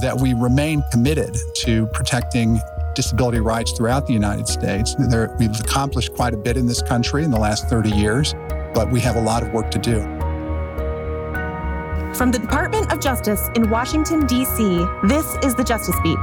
that 0.00 0.16
we 0.16 0.34
remain 0.34 0.82
committed 0.90 1.36
to 1.54 1.86
protecting 1.88 2.60
disability 2.94 3.38
rights 3.38 3.72
throughout 3.72 4.06
the 4.06 4.12
United 4.12 4.48
States. 4.48 4.94
There, 4.98 5.34
we've 5.38 5.58
accomplished 5.60 6.14
quite 6.14 6.34
a 6.34 6.36
bit 6.36 6.56
in 6.56 6.66
this 6.66 6.82
country 6.82 7.24
in 7.24 7.30
the 7.30 7.38
last 7.38 7.68
30 7.68 7.90
years, 7.90 8.34
but 8.74 8.90
we 8.90 9.00
have 9.00 9.16
a 9.16 9.22
lot 9.22 9.42
of 9.42 9.52
work 9.52 9.70
to 9.70 9.78
do. 9.78 10.00
From 12.14 12.32
the 12.32 12.38
Department 12.40 12.92
of 12.92 13.00
Justice 13.00 13.48
in 13.54 13.70
Washington, 13.70 14.26
D.C., 14.26 14.84
this 15.04 15.36
is 15.44 15.54
the 15.54 15.62
Justice 15.62 15.94
Beat. 16.02 16.18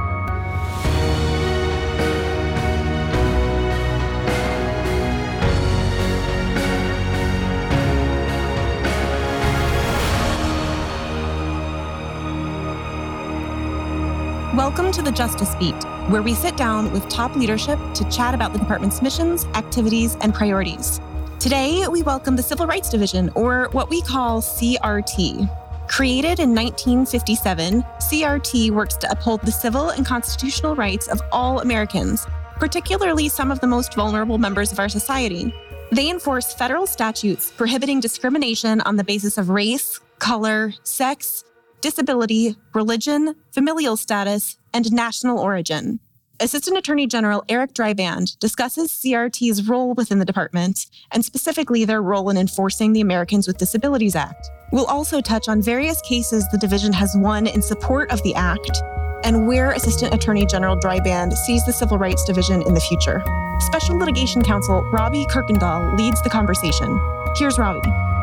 Welcome 14.56 14.90
to 14.92 15.02
the 15.02 15.12
Justice 15.12 15.54
Beat, 15.56 15.84
where 16.08 16.22
we 16.22 16.32
sit 16.32 16.56
down 16.56 16.90
with 16.90 17.06
top 17.10 17.36
leadership 17.36 17.78
to 17.92 18.08
chat 18.08 18.32
about 18.34 18.54
the 18.54 18.58
department's 18.58 19.02
missions, 19.02 19.44
activities, 19.52 20.16
and 20.22 20.32
priorities. 20.32 20.98
Today, 21.38 21.86
we 21.88 22.02
welcome 22.02 22.36
the 22.36 22.42
Civil 22.42 22.66
Rights 22.66 22.88
Division, 22.88 23.30
or 23.34 23.68
what 23.72 23.90
we 23.90 24.00
call 24.00 24.40
CRT. 24.40 25.88
Created 25.88 26.40
in 26.40 26.54
1957, 26.54 27.82
CRT 27.82 28.70
works 28.70 28.96
to 28.96 29.10
uphold 29.10 29.42
the 29.42 29.52
civil 29.52 29.90
and 29.90 30.06
constitutional 30.06 30.74
rights 30.74 31.06
of 31.08 31.20
all 31.32 31.60
Americans, 31.60 32.26
particularly 32.54 33.28
some 33.28 33.50
of 33.50 33.60
the 33.60 33.66
most 33.66 33.92
vulnerable 33.92 34.38
members 34.38 34.72
of 34.72 34.78
our 34.78 34.88
society. 34.88 35.52
They 35.92 36.08
enforce 36.08 36.54
federal 36.54 36.86
statutes 36.86 37.52
prohibiting 37.58 38.00
discrimination 38.00 38.80
on 38.80 38.96
the 38.96 39.04
basis 39.04 39.36
of 39.36 39.50
race, 39.50 40.00
color, 40.18 40.72
sex, 40.82 41.44
disability, 41.86 42.56
religion, 42.74 43.36
familial 43.52 43.96
status, 43.96 44.58
and 44.74 44.90
national 44.90 45.38
origin. 45.38 46.00
Assistant 46.40 46.76
Attorney 46.76 47.06
General 47.06 47.44
Eric 47.48 47.74
Dreiband 47.74 48.36
discusses 48.40 48.90
CRT's 48.90 49.68
role 49.68 49.94
within 49.94 50.18
the 50.18 50.24
department 50.24 50.86
and 51.12 51.24
specifically 51.24 51.84
their 51.84 52.02
role 52.02 52.28
in 52.28 52.36
enforcing 52.36 52.92
the 52.92 53.00
Americans 53.00 53.46
with 53.46 53.58
Disabilities 53.58 54.16
Act. 54.16 54.50
We'll 54.72 54.86
also 54.86 55.20
touch 55.20 55.48
on 55.48 55.62
various 55.62 56.00
cases 56.00 56.44
the 56.50 56.58
division 56.58 56.92
has 56.92 57.14
won 57.16 57.46
in 57.46 57.62
support 57.62 58.10
of 58.10 58.20
the 58.24 58.34
act 58.34 58.82
and 59.22 59.46
where 59.46 59.70
Assistant 59.70 60.12
Attorney 60.12 60.44
General 60.44 60.76
Dreiband 60.76 61.34
sees 61.34 61.64
the 61.64 61.72
Civil 61.72 61.98
Rights 61.98 62.24
Division 62.24 62.62
in 62.62 62.74
the 62.74 62.80
future. 62.80 63.22
Special 63.60 63.96
Litigation 63.96 64.42
Counsel 64.42 64.82
Robbie 64.90 65.24
Kirkendall 65.26 65.96
leads 65.96 66.20
the 66.22 66.30
conversation. 66.30 66.98
Here's 67.36 67.60
Robbie. 67.60 68.15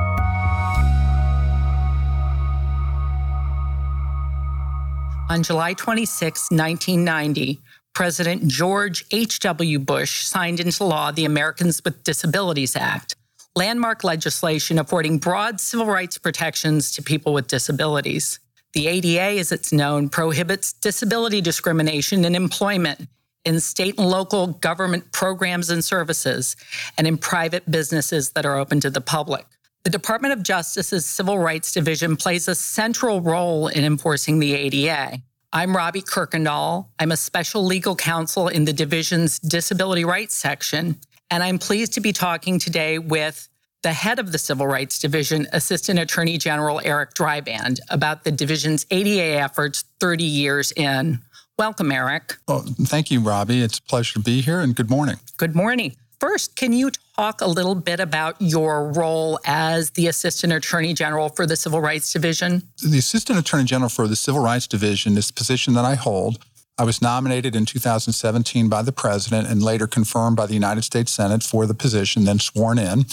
On 5.30 5.42
July 5.42 5.74
26, 5.74 6.52
1990, 6.52 7.62
President 7.94 8.46
George 8.48 9.06
H.W. 9.10 9.80
Bush 9.80 10.26
signed 10.26 10.60
into 10.60 10.84
law 10.84 11.12
the 11.12 11.24
Americans 11.24 11.82
with 11.84 12.04
Disabilities 12.04 12.76
Act, 12.76 13.16
landmark 13.56 14.04
legislation 14.04 14.78
affording 14.78 15.20
broad 15.20 15.62
civil 15.62 15.86
rights 15.86 16.18
protections 16.18 16.92
to 16.92 17.02
people 17.02 17.34
with 17.34 17.48
disabilities. 17.48 18.40
The 18.74 18.88
ADA, 18.88 19.40
as 19.40 19.54
it's 19.54 19.72
known, 19.72 20.10
prohibits 20.10 20.74
disability 20.74 21.40
discrimination 21.40 22.26
in 22.26 22.36
employment, 22.36 23.08
in 23.46 23.62
state 23.62 23.98
and 23.98 24.10
local 24.10 24.48
government 24.48 25.12
programs 25.14 25.70
and 25.70 25.84
services, 25.84 26.58
and 26.98 27.08
in 27.08 27.18
private 27.18 27.72
businesses 27.72 28.32
that 28.32 28.46
are 28.46 28.58
open 28.58 28.82
to 28.82 28.90
the 28.90 29.02
public. 29.02 29.46
The 29.84 29.90
Department 29.90 30.32
of 30.32 30.44
Justice's 30.44 31.06
Civil 31.06 31.40
Rights 31.40 31.74
Division 31.74 32.16
plays 32.16 32.48
a 32.48 32.56
central 32.56 33.20
role 33.20 33.68
in 33.68 33.84
enforcing 33.84 34.40
the 34.40 34.54
ADA. 34.54 35.22
I'm 35.52 35.76
Robbie 35.76 36.02
Kirkendall. 36.02 36.88
I'm 37.00 37.12
a 37.12 37.18
special 37.18 37.66
legal 37.66 37.94
counsel 37.94 38.48
in 38.48 38.64
the 38.64 38.72
division's 38.72 39.40
Disability 39.40 40.06
Rights 40.06 40.36
section, 40.36 41.02
and 41.30 41.44
I'm 41.44 41.60
pleased 41.60 41.92
to 41.96 42.00
be 42.00 42.14
talking 42.14 42.60
today 42.60 42.98
with 42.98 43.50
the 43.82 43.92
head 43.92 44.20
of 44.20 44.32
the 44.32 44.38
Civil 44.38 44.68
Rights 44.68 45.00
Division, 45.00 45.48
Assistant 45.52 46.00
Attorney 46.00 46.38
General 46.38 46.80
Eric 46.82 47.14
Dreiband, 47.14 47.82
about 47.90 48.24
the 48.24 48.32
division's 48.32 48.86
ADA 48.90 49.38
efforts 49.38 49.84
30 50.00 50.24
years 50.24 50.72
in. 50.78 51.20
Welcome, 51.60 51.92
Eric. 51.92 52.38
Well, 52.48 52.62
thank 52.84 53.12
you, 53.12 53.20
Robbie. 53.20 53.62
It's 53.62 53.80
a 53.80 53.84
pleasure 53.84 54.14
to 54.14 54.22
be 54.22 54.40
here, 54.40 54.62
and 54.62 54.74
good 54.74 54.90
morning. 54.90 55.18
Good 55.36 55.58
morning. 55.58 55.98
First, 56.24 56.56
can 56.56 56.72
you 56.72 56.90
talk 57.18 57.42
a 57.42 57.48
little 57.48 57.76
bit 57.76 58.00
about 58.00 58.38
your 58.40 58.94
role 58.94 59.42
as 59.46 59.90
the 59.90 60.08
Assistant 60.08 60.54
Attorney 60.54 60.94
General 60.94 61.28
for 61.28 61.46
the 61.46 61.58
Civil 61.58 61.82
Rights 61.82 62.14
Division? 62.14 62.64
The 62.82 62.98
Assistant 62.98 63.38
Attorney 63.38 63.66
General 63.66 63.90
for 63.90 64.08
the 64.08 64.16
Civil 64.16 64.42
Rights 64.42 64.66
Division 64.66 65.18
is 65.18 65.28
the 65.28 65.34
position 65.34 65.74
that 65.74 65.84
I 65.84 65.96
hold. 65.96 66.38
I 66.78 66.86
was 66.86 67.02
nominated 67.02 67.58
in 67.58 67.66
2017 67.66 68.70
by 68.70 68.84
the 68.84 68.94
President 68.94 69.50
and 69.50 69.62
later 69.62 69.86
confirmed 69.86 70.38
by 70.38 70.46
the 70.46 70.54
United 70.54 70.84
States 70.84 71.12
Senate 71.12 71.44
for 71.44 71.66
the 71.66 71.74
position, 71.74 72.24
then 72.24 72.40
sworn 72.40 72.80
in. 72.80 73.04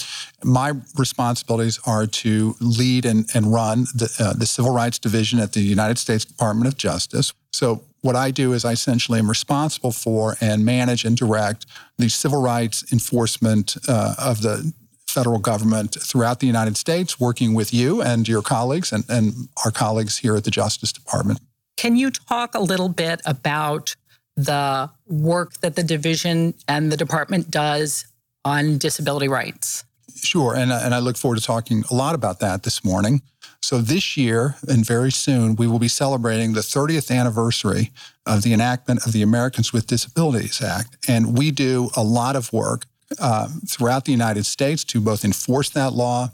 My 0.41 0.71
responsibilities 0.97 1.81
are 1.85 2.07
to 2.07 2.55
lead 2.61 3.03
and, 3.03 3.29
and 3.33 3.51
run 3.51 3.87
the, 3.93 4.09
uh, 4.19 4.31
the 4.31 4.45
Civil 4.45 4.73
Rights 4.73 4.99
Division 4.99 5.37
at 5.39 5.51
the 5.51 5.59
United 5.59 5.97
States 5.97 6.23
Department 6.23 6.69
of 6.69 6.77
Justice. 6.77 7.33
So, 7.51 7.83
what 8.01 8.15
I 8.15 8.31
do 8.31 8.53
is 8.53 8.65
I 8.65 8.71
essentially 8.71 9.19
am 9.19 9.29
responsible 9.29 9.91
for 9.91 10.35
and 10.41 10.65
manage 10.65 11.05
and 11.05 11.15
direct 11.15 11.65
the 11.97 12.09
civil 12.09 12.41
rights 12.41 12.91
enforcement 12.91 13.77
uh, 13.87 14.15
of 14.17 14.41
the 14.41 14.73
federal 15.07 15.39
government 15.39 15.97
throughout 16.01 16.39
the 16.39 16.47
United 16.47 16.77
States, 16.77 17.19
working 17.19 17.53
with 17.53 17.73
you 17.73 18.01
and 18.01 18.27
your 18.27 18.41
colleagues 18.41 18.91
and, 18.91 19.03
and 19.09 19.49
our 19.63 19.71
colleagues 19.71 20.17
here 20.17 20.35
at 20.35 20.43
the 20.43 20.51
Justice 20.51 20.91
Department. 20.91 21.39
Can 21.77 21.95
you 21.95 22.11
talk 22.11 22.55
a 22.55 22.59
little 22.59 22.89
bit 22.89 23.21
about 23.25 23.95
the 24.35 24.89
work 25.07 25.53
that 25.55 25.75
the 25.75 25.83
division 25.83 26.53
and 26.67 26.91
the 26.91 26.97
department 26.97 27.51
does 27.51 28.05
on 28.45 28.77
disability 28.77 29.27
rights? 29.27 29.83
Sure. 30.15 30.55
And, 30.55 30.71
and 30.71 30.93
I 30.93 30.99
look 30.99 31.17
forward 31.17 31.39
to 31.39 31.43
talking 31.43 31.83
a 31.91 31.95
lot 31.95 32.15
about 32.15 32.39
that 32.39 32.63
this 32.63 32.83
morning. 32.83 33.21
So, 33.63 33.77
this 33.77 34.17
year 34.17 34.55
and 34.67 34.85
very 34.85 35.11
soon, 35.11 35.55
we 35.55 35.67
will 35.67 35.79
be 35.79 35.87
celebrating 35.87 36.53
the 36.53 36.61
30th 36.61 37.15
anniversary 37.15 37.91
of 38.25 38.41
the 38.41 38.53
enactment 38.53 39.05
of 39.05 39.13
the 39.13 39.21
Americans 39.21 39.71
with 39.71 39.87
Disabilities 39.87 40.61
Act. 40.61 40.97
And 41.07 41.37
we 41.37 41.51
do 41.51 41.89
a 41.95 42.03
lot 42.03 42.35
of 42.35 42.51
work 42.51 42.85
uh, 43.19 43.49
throughout 43.67 44.05
the 44.05 44.11
United 44.11 44.45
States 44.45 44.83
to 44.85 44.99
both 44.99 45.23
enforce 45.23 45.69
that 45.71 45.93
law, 45.93 46.29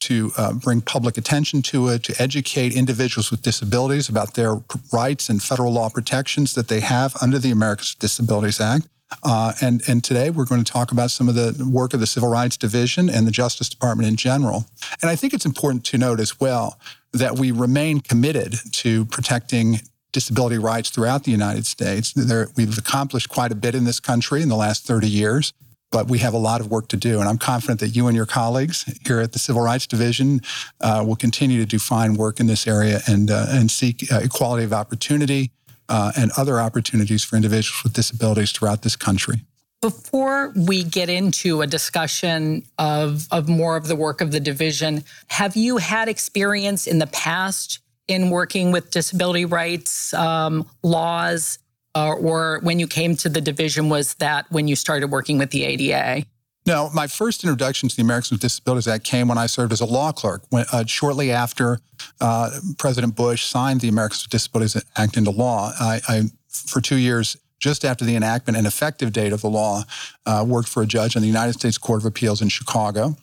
to 0.00 0.32
uh, 0.38 0.54
bring 0.54 0.80
public 0.80 1.18
attention 1.18 1.60
to 1.60 1.88
it, 1.88 2.02
to 2.04 2.14
educate 2.22 2.74
individuals 2.74 3.30
with 3.30 3.42
disabilities 3.42 4.08
about 4.08 4.34
their 4.34 4.56
rights 4.92 5.28
and 5.28 5.42
federal 5.42 5.72
law 5.72 5.90
protections 5.90 6.54
that 6.54 6.68
they 6.68 6.80
have 6.80 7.14
under 7.20 7.38
the 7.38 7.50
Americans 7.50 7.94
with 7.94 8.00
Disabilities 8.00 8.60
Act. 8.60 8.86
Uh, 9.22 9.52
and, 9.60 9.82
and 9.88 10.02
today 10.02 10.30
we're 10.30 10.44
going 10.44 10.62
to 10.62 10.72
talk 10.72 10.92
about 10.92 11.10
some 11.10 11.28
of 11.28 11.34
the 11.34 11.68
work 11.70 11.94
of 11.94 12.00
the 12.00 12.06
Civil 12.06 12.28
Rights 12.28 12.56
Division 12.56 13.10
and 13.10 13.26
the 13.26 13.30
Justice 13.30 13.68
Department 13.68 14.08
in 14.08 14.16
general. 14.16 14.66
And 15.02 15.10
I 15.10 15.16
think 15.16 15.34
it's 15.34 15.46
important 15.46 15.84
to 15.86 15.98
note 15.98 16.20
as 16.20 16.40
well 16.40 16.78
that 17.12 17.38
we 17.38 17.50
remain 17.50 18.00
committed 18.00 18.54
to 18.72 19.04
protecting 19.06 19.80
disability 20.12 20.58
rights 20.58 20.90
throughout 20.90 21.24
the 21.24 21.30
United 21.30 21.66
States. 21.66 22.12
There, 22.12 22.48
we've 22.56 22.76
accomplished 22.78 23.28
quite 23.28 23.52
a 23.52 23.54
bit 23.54 23.74
in 23.74 23.84
this 23.84 24.00
country 24.00 24.42
in 24.42 24.48
the 24.48 24.56
last 24.56 24.86
30 24.86 25.08
years, 25.08 25.52
but 25.92 26.08
we 26.08 26.18
have 26.18 26.34
a 26.34 26.38
lot 26.38 26.60
of 26.60 26.70
work 26.70 26.88
to 26.88 26.96
do. 26.96 27.20
And 27.20 27.28
I'm 27.28 27.38
confident 27.38 27.80
that 27.80 27.88
you 27.88 28.06
and 28.06 28.16
your 28.16 28.26
colleagues 28.26 28.84
here 29.06 29.20
at 29.20 29.32
the 29.32 29.38
Civil 29.38 29.62
Rights 29.62 29.86
Division 29.86 30.40
uh, 30.80 31.04
will 31.06 31.16
continue 31.16 31.58
to 31.60 31.66
do 31.66 31.78
fine 31.78 32.14
work 32.14 32.40
in 32.40 32.46
this 32.46 32.66
area 32.66 33.00
and, 33.06 33.30
uh, 33.30 33.46
and 33.48 33.70
seek 33.70 34.10
uh, 34.12 34.18
equality 34.18 34.64
of 34.64 34.72
opportunity 34.72 35.50
uh, 35.90 36.12
and 36.16 36.30
other 36.36 36.60
opportunities 36.60 37.22
for 37.22 37.36
individuals 37.36 37.82
with 37.82 37.92
disabilities 37.92 38.52
throughout 38.52 38.82
this 38.82 38.96
country. 38.96 39.42
Before 39.82 40.52
we 40.54 40.84
get 40.84 41.08
into 41.08 41.62
a 41.62 41.66
discussion 41.66 42.64
of, 42.78 43.26
of 43.30 43.48
more 43.48 43.76
of 43.76 43.88
the 43.88 43.96
work 43.96 44.20
of 44.20 44.30
the 44.30 44.40
division, 44.40 45.04
have 45.28 45.56
you 45.56 45.78
had 45.78 46.08
experience 46.08 46.86
in 46.86 46.98
the 46.98 47.06
past 47.08 47.80
in 48.06 48.30
working 48.30 48.72
with 48.72 48.90
disability 48.90 49.44
rights 49.44 50.14
um, 50.14 50.68
laws? 50.82 51.58
Uh, 51.94 52.12
or 52.12 52.60
when 52.62 52.78
you 52.78 52.86
came 52.86 53.16
to 53.16 53.28
the 53.28 53.40
division, 53.40 53.88
was 53.88 54.14
that 54.14 54.46
when 54.52 54.68
you 54.68 54.76
started 54.76 55.10
working 55.10 55.38
with 55.38 55.50
the 55.50 55.64
ADA? 55.64 56.24
No, 56.66 56.90
my 56.94 57.06
first 57.06 57.42
introduction 57.42 57.88
to 57.88 57.96
the 57.96 58.02
Americans 58.02 58.32
with 58.32 58.40
Disabilities 58.40 58.86
Act 58.86 59.04
came 59.04 59.28
when 59.28 59.38
I 59.38 59.46
served 59.46 59.72
as 59.72 59.80
a 59.80 59.86
law 59.86 60.12
clerk. 60.12 60.42
When, 60.50 60.64
uh, 60.72 60.84
shortly 60.86 61.32
after 61.32 61.80
uh, 62.20 62.50
President 62.78 63.16
Bush 63.16 63.44
signed 63.44 63.80
the 63.80 63.88
Americans 63.88 64.24
with 64.24 64.30
Disabilities 64.30 64.82
Act 64.96 65.16
into 65.16 65.30
law, 65.30 65.72
I, 65.80 66.00
I, 66.08 66.22
for 66.48 66.80
two 66.80 66.96
years, 66.96 67.36
just 67.58 67.84
after 67.84 68.04
the 68.04 68.14
enactment 68.14 68.56
and 68.56 68.66
effective 68.66 69.12
date 69.12 69.32
of 69.32 69.40
the 69.40 69.48
law, 69.48 69.82
uh, 70.26 70.44
worked 70.46 70.68
for 70.68 70.82
a 70.82 70.86
judge 70.86 71.16
on 71.16 71.22
the 71.22 71.28
United 71.28 71.54
States 71.54 71.78
Court 71.78 72.00
of 72.02 72.06
Appeals 72.06 72.42
in 72.42 72.48
Chicago. 72.48 73.16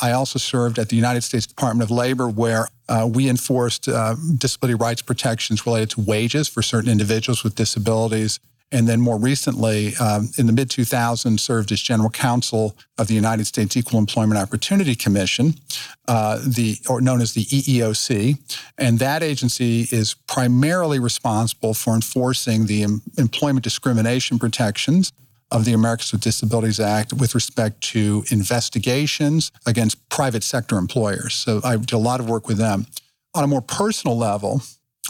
I 0.00 0.12
also 0.12 0.38
served 0.38 0.78
at 0.78 0.90
the 0.90 0.96
United 0.96 1.22
States 1.22 1.46
Department 1.46 1.90
of 1.90 1.90
Labor, 1.90 2.28
where 2.28 2.68
uh, 2.88 3.08
we 3.10 3.28
enforced 3.28 3.88
uh, 3.88 4.14
disability 4.36 4.74
rights 4.74 5.00
protections 5.00 5.64
related 5.64 5.90
to 5.90 6.02
wages 6.02 6.48
for 6.48 6.62
certain 6.62 6.90
individuals 6.90 7.42
with 7.42 7.54
disabilities 7.54 8.38
and 8.72 8.88
then 8.88 9.00
more 9.00 9.18
recently, 9.18 9.94
um, 9.96 10.30
in 10.38 10.46
the 10.46 10.52
mid 10.52 10.68
2000s, 10.68 11.38
served 11.38 11.70
as 11.70 11.80
general 11.80 12.10
counsel 12.10 12.76
of 12.98 13.06
the 13.06 13.14
United 13.14 13.46
States 13.46 13.76
Equal 13.76 13.98
Employment 13.98 14.40
Opportunity 14.40 14.94
Commission, 14.94 15.54
uh, 16.08 16.38
the 16.44 16.76
or 16.88 17.00
known 17.00 17.20
as 17.20 17.32
the 17.34 17.44
EEOC, 17.44 18.38
and 18.76 18.98
that 18.98 19.22
agency 19.22 19.86
is 19.92 20.14
primarily 20.26 20.98
responsible 20.98 21.74
for 21.74 21.94
enforcing 21.94 22.66
the 22.66 22.82
em- 22.82 23.02
employment 23.18 23.62
discrimination 23.62 24.38
protections 24.38 25.12
of 25.52 25.64
the 25.64 25.72
Americans 25.72 26.10
with 26.10 26.22
Disabilities 26.22 26.80
Act 26.80 27.12
with 27.12 27.34
respect 27.34 27.80
to 27.80 28.24
investigations 28.30 29.52
against 29.64 30.08
private 30.08 30.42
sector 30.42 30.76
employers. 30.76 31.34
So 31.34 31.60
I 31.62 31.76
do 31.76 31.96
a 31.96 31.98
lot 31.98 32.18
of 32.18 32.28
work 32.28 32.48
with 32.48 32.58
them. 32.58 32.86
On 33.34 33.44
a 33.44 33.46
more 33.46 33.60
personal 33.60 34.18
level, 34.18 34.62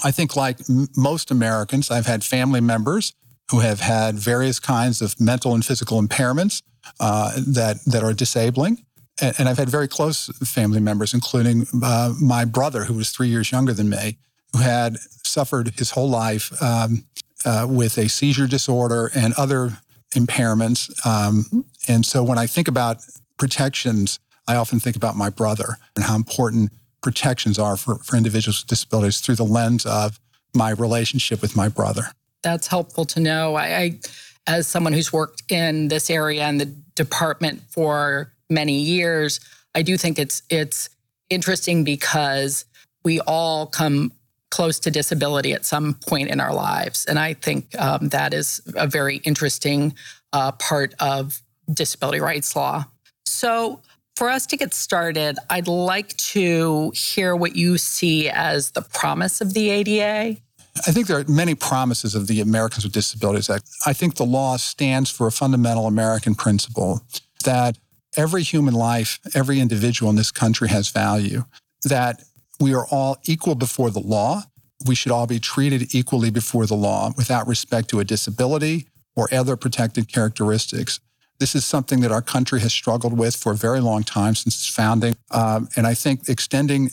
I 0.04 0.10
think, 0.10 0.36
like 0.36 0.58
m- 0.68 0.88
most 0.94 1.30
Americans, 1.30 1.90
I've 1.90 2.06
had 2.06 2.22
family 2.22 2.60
members 2.60 3.14
who 3.50 3.60
have 3.60 3.80
had 3.80 4.16
various 4.16 4.58
kinds 4.58 5.00
of 5.00 5.20
mental 5.20 5.54
and 5.54 5.64
physical 5.64 6.00
impairments 6.02 6.62
uh, 7.00 7.32
that 7.46 7.78
that 7.86 8.02
are 8.02 8.12
disabling. 8.12 8.84
And, 9.20 9.34
and, 9.38 9.48
I've 9.48 9.58
had 9.58 9.70
very 9.70 9.88
close 9.88 10.26
family 10.44 10.80
members, 10.80 11.14
including 11.14 11.66
uh, 11.82 12.12
my 12.20 12.44
brother, 12.44 12.84
who 12.84 12.94
was 12.94 13.10
three 13.10 13.28
years 13.28 13.50
younger 13.50 13.72
than 13.72 13.88
me, 13.88 14.18
who 14.52 14.58
had 14.58 14.98
suffered 15.24 15.72
his 15.78 15.90
whole 15.92 16.10
life 16.10 16.52
um, 16.62 17.04
uh, 17.44 17.66
with 17.68 17.96
a 17.96 18.08
seizure 18.08 18.46
disorder 18.46 19.10
and 19.14 19.32
other 19.34 19.78
impairments. 20.14 20.90
Um, 21.06 21.64
and 21.88 22.04
so 22.04 22.22
when 22.22 22.38
I 22.38 22.46
think 22.46 22.68
about 22.68 22.98
protections, 23.38 24.18
I 24.46 24.56
often 24.56 24.80
think 24.80 24.96
about 24.96 25.16
my 25.16 25.30
brother 25.30 25.78
and 25.94 26.04
how 26.04 26.14
important 26.14 26.72
protections 27.02 27.58
are 27.58 27.76
for, 27.76 27.96
for 27.96 28.16
individuals 28.16 28.62
with 28.62 28.68
disabilities 28.68 29.20
through 29.20 29.36
the 29.36 29.44
lens 29.44 29.86
of 29.86 30.20
my 30.54 30.70
relationship 30.70 31.40
with 31.40 31.56
my 31.56 31.68
brother 31.68 32.10
that's 32.42 32.66
helpful 32.66 33.04
to 33.06 33.20
know. 33.20 33.54
I, 33.54 33.78
I, 33.78 34.00
as 34.46 34.66
someone 34.66 34.92
who's 34.92 35.12
worked 35.12 35.50
in 35.50 35.88
this 35.88 36.10
area 36.10 36.44
and 36.44 36.60
the 36.60 36.66
department 36.94 37.62
for 37.68 38.32
many 38.48 38.80
years, 38.80 39.40
I 39.74 39.82
do 39.82 39.96
think 39.96 40.18
it's 40.18 40.42
it's 40.48 40.88
interesting 41.28 41.84
because 41.84 42.64
we 43.04 43.20
all 43.20 43.66
come 43.66 44.12
close 44.50 44.78
to 44.80 44.90
disability 44.90 45.52
at 45.52 45.64
some 45.64 45.94
point 45.94 46.30
in 46.30 46.40
our 46.40 46.54
lives, 46.54 47.04
and 47.06 47.18
I 47.18 47.34
think 47.34 47.78
um, 47.80 48.08
that 48.08 48.32
is 48.32 48.60
a 48.76 48.86
very 48.86 49.16
interesting 49.18 49.94
uh, 50.32 50.52
part 50.52 50.94
of 51.00 51.40
disability 51.72 52.20
rights 52.20 52.56
law. 52.56 52.84
So. 53.24 53.80
For 54.16 54.30
us 54.30 54.46
to 54.46 54.56
get 54.56 54.72
started, 54.72 55.36
I'd 55.50 55.68
like 55.68 56.16
to 56.32 56.90
hear 56.94 57.36
what 57.36 57.54
you 57.54 57.76
see 57.76 58.30
as 58.30 58.70
the 58.70 58.80
promise 58.80 59.42
of 59.42 59.52
the 59.52 59.68
ADA 59.68 60.40
I 60.86 60.92
think 60.92 61.06
there 61.06 61.18
are 61.18 61.24
many 61.26 61.54
promises 61.54 62.14
of 62.14 62.26
the 62.26 62.40
Americans 62.40 62.84
with 62.84 62.92
Disabilities 62.92 63.48
Act. 63.48 63.68
I 63.86 63.92
think 63.92 64.16
the 64.16 64.26
law 64.26 64.56
stands 64.56 65.10
for 65.10 65.26
a 65.26 65.32
fundamental 65.32 65.86
American 65.86 66.34
principle 66.34 67.02
that 67.44 67.78
every 68.16 68.42
human 68.42 68.74
life, 68.74 69.18
every 69.34 69.60
individual 69.60 70.10
in 70.10 70.16
this 70.16 70.30
country 70.30 70.68
has 70.68 70.90
value, 70.90 71.44
that 71.84 72.22
we 72.60 72.74
are 72.74 72.86
all 72.90 73.18
equal 73.24 73.54
before 73.54 73.90
the 73.90 74.00
law. 74.00 74.42
We 74.86 74.94
should 74.94 75.12
all 75.12 75.26
be 75.26 75.40
treated 75.40 75.94
equally 75.94 76.30
before 76.30 76.66
the 76.66 76.74
law 76.74 77.12
without 77.16 77.46
respect 77.46 77.88
to 77.90 78.00
a 78.00 78.04
disability 78.04 78.86
or 79.14 79.32
other 79.32 79.56
protected 79.56 80.12
characteristics. 80.12 81.00
This 81.38 81.54
is 81.54 81.64
something 81.64 82.00
that 82.00 82.12
our 82.12 82.22
country 82.22 82.60
has 82.60 82.72
struggled 82.72 83.18
with 83.18 83.36
for 83.36 83.52
a 83.52 83.56
very 83.56 83.80
long 83.80 84.02
time 84.02 84.34
since 84.34 84.56
its 84.56 84.68
founding. 84.68 85.16
Um, 85.30 85.68
and 85.76 85.86
I 85.86 85.94
think 85.94 86.28
extending 86.28 86.90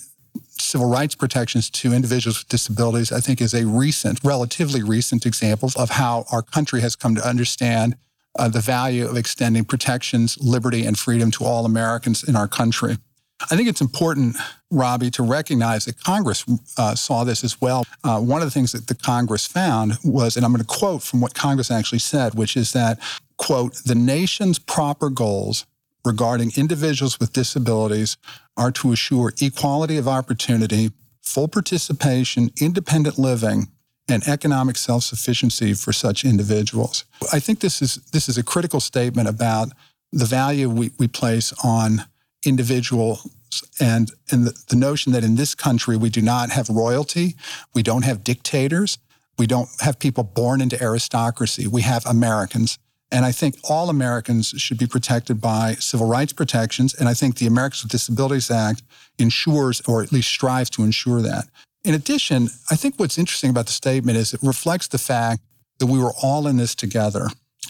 civil 0.64 0.90
rights 0.90 1.16
protections 1.16 1.70
to 1.70 1.94
individuals 1.94 2.40
with 2.40 2.50
disabilities, 2.50 3.12
I 3.12 3.20
think, 3.20 3.42
is 3.42 3.54
a 3.54 3.66
recent, 3.66 4.20
relatively 4.24 4.84
recent 4.84 5.26
example 5.26 5.70
of 5.78 5.92
how 5.92 6.26
our 6.32 6.42
country 6.42 6.82
has 6.82 6.96
come 6.96 7.16
to 7.16 7.28
understand 7.28 7.96
uh, 8.40 8.50
the 8.50 8.62
value 8.62 9.08
of 9.08 9.18
extending 9.18 9.66
protections, 9.66 10.38
liberty, 10.42 10.86
and 10.86 10.98
freedom 10.98 11.30
to 11.32 11.44
all 11.44 11.66
Americans 11.66 12.24
in 12.24 12.36
our 12.36 12.48
country. 12.48 12.98
I 13.52 13.56
think 13.56 13.68
it's 13.68 13.82
important, 13.82 14.38
Robbie, 14.72 15.12
to 15.12 15.24
recognize 15.24 15.86
that 15.86 16.02
Congress 16.02 16.46
uh, 16.78 16.96
saw 16.96 17.24
this 17.24 17.44
as 17.44 17.60
well. 17.60 17.84
Uh, 18.04 18.20
one 18.20 18.42
of 18.42 18.48
the 18.48 18.52
things 18.52 18.72
that 18.72 18.88
the 18.88 18.96
Congress 18.96 19.46
found 19.46 19.98
was, 20.04 20.38
and 20.38 20.46
I'm 20.46 20.54
going 20.54 20.64
to 20.64 20.68
quote 20.68 21.04
from 21.04 21.20
what 21.20 21.34
Congress 21.34 21.70
actually 21.70 22.00
said, 22.00 22.36
which 22.36 22.56
is 22.56 22.72
that, 22.72 23.00
quote, 23.38 23.76
the 23.86 23.96
nation's 23.96 24.60
proper 24.60 25.10
goals 25.10 25.66
regarding 26.06 26.52
individuals 26.58 27.20
with 27.20 27.34
disabilities 27.34 28.18
are 28.58 28.72
to 28.72 28.92
assure 28.92 29.34
equality 29.42 29.98
of 29.98 30.08
opportunity, 30.08 30.92
full 31.22 31.48
participation, 31.48 32.52
independent 32.60 33.18
living, 33.18 33.68
and 34.10 34.28
economic 34.28 34.76
self-sufficiency 34.76 35.74
for 35.74 35.94
such 35.94 36.26
individuals. 36.26 37.06
I 37.32 37.40
think 37.40 37.62
this 37.62 37.82
is 37.82 37.96
this 38.12 38.28
is 38.28 38.38
a 38.38 38.44
critical 38.44 38.82
statement 38.82 39.30
about 39.30 39.70
the 40.12 40.26
value 40.26 40.70
we, 40.70 40.92
we 41.00 41.08
place 41.08 41.54
on 41.64 42.04
individuals 42.46 43.28
and, 43.80 44.12
and 44.32 44.46
the, 44.46 44.64
the 44.70 44.76
notion 44.76 45.14
that 45.14 45.24
in 45.24 45.36
this 45.36 45.56
country 45.56 45.96
we 45.96 46.10
do 46.10 46.22
not 46.22 46.50
have 46.50 46.70
royalty, 46.70 47.36
we 47.74 47.82
don't 47.82 48.04
have 48.04 48.24
dictators, 48.24 48.98
we 49.38 49.48
don't 49.48 49.70
have 49.80 50.00
people 50.00 50.24
born 50.24 50.62
into 50.62 50.82
aristocracy. 50.82 51.68
We 51.68 51.82
have 51.82 52.06
Americans. 52.06 52.78
And 53.14 53.26
I 53.26 53.32
think 53.32 53.56
all 53.70 53.92
Americans 53.92 54.56
should 54.58 54.80
be 54.80 54.88
protected 54.88 55.40
by 55.40 55.76
civil 55.76 56.08
rights 56.08 56.34
protections. 56.34 56.96
And 56.96 57.08
I 57.08 57.14
think 57.14 57.38
the 57.38 57.46
Americans 57.46 57.84
with 57.84 57.92
Disabilities 57.92 58.50
Act 58.50 58.82
ensures, 59.20 59.82
or 59.88 60.02
at 60.02 60.12
least 60.12 60.30
strives 60.30 60.72
to 60.72 60.84
ensure 60.84 61.22
that. 61.22 61.46
In 61.86 61.94
addition, 61.94 62.50
I 62.72 62.76
think 62.76 62.96
what's 62.98 63.20
interesting 63.20 63.52
about 63.52 63.68
the 63.68 63.72
statement 63.72 64.18
is 64.18 64.34
it 64.34 64.40
reflects 64.42 64.88
the 64.88 64.98
fact 64.98 65.44
that 65.78 65.86
we 65.86 66.00
were 66.00 66.14
all 66.24 66.48
in 66.48 66.58
this 66.58 66.74
together. 66.74 67.28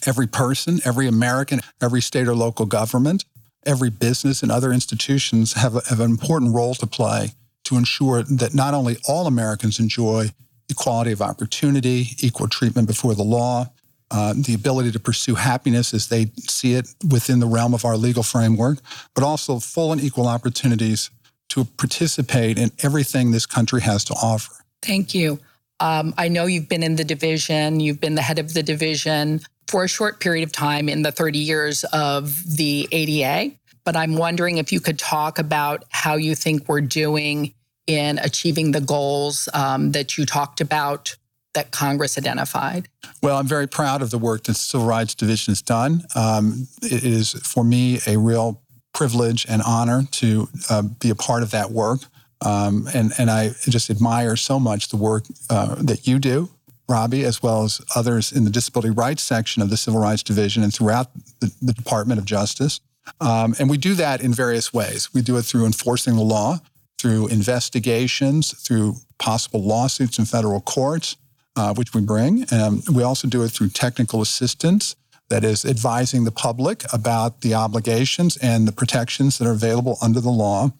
Every 0.08 0.28
person, 0.28 0.80
every 0.86 1.08
American, 1.08 1.60
every 1.82 2.02
state 2.02 2.28
or 2.28 2.36
local 2.36 2.66
government, 2.66 3.26
every 3.66 3.90
business 3.90 4.44
and 4.44 4.52
other 4.52 4.72
institutions 4.72 5.54
have, 5.54 5.76
a, 5.76 5.82
have 5.90 6.00
an 6.00 6.10
important 6.10 6.56
role 6.56 6.76
to 6.76 6.88
play 6.88 7.32
to 7.66 7.76
ensure 7.76 8.24
that 8.24 8.54
not 8.54 8.74
only 8.74 8.98
all 9.10 9.28
Americans 9.28 9.78
enjoy 9.78 10.30
equality 10.70 11.12
of 11.12 11.22
opportunity, 11.22 12.08
equal 12.20 12.48
treatment 12.48 12.88
before 12.88 13.14
the 13.14 13.24
law, 13.24 13.73
uh, 14.14 14.34
the 14.38 14.54
ability 14.54 14.92
to 14.92 15.00
pursue 15.00 15.36
happiness 15.36 15.94
as 15.94 16.08
they 16.08 16.28
see 16.38 16.76
it 16.76 16.88
within 17.12 17.40
the 17.40 17.48
realm 17.48 17.74
of 17.74 17.84
our 17.84 17.98
legal 17.98 18.24
framework, 18.24 18.78
but 19.16 19.24
also 19.24 19.60
full 19.60 19.92
and 19.92 20.02
equal 20.02 20.28
opportunities 20.28 21.10
to 21.50 21.66
participate 21.66 22.60
in 22.60 22.72
everything 22.84 23.32
this 23.32 23.46
country 23.46 23.82
has 23.82 24.04
to 24.06 24.14
offer. 24.14 24.54
Thank 24.82 25.14
you. 25.16 25.40
Um, 25.80 26.14
I 26.18 26.28
know 26.28 26.46
you've 26.46 26.70
been 26.70 26.84
in 26.84 26.96
the 26.96 27.04
division, 27.04 27.80
you've 27.80 28.00
been 28.00 28.16
the 28.16 28.22
head 28.22 28.40
of 28.40 28.54
the 28.54 28.64
division 28.64 29.42
for 29.68 29.84
a 29.84 29.88
short 29.88 30.20
period 30.20 30.44
of 30.44 30.52
time 30.52 30.88
in 30.88 31.02
the 31.02 31.12
30 31.12 31.40
years 31.40 31.84
of 31.86 32.44
the 32.58 32.88
ADA, 32.92 33.56
but 33.84 33.96
I'm 33.96 34.16
wondering 34.16 34.60
if 34.60 34.72
you 34.72 34.80
could 34.80 35.00
talk 35.00 35.40
about 35.40 35.86
how 35.90 36.16
you 36.16 36.36
think 36.36 36.70
we're 36.70 36.82
doing 36.82 37.54
in 37.88 38.20
achieving 38.20 38.72
the 38.72 38.82
goals 38.82 39.50
um, 39.54 39.92
that 39.92 40.18
you 40.18 40.26
talked 40.26 40.62
about 40.62 41.16
that 41.54 41.72
Congress 41.72 42.18
identified? 42.18 42.90
Well, 43.22 43.38
I'm 43.38 43.48
very 43.48 43.68
proud 43.68 44.02
of 44.02 44.10
the 44.10 44.18
work 44.18 44.44
that 44.44 44.54
the 44.54 44.60
Civil 44.60 44.88
Rights 44.88 45.16
Division 45.16 45.52
has 45.52 45.62
done. 45.62 46.04
Um, 46.16 46.68
it 46.82 47.04
is, 47.04 47.34
for 47.34 47.64
me, 47.64 48.00
a 48.08 48.18
real 48.18 48.62
privilege 48.94 49.46
and 49.50 49.62
honor 49.66 50.04
to 50.12 50.48
uh, 50.70 50.82
be 50.82 51.10
a 51.10 51.16
part 51.16 51.44
of 51.44 51.52
that 51.52 51.72
work. 51.72 52.02
Um, 52.42 52.88
and, 52.94 53.14
and 53.18 53.30
I 53.32 53.52
just 53.70 53.90
admire 53.90 54.36
so 54.36 54.60
much 54.60 54.90
the 54.90 54.98
work 54.98 55.24
uh, 55.50 55.76
that 55.76 56.08
you 56.08 56.20
do, 56.20 56.50
Robbie, 56.90 57.24
as 57.24 57.42
well 57.42 57.64
as 57.64 57.82
others 57.96 58.32
in 58.32 58.44
the 58.44 58.50
disability 58.50 58.90
rights 58.90 59.24
section 59.24 59.62
of 59.62 59.70
the 59.70 59.78
Civil 59.78 60.02
Rights 60.02 60.24
Division 60.24 60.64
and 60.64 60.74
throughout 60.74 61.14
the, 61.40 61.54
the 61.62 61.74
Department 61.74 62.20
of 62.20 62.26
Justice. 62.26 62.82
Um, 63.22 63.56
and 63.60 63.70
we 63.70 63.78
do 63.78 63.94
that 63.96 64.22
in 64.22 64.34
various 64.34 64.74
ways. 64.74 65.14
We 65.14 65.22
do 65.22 65.38
it 65.38 65.44
through 65.44 65.66
enforcing 65.66 66.16
the 66.16 66.22
law, 66.22 66.60
through 66.98 67.28
investigations, 67.28 68.54
through 68.62 68.96
possible 69.20 69.64
lawsuits 69.64 70.20
in 70.20 70.26
federal 70.26 70.62
courts, 70.62 71.18
uh, 71.56 71.74
which 71.74 71.94
we 71.94 72.02
bring. 72.02 72.46
Um, 72.52 72.82
we 72.94 73.04
also 73.04 73.28
do 73.28 73.44
it 73.44 73.50
through 73.50 73.70
technical 73.70 74.22
assistance, 74.22 74.96
that 75.30 75.44
is, 75.44 75.66
advising 75.66 76.24
the 76.24 76.32
public 76.32 76.84
about 76.92 77.42
the 77.42 77.54
obligations 77.54 78.38
and 78.38 78.68
the 78.68 78.72
protections 78.72 79.38
that 79.38 79.48
are 79.48 79.52
available 79.54 79.98
under 80.02 80.20
the 80.20 80.30
law, 80.30 80.72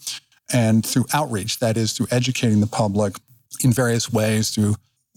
and 0.52 0.86
through 0.86 1.06
outreach, 1.14 1.60
that 1.60 1.78
is, 1.78 1.94
through 1.94 2.08
educating 2.12 2.60
the 2.60 2.68
public 2.68 3.16
in 3.64 3.72
various 3.72 4.12
ways, 4.12 4.50
through 4.50 4.76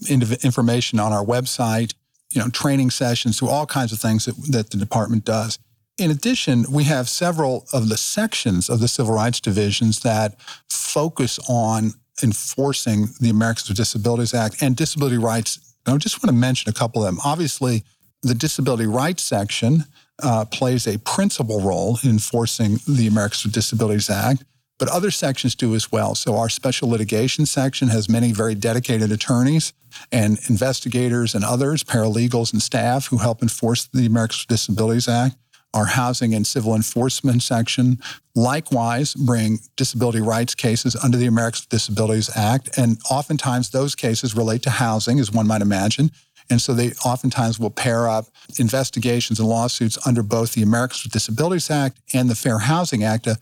information 0.08 1.00
on 1.00 1.12
our 1.12 1.24
website, 1.24 1.94
you 2.30 2.40
know, 2.40 2.48
training 2.48 2.90
sessions, 2.90 3.38
through 3.38 3.48
all 3.48 3.66
kinds 3.66 3.92
of 3.92 3.98
things 3.98 4.26
that, 4.26 4.36
that 4.52 4.70
the 4.70 4.76
department 4.76 5.24
does. 5.24 5.58
In 5.98 6.10
addition, 6.10 6.66
we 6.70 6.84
have 6.84 7.08
several 7.08 7.66
of 7.72 7.88
the 7.88 7.96
sections 7.96 8.68
of 8.68 8.80
the 8.80 8.88
civil 8.88 9.14
rights 9.14 9.40
divisions 9.40 10.00
that 10.00 10.38
focus 10.68 11.38
on 11.48 11.92
enforcing 12.22 13.08
the 13.20 13.30
Americans 13.30 13.68
with 13.68 13.76
Disabilities 13.76 14.34
Act 14.34 14.62
and 14.62 14.76
disability 14.76 15.18
rights. 15.18 15.74
And 15.84 15.94
I 15.94 15.98
just 15.98 16.22
want 16.22 16.30
to 16.30 16.40
mention 16.40 16.68
a 16.70 16.72
couple 16.72 17.04
of 17.04 17.06
them. 17.06 17.20
Obviously, 17.24 17.84
the 18.22 18.34
disability 18.34 18.86
rights 18.86 19.22
section 19.22 19.84
uh, 20.22 20.44
plays 20.46 20.86
a 20.86 20.98
principal 21.00 21.60
role 21.60 21.98
in 22.02 22.10
enforcing 22.10 22.78
the 22.88 23.06
Americans 23.06 23.44
with 23.44 23.52
Disabilities 23.52 24.10
Act. 24.10 24.44
but 24.78 24.88
other 24.88 25.10
sections 25.10 25.54
do 25.54 25.74
as 25.74 25.90
well. 25.90 26.14
So 26.14 26.36
our 26.36 26.48
special 26.48 26.88
litigation 26.88 27.46
section 27.46 27.88
has 27.88 28.08
many 28.08 28.32
very 28.32 28.54
dedicated 28.54 29.10
attorneys 29.10 29.72
and 30.12 30.38
investigators 30.48 31.34
and 31.34 31.44
others, 31.44 31.82
paralegals 31.82 32.52
and 32.52 32.60
staff 32.60 33.06
who 33.06 33.18
help 33.18 33.42
enforce 33.42 33.86
the 33.86 34.06
Americans 34.06 34.42
with 34.42 34.58
Disabilities 34.58 35.08
Act. 35.08 35.36
Our 35.74 35.86
housing 35.86 36.34
and 36.34 36.46
civil 36.46 36.74
enforcement 36.74 37.42
section 37.42 37.98
likewise 38.34 39.14
bring 39.14 39.58
disability 39.76 40.20
rights 40.20 40.54
cases 40.54 40.96
under 40.96 41.18
the 41.18 41.26
Americans 41.26 41.62
with 41.62 41.70
Disabilities 41.70 42.30
Act. 42.34 42.78
And 42.78 42.98
oftentimes 43.10 43.70
those 43.70 43.94
cases 43.94 44.34
relate 44.34 44.62
to 44.62 44.70
housing, 44.70 45.18
as 45.20 45.30
one 45.30 45.46
might 45.46 45.62
imagine. 45.62 46.10
And 46.48 46.60
so 46.60 46.74
they 46.74 46.92
oftentimes 47.04 47.58
will 47.58 47.70
pair 47.70 48.08
up 48.08 48.26
investigations 48.58 49.40
and 49.40 49.48
lawsuits 49.48 49.98
under 50.06 50.22
both 50.22 50.54
the 50.54 50.62
Americans 50.62 51.02
with 51.04 51.12
Disabilities 51.12 51.70
Act 51.70 51.98
and 52.14 52.30
the 52.30 52.34
Fair 52.34 52.60
Housing 52.60 53.02
Act, 53.02 53.26
a 53.26 53.36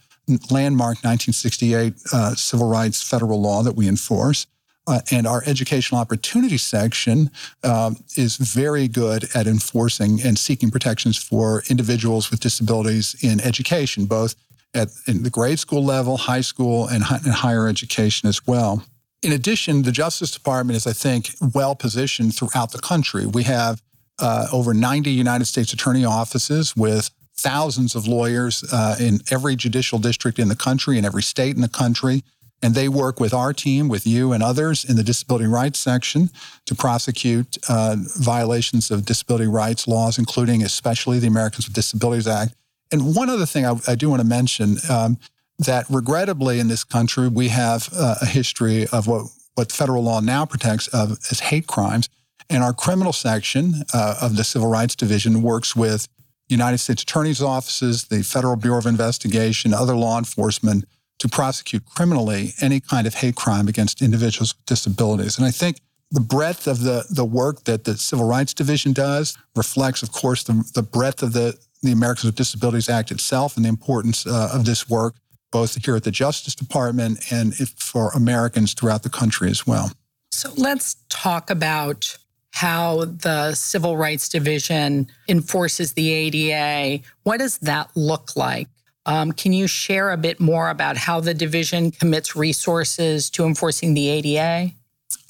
landmark 0.51 0.97
1968 1.05 1.95
uh, 2.13 2.35
civil 2.35 2.69
rights 2.69 3.03
federal 3.03 3.41
law 3.41 3.63
that 3.63 3.77
we 3.77 3.89
enforce. 3.89 4.47
Uh, 4.87 5.01
and 5.11 5.27
our 5.27 5.43
educational 5.47 5.99
opportunity 5.99 6.59
section 6.59 7.31
um, 7.63 7.97
is 8.17 8.37
very 8.37 8.87
good 8.87 9.27
at 9.35 9.47
enforcing 9.47 10.21
and 10.23 10.39
seeking 10.39 10.71
protections 10.71 11.17
for 11.17 11.63
individuals 11.71 12.31
with 12.31 12.39
disabilities 12.41 13.17
in 13.23 13.41
education, 13.41 14.05
both 14.05 14.35
at 14.75 14.89
the 15.07 15.31
grade 15.31 15.59
school 15.59 15.83
level, 15.83 16.17
high 16.17 16.41
school, 16.41 16.87
and, 16.89 17.03
and 17.09 17.33
higher 17.33 17.67
education 17.67 18.29
as 18.29 18.47
well. 18.47 18.85
In 19.23 19.33
addition, 19.33 19.83
the 19.83 19.93
Justice 19.93 20.31
Department 20.31 20.77
is, 20.77 20.87
I 20.87 20.93
think, 20.93 21.31
well 21.55 21.75
positioned 21.75 22.37
throughout 22.37 22.73
the 22.73 22.79
country. 22.79 23.25
We 23.25 23.45
have 23.45 23.81
uh, 24.19 24.49
over 24.53 24.75
90 24.75 25.11
United 25.11 25.47
States 25.47 25.73
attorney 25.73 26.05
offices 26.05 26.77
with 26.77 27.11
thousands 27.37 27.95
of 27.95 28.07
lawyers 28.07 28.65
uh, 28.73 28.97
in 29.01 29.21
every 29.31 29.57
judicial 29.57 29.99
district 29.99 30.39
in 30.39 30.49
the 30.49 30.57
country, 30.57 30.99
in 30.99 31.05
every 31.05 31.23
state 31.23 31.55
in 31.55 31.63
the 31.63 31.69
country. 31.69 32.23
And 32.65 32.75
they 32.75 32.89
work 32.89 33.21
with 33.21 33.35
our 33.35 33.53
team, 33.53 33.89
with 33.89 34.07
you 34.07 34.33
and 34.33 34.43
others 34.43 34.87
in 34.87 34.97
the 34.97 35.03
disability 35.03 35.47
rights 35.47 35.79
section 35.79 36.31
to 36.65 36.75
prosecute 36.75 37.59
uh, 37.69 37.97
violations 38.17 38.91
of 38.91 39.05
disability 39.05 39.47
rights 39.47 39.87
laws, 39.87 40.19
including 40.19 40.63
especially 40.63 41.19
the 41.19 41.27
Americans 41.27 41.67
with 41.67 41.75
Disabilities 41.75 42.27
Act. 42.27 42.55
And 42.91 43.15
one 43.15 43.29
other 43.29 43.45
thing 43.45 43.67
I, 43.67 43.75
I 43.87 43.95
do 43.95 44.09
want 44.09 44.23
to 44.23 44.27
mention 44.27 44.79
um, 44.89 45.19
that 45.59 45.85
regrettably 45.91 46.59
in 46.59 46.69
this 46.69 46.85
country, 46.85 47.29
we 47.29 47.49
have 47.49 47.91
uh, 47.95 48.15
a 48.23 48.27
history 48.27 48.87
of 48.87 49.07
what, 49.07 49.27
what 49.57 49.71
federal 49.71 50.03
law 50.03 50.21
now 50.21 50.47
protects 50.47 50.89
of 50.89 51.19
as 51.31 51.41
hate 51.41 51.67
crimes. 51.67 52.09
And 52.49 52.63
our 52.63 52.73
criminal 52.73 53.13
section 53.13 53.85
uh, 53.93 54.17
of 54.23 54.37
the 54.37 54.45
Civil 54.45 54.69
Rights 54.69 54.97
Division 54.97 55.43
works 55.43 55.77
with 55.77 56.09
United 56.49 56.79
States 56.79 57.03
Attorney's 57.03 57.43
offices, 57.43 58.05
the 58.05 58.23
Federal 58.23 58.57
Bureau 58.57 58.79
of 58.79 58.87
Investigation, 58.87 59.75
other 59.75 59.95
law 59.95 60.17
enforcement 60.17 60.87
to 61.19 61.29
prosecute 61.29 61.85
criminally 61.87 62.53
any 62.61 62.81
kind 62.81 63.07
of 63.07 63.15
hate 63.15 63.37
crime 63.37 63.69
against 63.69 64.03
individuals 64.03 64.55
with 64.55 64.67
disabilities. 64.67 65.39
And 65.39 65.47
I 65.47 65.51
think 65.51 65.79
the 66.11 66.21
breadth 66.21 66.67
of 66.67 66.83
the, 66.83 67.05
the 67.11 67.25
work 67.25 67.65
that 67.65 67.85
the 67.85 67.97
Civil 67.97 68.27
Rights 68.27 68.55
Division 68.55 68.93
does 68.93 69.37
reflects, 69.57 70.03
of 70.03 70.13
course, 70.13 70.43
the, 70.45 70.65
the 70.75 70.83
breadth 70.83 71.23
of 71.23 71.33
the, 71.33 71.59
the 71.83 71.93
Americans 71.93 72.27
with 72.27 72.37
Disabilities 72.37 72.89
Act 72.89 73.11
itself 73.11 73.57
and 73.57 73.65
the 73.65 73.69
importance 73.69 74.27
uh, 74.27 74.51
of 74.53 74.65
this 74.65 74.89
work, 74.89 75.15
both 75.51 75.83
here 75.85 75.97
at 75.97 76.05
the 76.05 76.11
Justice 76.11 76.55
Department 76.55 77.33
and 77.33 77.55
for 77.57 78.11
Americans 78.11 78.75
throughout 78.75 79.03
the 79.03 79.09
country 79.09 79.51
as 79.51 79.67
well. 79.67 79.93
So 80.31 80.53
let's 80.57 80.97
talk 81.09 81.51
about 81.51 82.17
how 82.51 83.05
the 83.05 83.53
Civil 83.55 83.97
Rights 83.97 84.29
Division 84.29 85.09
enforces 85.29 85.95
the 85.95 86.13
ADA. 86.13 87.03
What 87.25 87.39
does 87.39 87.59
that 87.59 87.91
look 87.97 88.37
like? 88.37 88.69
Um, 89.07 89.33
can 89.33 89.53
you 89.53 89.67
share 89.67 90.11
a 90.11 90.17
bit 90.17 90.41
more 90.41 90.71
about 90.71 90.97
how 90.97 91.21
the 91.21 91.35
division 91.35 91.91
commits 91.91 92.35
resources 92.35 93.29
to 93.31 93.45
enforcing 93.45 93.95
the 93.95 94.09
ADA? 94.09 94.73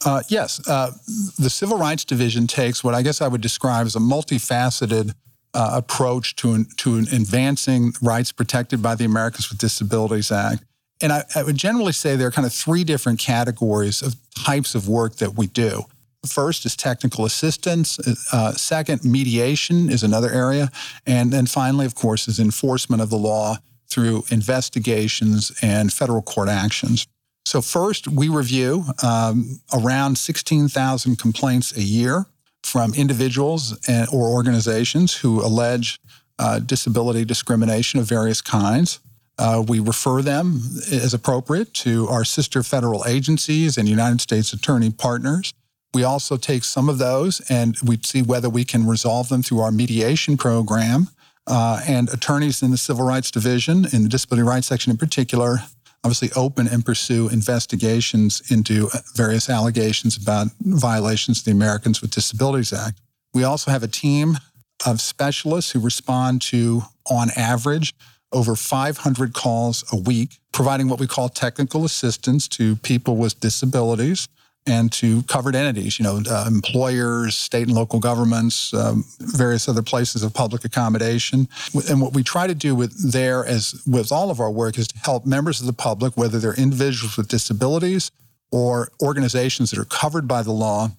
Uh, 0.04 0.22
yes. 0.28 0.66
Uh, 0.68 0.92
the 1.38 1.50
Civil 1.50 1.78
Rights 1.78 2.04
Division 2.04 2.46
takes 2.46 2.84
what 2.84 2.94
I 2.94 3.02
guess 3.02 3.20
I 3.20 3.28
would 3.28 3.40
describe 3.40 3.86
as 3.86 3.96
a 3.96 4.00
multifaceted 4.00 5.14
uh, 5.54 5.70
approach 5.74 6.36
to, 6.36 6.64
to 6.76 6.98
advancing 6.98 7.92
rights 8.02 8.32
protected 8.32 8.82
by 8.82 8.94
the 8.94 9.04
Americans 9.04 9.48
with 9.48 9.58
Disabilities 9.58 10.30
Act. 10.30 10.64
And 11.00 11.12
I, 11.12 11.24
I 11.34 11.42
would 11.42 11.56
generally 11.56 11.92
say 11.92 12.16
there 12.16 12.28
are 12.28 12.32
kind 12.32 12.46
of 12.46 12.52
three 12.52 12.84
different 12.84 13.18
categories 13.18 14.02
of 14.02 14.16
types 14.34 14.74
of 14.74 14.88
work 14.88 15.16
that 15.16 15.36
we 15.36 15.46
do. 15.46 15.84
First 16.26 16.64
is 16.66 16.76
technical 16.76 17.24
assistance. 17.24 17.98
Uh, 18.32 18.52
second, 18.52 19.04
mediation 19.04 19.90
is 19.90 20.02
another 20.02 20.30
area. 20.30 20.70
And 21.06 21.32
then 21.32 21.46
finally, 21.46 21.86
of 21.86 21.94
course, 21.94 22.28
is 22.28 22.38
enforcement 22.38 23.02
of 23.02 23.10
the 23.10 23.16
law 23.16 23.56
through 23.88 24.24
investigations 24.30 25.52
and 25.62 25.92
federal 25.92 26.22
court 26.22 26.48
actions. 26.48 27.06
So, 27.46 27.60
first, 27.60 28.08
we 28.08 28.28
review 28.28 28.84
um, 29.02 29.60
around 29.72 30.16
16,000 30.16 31.18
complaints 31.18 31.76
a 31.76 31.82
year 31.82 32.26
from 32.62 32.94
individuals 32.94 33.78
and, 33.86 34.08
or 34.10 34.30
organizations 34.30 35.14
who 35.14 35.44
allege 35.44 36.00
uh, 36.38 36.58
disability 36.58 37.24
discrimination 37.24 38.00
of 38.00 38.06
various 38.06 38.40
kinds. 38.40 39.00
Uh, 39.38 39.62
we 39.66 39.80
refer 39.80 40.22
them 40.22 40.60
as 40.90 41.12
appropriate 41.12 41.74
to 41.74 42.06
our 42.08 42.24
sister 42.24 42.62
federal 42.62 43.04
agencies 43.06 43.76
and 43.76 43.88
United 43.88 44.20
States 44.20 44.52
attorney 44.52 44.90
partners. 44.90 45.52
We 45.94 46.02
also 46.02 46.36
take 46.36 46.64
some 46.64 46.88
of 46.88 46.98
those 46.98 47.40
and 47.48 47.76
we 47.84 47.98
see 48.02 48.20
whether 48.20 48.50
we 48.50 48.64
can 48.64 48.86
resolve 48.86 49.28
them 49.28 49.42
through 49.42 49.60
our 49.60 49.70
mediation 49.70 50.36
program. 50.36 51.08
Uh, 51.46 51.80
and 51.86 52.08
attorneys 52.08 52.62
in 52.62 52.70
the 52.70 52.78
Civil 52.78 53.04
Rights 53.04 53.30
Division, 53.30 53.86
in 53.92 54.02
the 54.02 54.08
Disability 54.08 54.42
Rights 54.42 54.66
Section 54.66 54.90
in 54.90 54.96
particular, 54.96 55.58
obviously 56.02 56.30
open 56.34 56.66
and 56.66 56.84
pursue 56.84 57.28
investigations 57.28 58.42
into 58.50 58.88
various 59.14 59.50
allegations 59.50 60.16
about 60.16 60.48
violations 60.60 61.40
of 61.40 61.44
the 61.44 61.50
Americans 61.50 62.00
with 62.00 62.10
Disabilities 62.10 62.72
Act. 62.72 62.98
We 63.34 63.44
also 63.44 63.70
have 63.70 63.82
a 63.82 63.88
team 63.88 64.38
of 64.86 65.00
specialists 65.00 65.72
who 65.72 65.80
respond 65.80 66.40
to, 66.42 66.82
on 67.10 67.28
average, 67.36 67.94
over 68.32 68.56
500 68.56 69.34
calls 69.34 69.84
a 69.92 69.96
week, 69.96 70.38
providing 70.52 70.88
what 70.88 70.98
we 70.98 71.06
call 71.06 71.28
technical 71.28 71.84
assistance 71.84 72.48
to 72.48 72.76
people 72.76 73.16
with 73.16 73.38
disabilities 73.40 74.28
and 74.66 74.90
to 74.92 75.22
covered 75.24 75.54
entities, 75.54 75.98
you 75.98 76.04
know, 76.04 76.22
uh, 76.28 76.44
employers, 76.46 77.36
state 77.36 77.66
and 77.66 77.76
local 77.76 78.00
governments, 78.00 78.72
um, 78.72 79.04
various 79.18 79.68
other 79.68 79.82
places 79.82 80.22
of 80.22 80.32
public 80.32 80.64
accommodation. 80.64 81.48
And 81.88 82.00
what 82.00 82.14
we 82.14 82.22
try 82.22 82.46
to 82.46 82.54
do 82.54 82.74
with 82.74 83.12
there, 83.12 83.44
as 83.44 83.82
with 83.86 84.10
all 84.10 84.30
of 84.30 84.40
our 84.40 84.50
work, 84.50 84.78
is 84.78 84.88
to 84.88 84.98
help 84.98 85.26
members 85.26 85.60
of 85.60 85.66
the 85.66 85.72
public, 85.72 86.16
whether 86.16 86.38
they're 86.38 86.54
individuals 86.54 87.16
with 87.16 87.28
disabilities 87.28 88.10
or 88.50 88.90
organizations 89.02 89.70
that 89.70 89.78
are 89.78 89.84
covered 89.84 90.26
by 90.26 90.42
the 90.42 90.52
law, 90.52 90.90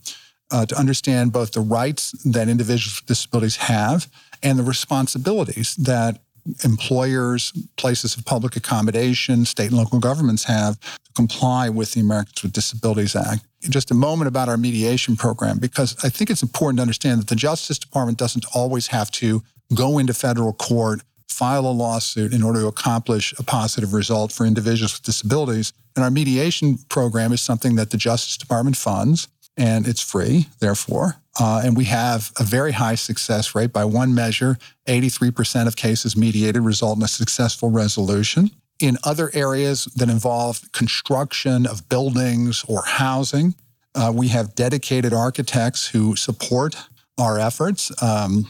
uh, 0.52 0.66
to 0.66 0.78
understand 0.78 1.32
both 1.32 1.54
the 1.54 1.62
rights 1.62 2.12
that 2.24 2.48
individuals 2.48 3.02
with 3.02 3.08
disabilities 3.08 3.56
have 3.56 4.08
and 4.44 4.60
the 4.60 4.64
responsibilities 4.64 5.76
that 5.76 6.20
employers, 6.64 7.52
places 7.78 8.16
of 8.18 8.26
public 8.26 8.56
accommodation, 8.56 9.46
state 9.46 9.70
and 9.70 9.78
local 9.78 10.00
governments 10.00 10.44
have 10.44 10.80
to 10.80 11.12
comply 11.16 11.70
with 11.70 11.94
the 11.94 12.02
Americans 12.02 12.44
with 12.44 12.54
Disabilities 12.54 13.16
Act. 13.16 13.46
Just 13.64 13.92
a 13.92 13.96
moment 13.96 14.28
about 14.28 14.48
our 14.48 14.58
mediation 14.58 15.16
program, 15.16 15.58
because 15.58 15.96
I 16.04 16.10
think 16.10 16.30
it's 16.30 16.44
important 16.44 16.78
to 16.78 16.82
understand 16.82 17.20
that 17.20 17.28
the 17.28 17.36
Justice 17.36 17.80
Department 17.80 18.18
doesn't 18.18 18.46
always 18.54 18.88
have 18.88 19.10
to 19.12 19.42
go 19.74 19.98
into 19.98 20.14
federal 20.14 20.54
court, 20.54 21.02
file 21.28 21.66
a 21.66 21.72
lawsuit 21.72 22.32
in 22.32 22.44
order 22.44 22.62
to 22.62 22.68
accomplish 22.68 23.34
a 23.40 23.44
positive 23.44 23.94
result 23.94 24.32
for 24.32 24.46
individuals 24.46 24.94
with 24.94 25.04
disabilities. 25.04 25.74
And 25.96 26.04
our 26.04 26.12
mediation 26.12 26.78
program 26.90 27.34
is 27.34 27.42
something 27.42 27.76
that 27.76 27.90
the 27.90 27.98
Justice 27.98 28.38
Department 28.38 28.78
funds 28.78 29.28
and 29.58 29.88
it's 29.88 30.02
free, 30.02 30.48
therefore. 30.60 31.18
Uh, 31.40 31.62
and 31.64 31.76
we 31.76 31.86
have 31.86 32.32
a 32.40 32.44
very 32.44 32.72
high 32.72 32.96
success 32.96 33.56
rate. 33.56 33.74
By 33.74 33.86
one 33.86 34.14
measure, 34.14 34.58
83% 34.88 35.68
of 35.68 35.76
cases 35.76 36.16
mediated 36.16 36.62
result 36.62 36.98
in 36.98 37.04
a 37.04 37.08
successful 37.08 37.70
resolution. 37.70 38.52
In 38.80 38.98
other 39.04 39.32
areas 39.34 39.86
that 39.96 40.10
involve 40.10 40.72
construction 40.72 41.66
of 41.66 41.88
buildings 41.90 42.64
or 42.68 42.84
housing, 42.86 43.56
uh, 43.96 44.12
we 44.14 44.30
have 44.30 44.56
dedicated 44.56 45.14
architects 45.14 45.88
who 45.88 46.16
support 46.16 46.76
our 47.18 47.40
efforts. 47.40 47.92
Um, 48.04 48.48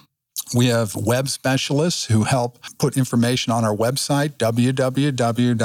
we 0.53 0.67
have 0.67 0.95
web 0.95 1.27
specialists 1.27 2.05
who 2.05 2.23
help 2.23 2.59
put 2.77 2.97
information 2.97 3.51
on 3.51 3.65
our 3.65 3.75
website, 3.75 4.37
www.ada.gov. 4.37 5.59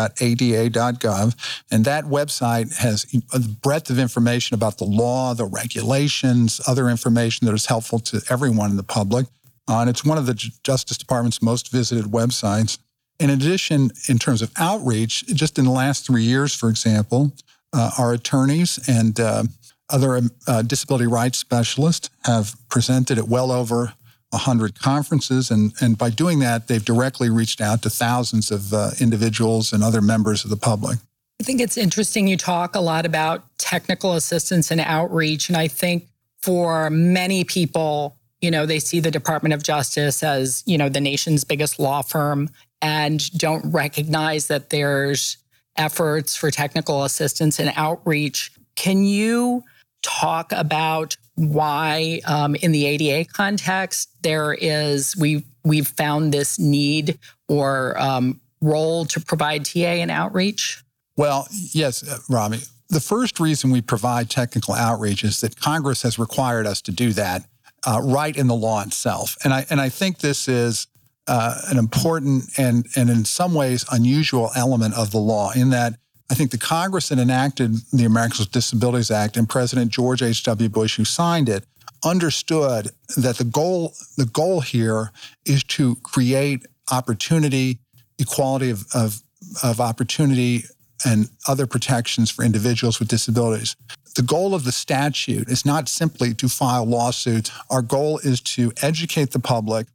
And 1.70 1.84
that 1.84 2.04
website 2.04 2.76
has 2.78 3.06
a 3.32 3.40
breadth 3.40 3.90
of 3.90 3.98
information 3.98 4.54
about 4.54 4.78
the 4.78 4.84
law, 4.84 5.34
the 5.34 5.44
regulations, 5.44 6.62
other 6.66 6.88
information 6.88 7.46
that 7.46 7.52
is 7.52 7.66
helpful 7.66 7.98
to 7.98 8.22
everyone 8.30 8.70
in 8.70 8.78
the 8.78 8.82
public. 8.82 9.26
Uh, 9.68 9.80
and 9.80 9.90
it's 9.90 10.04
one 10.04 10.16
of 10.18 10.26
the 10.26 10.34
Justice 10.34 10.96
Department's 10.96 11.42
most 11.42 11.70
visited 11.70 12.06
websites. 12.06 12.78
In 13.18 13.28
addition, 13.28 13.90
in 14.08 14.18
terms 14.18 14.40
of 14.40 14.50
outreach, 14.56 15.26
just 15.26 15.58
in 15.58 15.66
the 15.66 15.70
last 15.70 16.06
three 16.06 16.22
years, 16.22 16.54
for 16.54 16.70
example, 16.70 17.32
uh, 17.72 17.90
our 17.98 18.14
attorneys 18.14 18.80
and 18.88 19.20
uh, 19.20 19.44
other 19.90 20.22
uh, 20.46 20.62
disability 20.62 21.06
rights 21.06 21.38
specialists 21.38 22.08
have 22.24 22.56
presented 22.70 23.18
at 23.18 23.28
well 23.28 23.52
over 23.52 23.92
100 24.30 24.78
conferences. 24.78 25.50
And, 25.50 25.72
and 25.80 25.98
by 25.98 26.10
doing 26.10 26.38
that, 26.40 26.68
they've 26.68 26.84
directly 26.84 27.30
reached 27.30 27.60
out 27.60 27.82
to 27.82 27.90
thousands 27.90 28.50
of 28.50 28.72
uh, 28.72 28.90
individuals 29.00 29.72
and 29.72 29.82
other 29.82 30.00
members 30.00 30.44
of 30.44 30.50
the 30.50 30.56
public. 30.56 30.98
I 31.40 31.42
think 31.42 31.60
it's 31.60 31.76
interesting 31.76 32.28
you 32.28 32.36
talk 32.36 32.74
a 32.74 32.80
lot 32.80 33.06
about 33.06 33.44
technical 33.58 34.14
assistance 34.14 34.70
and 34.70 34.80
outreach. 34.80 35.48
And 35.48 35.56
I 35.56 35.68
think 35.68 36.08
for 36.42 36.90
many 36.90 37.44
people, 37.44 38.16
you 38.40 38.50
know, 38.50 38.66
they 38.66 38.78
see 38.78 39.00
the 39.00 39.10
Department 39.10 39.52
of 39.52 39.62
Justice 39.62 40.22
as, 40.22 40.62
you 40.66 40.78
know, 40.78 40.88
the 40.88 41.00
nation's 41.00 41.44
biggest 41.44 41.78
law 41.78 42.02
firm 42.02 42.50
and 42.82 43.30
don't 43.38 43.70
recognize 43.70 44.46
that 44.46 44.70
there's 44.70 45.38
efforts 45.76 46.36
for 46.36 46.50
technical 46.50 47.04
assistance 47.04 47.58
and 47.58 47.72
outreach. 47.74 48.52
Can 48.76 49.04
you 49.04 49.62
talk 50.02 50.52
about 50.52 51.16
why, 51.34 52.20
um, 52.26 52.54
in 52.56 52.72
the 52.72 52.86
ADA 52.86 53.30
context, 53.30 54.10
there 54.22 54.52
is 54.52 55.16
we 55.16 55.44
we've 55.64 55.88
found 55.88 56.32
this 56.32 56.58
need 56.58 57.18
or 57.48 57.98
um, 58.00 58.40
role 58.60 59.04
to 59.06 59.20
provide 59.20 59.64
TA 59.64 59.78
and 59.78 60.10
outreach? 60.10 60.82
Well, 61.16 61.48
yes, 61.72 62.06
uh, 62.06 62.18
Robbie. 62.28 62.60
The 62.88 63.00
first 63.00 63.38
reason 63.38 63.70
we 63.70 63.80
provide 63.80 64.30
technical 64.30 64.74
outreach 64.74 65.22
is 65.22 65.40
that 65.40 65.58
Congress 65.60 66.02
has 66.02 66.18
required 66.18 66.66
us 66.66 66.80
to 66.82 66.92
do 66.92 67.12
that 67.12 67.46
uh, 67.86 68.00
right 68.02 68.36
in 68.36 68.46
the 68.46 68.54
law 68.54 68.82
itself, 68.82 69.36
and 69.44 69.54
I 69.54 69.66
and 69.70 69.80
I 69.80 69.88
think 69.88 70.18
this 70.18 70.48
is 70.48 70.86
uh, 71.26 71.60
an 71.68 71.78
important 71.78 72.50
and 72.58 72.86
and 72.96 73.08
in 73.08 73.24
some 73.24 73.54
ways 73.54 73.84
unusual 73.90 74.50
element 74.54 74.94
of 74.94 75.10
the 75.10 75.18
law 75.18 75.52
in 75.52 75.70
that 75.70 75.94
I 76.30 76.34
think 76.34 76.52
the 76.52 76.58
Congress 76.58 77.08
that 77.08 77.18
enacted 77.18 77.74
the 77.92 78.04
Americans 78.04 78.38
with 78.38 78.52
Disabilities 78.52 79.10
Act 79.10 79.36
and 79.36 79.48
President 79.48 79.90
George 79.90 80.22
H.W. 80.22 80.68
Bush, 80.68 80.96
who 80.96 81.04
signed 81.04 81.48
it, 81.48 81.64
understood 82.04 82.90
that 83.16 83.36
the 83.36 83.44
goal 83.44 83.94
the 84.16 84.26
goal 84.26 84.60
here 84.60 85.10
is 85.44 85.64
to 85.64 85.96
create 85.96 86.66
opportunity, 86.90 87.78
equality 88.18 88.70
of, 88.70 88.84
of, 88.94 89.22
of 89.62 89.80
opportunity 89.80 90.64
and 91.04 91.28
other 91.48 91.66
protections 91.66 92.30
for 92.30 92.44
individuals 92.44 93.00
with 93.00 93.08
disabilities. 93.08 93.74
The 94.14 94.22
goal 94.22 94.54
of 94.54 94.64
the 94.64 94.72
statute 94.72 95.48
is 95.48 95.64
not 95.64 95.88
simply 95.88 96.34
to 96.34 96.48
file 96.48 96.84
lawsuits. 96.84 97.50
Our 97.70 97.82
goal 97.82 98.18
is 98.18 98.40
to 98.42 98.72
educate 98.82 99.30
the 99.30 99.38
public, 99.38 99.86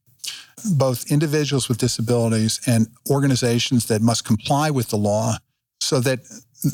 both 0.77 1.11
individuals 1.11 1.69
with 1.69 1.77
disabilities 1.77 2.59
and 2.65 2.87
organizations 3.09 3.85
that 3.87 4.01
must 4.01 4.25
comply 4.25 4.69
with 4.71 4.89
the 4.89 4.97
law, 4.97 5.37
so 5.85 5.99
that 6.01 6.19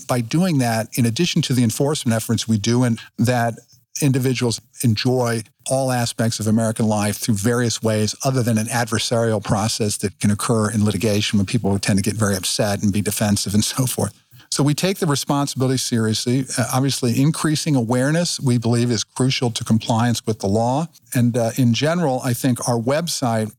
by 0.08 0.22
doing 0.22 0.60
that, 0.60 0.88
in 0.98 1.06
addition 1.06 1.42
to 1.44 1.54
the 1.54 1.64
enforcement 1.64 2.16
efforts 2.16 2.48
we 2.48 2.58
do, 2.58 2.84
and 2.84 3.00
that 3.18 3.56
individuals 4.02 4.62
enjoy 4.84 5.44
all 5.70 5.92
aspects 5.92 6.40
of 6.40 6.48
American 6.48 6.88
life 6.88 7.18
through 7.18 7.36
various 7.36 7.84
ways 7.84 8.16
other 8.24 8.42
than 8.42 8.58
an 8.58 8.68
adversarial 8.68 9.44
process 9.44 9.98
that 9.98 10.18
can 10.20 10.32
occur 10.32 10.72
in 10.72 10.84
litigation 10.84 11.38
when 11.38 11.46
people 11.46 11.78
tend 11.78 12.00
to 12.00 12.04
get 12.04 12.16
very 12.16 12.36
upset 12.36 12.82
and 12.82 12.94
be 12.94 13.02
defensive 13.02 13.54
and 13.54 13.64
so 13.64 13.86
forth. 13.86 14.18
So 14.50 14.64
we 14.64 14.74
take 14.74 14.98
the 14.98 15.06
responsibility 15.08 15.78
seriously. 15.78 16.46
Uh, 16.58 16.66
obviously, 16.74 17.22
increasing 17.22 17.76
awareness 17.76 18.40
we 18.40 18.58
believe 18.58 18.92
is 18.92 19.04
crucial 19.04 19.50
to 19.52 19.64
compliance 19.64 20.26
with 20.26 20.40
the 20.40 20.48
law. 20.48 20.88
And 21.14 21.38
uh, 21.38 21.52
in 21.58 21.74
general, 21.74 22.22
I 22.24 22.34
think 22.34 22.68
our 22.68 22.78
website, 22.78 23.54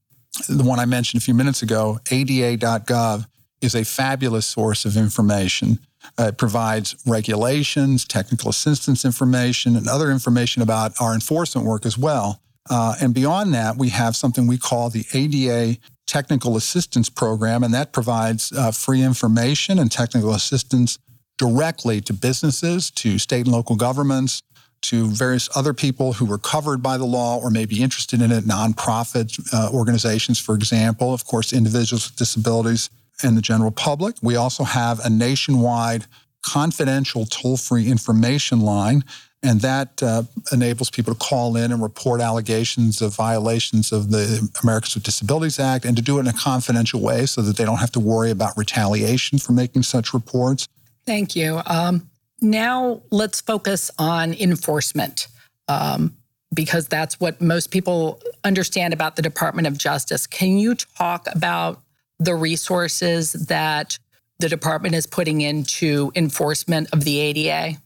the 0.49 0.65
one 0.65 0.79
I 0.79 0.85
mentioned 0.85 1.23
a 1.23 1.25
few 1.25 1.35
minutes 1.35 1.63
ago, 1.63 1.99
ada.gov, 2.11 3.27
is 3.63 3.75
a 3.75 3.85
fabulous 3.85 4.47
source 4.47 4.85
of 4.85 4.97
information. 4.97 5.79
Uh, 6.19 6.25
it 6.25 6.39
provides 6.39 6.97
regulations, 7.07 8.05
technical 8.05 8.51
assistance 8.51 9.05
information, 9.05 9.77
and 9.77 9.89
other 9.89 10.11
information 10.11 10.61
about 10.61 10.93
our 11.01 11.15
enforcement 11.15 11.67
work 11.67 11.87
as 11.87 11.97
well. 11.97 12.41
Uh, 12.69 12.95
and 13.01 13.15
beyond 13.15 13.55
that, 13.55 13.77
we 13.77 13.89
have 13.89 14.15
something 14.17 14.47
we 14.47 14.59
call 14.59 14.91
the 14.91 15.07
ADA 15.15 15.79
Technical 16.07 16.57
Assistance 16.57 17.09
Program, 17.09 17.63
and 17.63 17.73
that 17.73 17.93
provides 17.93 18.53
uh, 18.53 18.71
free 18.71 19.03
information 19.03 19.79
and 19.79 19.91
technical 19.91 20.35
assistance 20.35 20.99
directly 21.39 22.01
to 22.01 22.13
businesses, 22.13 22.91
to 22.91 23.19
state 23.19 23.47
and 23.47 23.55
local 23.55 23.77
governments, 23.77 24.43
to 24.83 25.07
various 25.07 25.49
other 25.57 25.73
people 25.73 26.15
who 26.15 26.25
were 26.25 26.39
covered 26.39 26.83
by 26.83 26.99
the 26.99 27.05
law 27.05 27.39
or 27.39 27.51
may 27.51 27.65
be 27.65 27.83
interested 27.83 28.21
in 28.21 28.33
it, 28.33 28.45
nonprofit 28.45 29.41
uh, 29.55 29.71
organizations, 29.73 30.39
for 30.39 30.55
example, 30.55 31.15
of 31.15 31.25
course, 31.25 31.53
individuals 31.53 32.11
with 32.11 32.17
disabilities 32.17 32.91
and 33.23 33.37
the 33.37 33.43
general 33.43 33.71
public. 33.71 34.17
We 34.23 34.37
also 34.37 34.65
have 34.65 35.01
a 35.01 35.11
nationwide 35.11 36.07
confidential 36.43 37.25
toll 37.27 37.57
free 37.57 37.87
information 37.87 38.61
line, 38.61 39.05
and 39.43 39.61
that 39.61 40.03
uh, 40.03 40.25
enables 40.53 40.91
people 40.91 41.15
to 41.15 41.19
call 41.19 41.57
in 41.57 41.73
and 41.73 41.83
report 41.83 42.21
allegations 42.21 43.03
of 43.03 43.15
violations 43.15 43.93
of 43.93 44.11
the 44.11 44.49
Americans 44.63 44.95
with 44.95 45.05
Disabilities 45.05 45.59
Act 45.59 45.85
and 45.85 45.97
to 45.97 46.03
do 46.03 46.19
it 46.19 46.21
in 46.21 46.29
a 46.29 46.33
confidential 46.33 47.01
way 47.01 47.27
so 47.27 47.43
that 47.43 47.57
they 47.57 47.65
don't 47.65 47.79
have 47.79 47.93
to 47.93 48.01
worry 48.01 48.31
about 48.31 48.57
retaliation 48.57 49.39
for 49.39 49.53
making 49.53 49.83
such 49.83 50.15
reports. 50.15 50.69
Thank 51.07 51.35
you. 51.35 51.61
Um, 51.67 52.09
now 52.41 53.03
let's 53.11 53.41
focus 53.41 53.91
on 53.99 54.35
enforcement. 54.35 55.29
Um, 55.69 56.17
because 56.55 56.87
that's 56.87 57.19
what 57.19 57.41
most 57.41 57.71
people 57.71 58.21
understand 58.45 58.93
about 58.93 59.17
the 59.17 59.23
Department 59.23 59.67
of 59.67 59.79
Justice. 59.79 60.27
Can 60.27 60.59
you 60.59 60.75
talk 60.75 61.27
about 61.35 61.81
the 62.25 62.35
resources 62.35 63.33
that 63.33 63.99
the 64.39 64.49
department 64.49 64.95
is 64.95 65.07
putting 65.07 65.41
into 65.41 66.13
enforcement 66.15 66.89
of 66.93 67.05
the 67.05 67.19
ADA? 67.19 67.79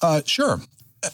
Uh, 0.00 0.22
sure. 0.24 0.60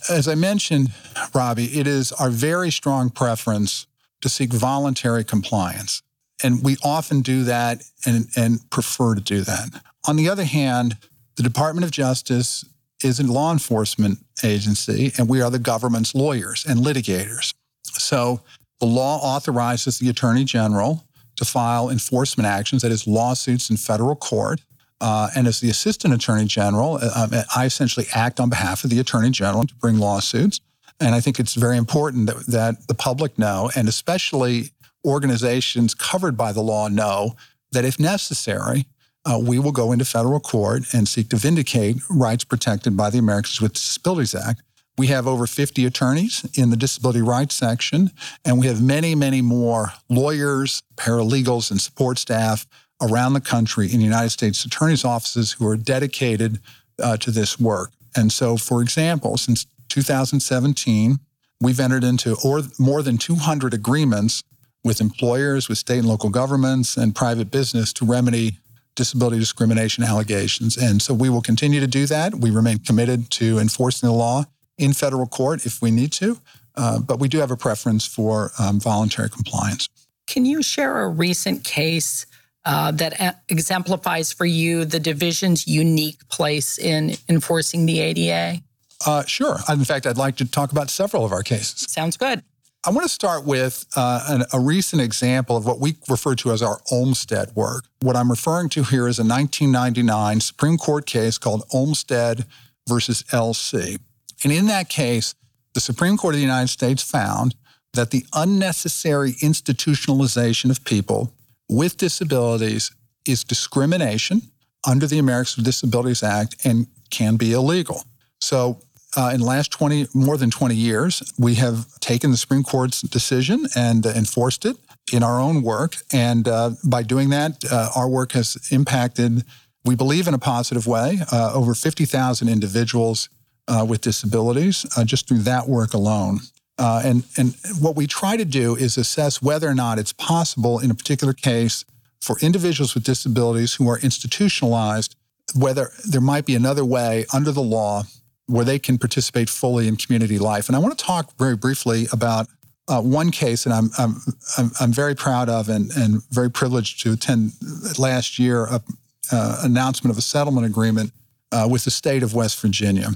As 0.09 0.29
I 0.29 0.35
mentioned, 0.35 0.93
Robbie, 1.35 1.79
it 1.79 1.87
is 1.87 2.13
our 2.13 2.31
very 2.31 2.71
strong 2.71 3.11
preference 3.11 3.87
to 4.21 4.29
seek 4.29 4.53
voluntary 4.53 5.25
compliance. 5.25 6.03
And 6.43 6.63
we 6.63 6.77
often 6.83 7.21
do 7.21 7.45
that 7.45 7.83
and, 8.07 8.29
and 8.37 8.71
prefer 8.71 9.15
to 9.15 9.21
do 9.21 9.43
that. 9.43 9.83
On 10.07 10.17
the 10.17 10.29
other 10.29 10.45
hand, 10.45 10.97
the 11.37 11.43
Department 11.43 11.85
of 11.85 11.91
Justice 11.91 12.65
is 13.03 13.19
a 13.19 13.25
law 13.25 13.53
enforcement 13.53 14.19
agency, 14.45 15.13
and 15.19 15.29
we 15.29 15.41
are 15.41 15.51
the 15.51 15.59
government's 15.59 16.15
lawyers 16.15 16.65
and 16.67 16.81
litigators. 16.81 17.53
So 17.83 18.41
the 18.79 18.87
law 18.87 19.19
authorizes 19.19 19.99
the 19.99 20.09
Attorney 20.09 20.45
General 20.45 21.05
to 21.41 21.45
file 21.47 21.89
enforcement 21.89 22.47
actions, 22.47 22.83
that 22.83 22.93
is, 22.93 23.07
lawsuits 23.07 23.71
in 23.71 23.79
federal 23.79 24.15
court. 24.15 24.61
Uh, 25.01 25.31
and 25.35 25.47
as 25.47 25.61
the 25.61 25.71
Assistant 25.71 26.13
Attorney 26.13 26.45
General, 26.45 26.99
uh, 27.01 27.29
um, 27.33 27.43
I 27.57 27.65
essentially 27.65 28.07
act 28.15 28.39
on 28.39 28.51
behalf 28.51 28.85
of 28.85 28.91
the 28.91 29.01
Attorney 29.01 29.31
General 29.31 29.65
to 29.65 29.75
bring 29.77 29.99
lawsuits. 29.99 30.61
And 31.01 31.15
I 31.15 31.21
think 31.21 31.41
it's 31.41 31.55
very 31.55 31.79
important 31.79 32.27
that, 32.27 32.47
that 32.49 32.89
the 32.89 32.95
public 32.95 33.39
know, 33.39 33.71
and 33.75 33.89
especially 33.89 34.73
organizations 35.03 35.95
covered 35.95 36.37
by 36.37 36.53
the 36.53 36.61
law 36.61 36.89
know, 36.89 37.37
that 37.73 37.87
if 37.87 37.99
necessary, 37.99 38.85
uh, 39.25 39.41
we 39.43 39.59
will 39.59 39.73
go 39.73 39.93
into 39.93 40.05
federal 40.05 40.41
court 40.41 40.83
and 40.93 41.09
seek 41.09 41.31
to 41.31 41.37
vindicate 41.37 41.97
rights 42.11 42.45
protected 42.45 42.99
by 42.99 43.09
the 43.09 43.19
Americans 43.19 43.63
with 43.63 43.73
Disabilities 43.73 44.35
Act. 44.35 44.63
We 45.01 45.07
have 45.07 45.27
over 45.27 45.47
50 45.47 45.87
attorneys 45.87 46.47
in 46.59 46.69
the 46.69 46.77
disability 46.77 47.23
rights 47.23 47.55
section, 47.55 48.11
and 48.45 48.59
we 48.59 48.67
have 48.67 48.83
many, 48.83 49.15
many 49.15 49.41
more 49.41 49.95
lawyers, 50.11 50.83
paralegals, 50.97 51.71
and 51.71 51.81
support 51.81 52.19
staff 52.19 52.67
around 53.01 53.33
the 53.33 53.41
country 53.41 53.91
in 53.91 53.97
the 53.97 54.05
United 54.05 54.29
States 54.29 54.63
attorneys' 54.63 55.03
offices 55.03 55.53
who 55.53 55.67
are 55.67 55.79
dedicated 55.79 56.61
uh, 57.03 57.17
to 57.17 57.31
this 57.31 57.59
work. 57.59 57.93
And 58.15 58.31
so, 58.31 58.59
for 58.59 58.83
example, 58.83 59.39
since 59.39 59.65
2017, 59.89 61.19
we've 61.63 61.81
entered 61.81 62.05
into 62.05 62.37
or, 62.45 62.61
more 62.79 63.01
than 63.01 63.17
200 63.17 63.73
agreements 63.73 64.45
with 64.85 65.01
employers, 65.01 65.67
with 65.67 65.79
state 65.79 66.01
and 66.01 66.09
local 66.09 66.29
governments, 66.29 66.99
and 66.99 67.15
private 67.15 67.51
business 67.51 67.95
to 67.95 68.05
remedy 68.05 68.59
disability 68.97 69.39
discrimination 69.39 70.05
allegations. 70.05 70.77
And 70.77 71.01
so 71.01 71.15
we 71.15 71.31
will 71.31 71.41
continue 71.41 71.81
to 71.81 71.87
do 71.87 72.05
that. 72.05 72.35
We 72.35 72.51
remain 72.51 72.81
committed 72.81 73.31
to 73.31 73.59
enforcing 73.59 74.07
the 74.07 74.15
law 74.15 74.45
in 74.81 74.93
federal 74.93 75.27
court 75.27 75.67
if 75.67 75.83
we 75.83 75.91
need 75.91 76.13
to, 76.13 76.39
uh, 76.77 76.99
but 76.99 77.21
we 77.21 77.29
do 77.29 77.39
have 77.39 77.51
a 77.51 77.57
preference 77.57 78.07
for 78.07 78.53
um, 78.59 78.81
voluntary 78.81 79.29
compliance. 79.29 79.89
Can 80.27 80.45
you 80.45 80.63
share 80.63 81.03
a 81.03 81.09
recent 81.09 81.65
case 81.65 82.27
uh, 82.65 82.91
that 82.93 83.21
a- 83.21 83.37
exemplifies 83.49 84.33
for 84.33 84.47
you 84.47 84.85
the 84.85 85.01
division's 85.01 85.67
unique 85.67 86.27
place 86.29 86.79
in 86.79 87.15
enforcing 87.29 87.87
the 87.87 88.01
ADA? 88.01 88.63
Uh, 89.07 89.25
sure. 89.25 89.59
In 89.69 89.85
fact, 89.85 90.07
I'd 90.07 90.19
like 90.19 90.37
to 90.37 90.45
talk 90.45 90.73
about 90.73 90.91
several 90.91 91.25
of 91.25 91.33
our 91.33 91.43
cases. 91.43 91.91
Sounds 91.91 92.17
good. 92.17 92.43
I 92.87 92.91
want 92.91 93.03
to 93.03 93.11
start 93.11 93.45
with 93.45 93.85
uh, 93.95 94.25
an, 94.29 94.45
a 94.55 94.61
recent 94.61 95.03
example 95.03 95.55
of 95.55 95.67
what 95.67 95.81
we 95.81 95.97
refer 96.09 96.35
to 96.37 96.51
as 96.51 96.63
our 96.63 96.81
Olmstead 96.91 97.55
work. 97.55 97.85
What 98.01 98.17
I'm 98.17 98.31
referring 98.31 98.71
to 98.71 98.83
here 98.85 99.07
is 99.07 99.19
a 99.19 99.23
1999 99.23 100.41
Supreme 100.41 100.79
Court 100.79 101.05
case 101.05 101.37
called 101.37 101.65
Olmstead 101.75 102.47
versus 102.89 103.23
LC. 103.25 103.99
And 104.43 104.53
in 104.53 104.67
that 104.67 104.89
case, 104.89 105.35
the 105.75 105.81
Supreme 105.81 106.17
Court 106.17 106.35
of 106.35 106.39
the 106.39 106.47
United 106.47 106.69
States 106.69 107.03
found 107.03 107.55
that 107.93 108.11
the 108.11 108.25
unnecessary 108.35 109.33
institutionalization 109.43 110.71
of 110.71 110.85
people 110.85 111.33
with 111.69 111.97
disabilities 111.97 112.93
is 113.27 113.45
discrimination 113.45 114.43
under 114.89 115.07
the 115.07 115.19
Americans 115.19 115.57
with 115.57 115.65
Disabilities 115.65 116.23
Act 116.23 116.57
and 116.65 116.87
can 117.11 117.37
be 117.37 117.53
illegal. 117.53 118.05
So 118.41 118.81
uh, 119.17 119.31
in 119.35 119.41
the 119.41 119.47
last 119.47 119.71
20, 119.73 120.07
more 120.15 120.37
than 120.37 120.51
20 120.51 120.75
years, 120.75 121.33
we 121.39 121.57
have 121.57 121.87
taken 122.01 122.31
the 122.31 122.37
Supreme 122.37 122.63
Court's 122.63 123.03
decision 123.03 123.67
and 123.77 124.07
uh, 124.07 124.11
enforced 124.11 124.65
it 124.65 124.77
in 125.13 125.23
our 125.23 125.41
own 125.41 125.63
work. 125.63 125.97
And 126.13 126.47
uh, 126.47 126.71
by 126.85 127.03
doing 127.03 127.31
that, 127.31 127.65
uh, 127.71 127.91
our 127.97 128.09
work 128.09 128.33
has 128.33 128.57
impacted, 128.71 129.45
we 129.85 129.97
believe 129.97 130.29
in 130.29 130.35
a 130.35 130.39
positive 130.39 130.87
way, 130.87 131.19
uh, 131.33 131.53
over 131.53 131.75
50,000 131.75 132.49
individuals 132.49 133.29
uh, 133.71 133.85
with 133.85 134.01
disabilities 134.01 134.85
just 135.05 135.29
through 135.29 135.39
that 135.39 135.69
work 135.69 135.95
alone. 135.95 136.41
and, 136.79 137.25
and 137.37 137.55
what 137.79 137.97
we 137.97 138.07
try 138.07 138.37
to 138.37 138.45
do 138.45 138.75
is 138.77 138.99
assess 138.99 139.41
whether 139.41 139.69
or 139.69 139.75
not 139.75 139.99
it's 139.99 140.13
possible 140.13 140.79
in 140.79 140.91
a 140.91 140.95
particular 140.95 141.33
case 141.33 141.85
for 142.21 142.39
individuals 142.41 142.95
with 142.95 143.05
disabilities 143.05 143.75
who 143.75 143.89
are 143.89 143.99
institutionalized, 144.01 145.17
whether 145.55 145.91
there 146.09 146.21
might 146.21 146.47
be 146.47 146.55
another 146.55 146.85
way 146.85 147.25
under 147.33 147.53
the 147.53 147.63
law 147.63 148.03
where 148.47 148.65
they 148.65 148.79
can 148.79 148.99
participate 148.99 149.49
fully 149.49 149.87
in 149.87 149.97
community 149.97 150.39
life. 150.39 150.69
And 150.69 150.77
I 150.77 150.81
want 150.81 150.97
to 150.99 151.05
talk 151.05 151.37
very 151.39 151.57
briefly 151.57 152.07
about 152.13 152.49
uh, 152.89 153.01
one 153.01 153.31
case 153.31 153.65
that 153.65 153.73
I'm, 153.73 153.91
I'm, 153.99 154.17
I'm, 154.59 154.71
I'm, 154.81 154.93
very 154.93 155.15
proud 155.15 155.49
of 155.49 155.69
and, 155.69 155.93
and 155.97 156.23
very 156.31 156.51
privileged 156.51 157.01
to 157.03 157.13
attend 157.13 157.53
last 157.99 158.39
year, 158.39 158.65
a 158.65 158.83
uh, 159.31 159.61
announcement 159.63 160.11
of 160.11 160.19
a 160.19 160.23
settlement 160.23 160.67
agreement 160.67 161.13
uh, 161.53 161.69
with 161.71 161.85
the 161.85 161.91
state 161.91 162.25
of 162.25 162.35
West 162.35 162.61
Virginia. 162.61 163.11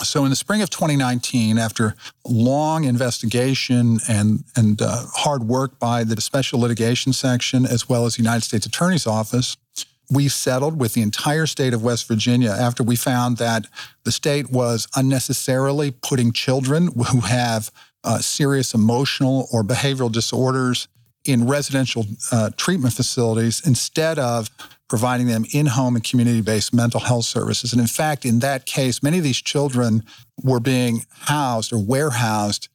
So 0.00 0.24
in 0.24 0.30
the 0.30 0.36
spring 0.36 0.62
of 0.62 0.70
2019, 0.70 1.58
after 1.58 1.94
long 2.24 2.84
investigation 2.84 3.98
and, 4.08 4.42
and 4.56 4.80
uh, 4.80 5.04
hard 5.14 5.44
work 5.44 5.78
by 5.78 6.02
the 6.02 6.18
Special 6.20 6.58
Litigation 6.60 7.12
Section, 7.12 7.66
as 7.66 7.88
well 7.88 8.06
as 8.06 8.16
the 8.16 8.22
United 8.22 8.42
States 8.42 8.64
Attorney's 8.64 9.06
Office, 9.06 9.56
we 10.10 10.28
settled 10.28 10.80
with 10.80 10.94
the 10.94 11.02
entire 11.02 11.46
state 11.46 11.74
of 11.74 11.82
West 11.82 12.08
Virginia 12.08 12.50
after 12.50 12.82
we 12.82 12.96
found 12.96 13.36
that 13.36 13.66
the 14.04 14.12
state 14.12 14.50
was 14.50 14.88
unnecessarily 14.96 15.90
putting 15.90 16.32
children 16.32 16.88
who 17.10 17.20
have 17.20 17.70
uh, 18.04 18.18
serious 18.18 18.74
emotional 18.74 19.46
or 19.52 19.62
behavioral 19.62 20.10
disorders 20.10 20.88
in 21.24 21.46
residential 21.46 22.04
uh, 22.32 22.50
treatment 22.56 22.94
facilities 22.94 23.64
instead 23.66 24.18
of 24.18 24.50
providing 24.92 25.26
them 25.26 25.46
in 25.54 25.64
home 25.64 25.96
and 25.96 26.04
community 26.04 26.42
based 26.42 26.74
mental 26.74 27.00
health 27.00 27.24
services. 27.24 27.72
And 27.72 27.80
in 27.80 27.86
fact, 27.86 28.26
in 28.26 28.40
that 28.40 28.66
case, 28.66 29.02
many 29.02 29.16
of 29.16 29.24
these 29.24 29.40
children 29.40 30.02
were 30.44 30.60
being 30.60 31.06
housed 31.20 31.72
or 31.72 31.78
warehoused 31.78 32.68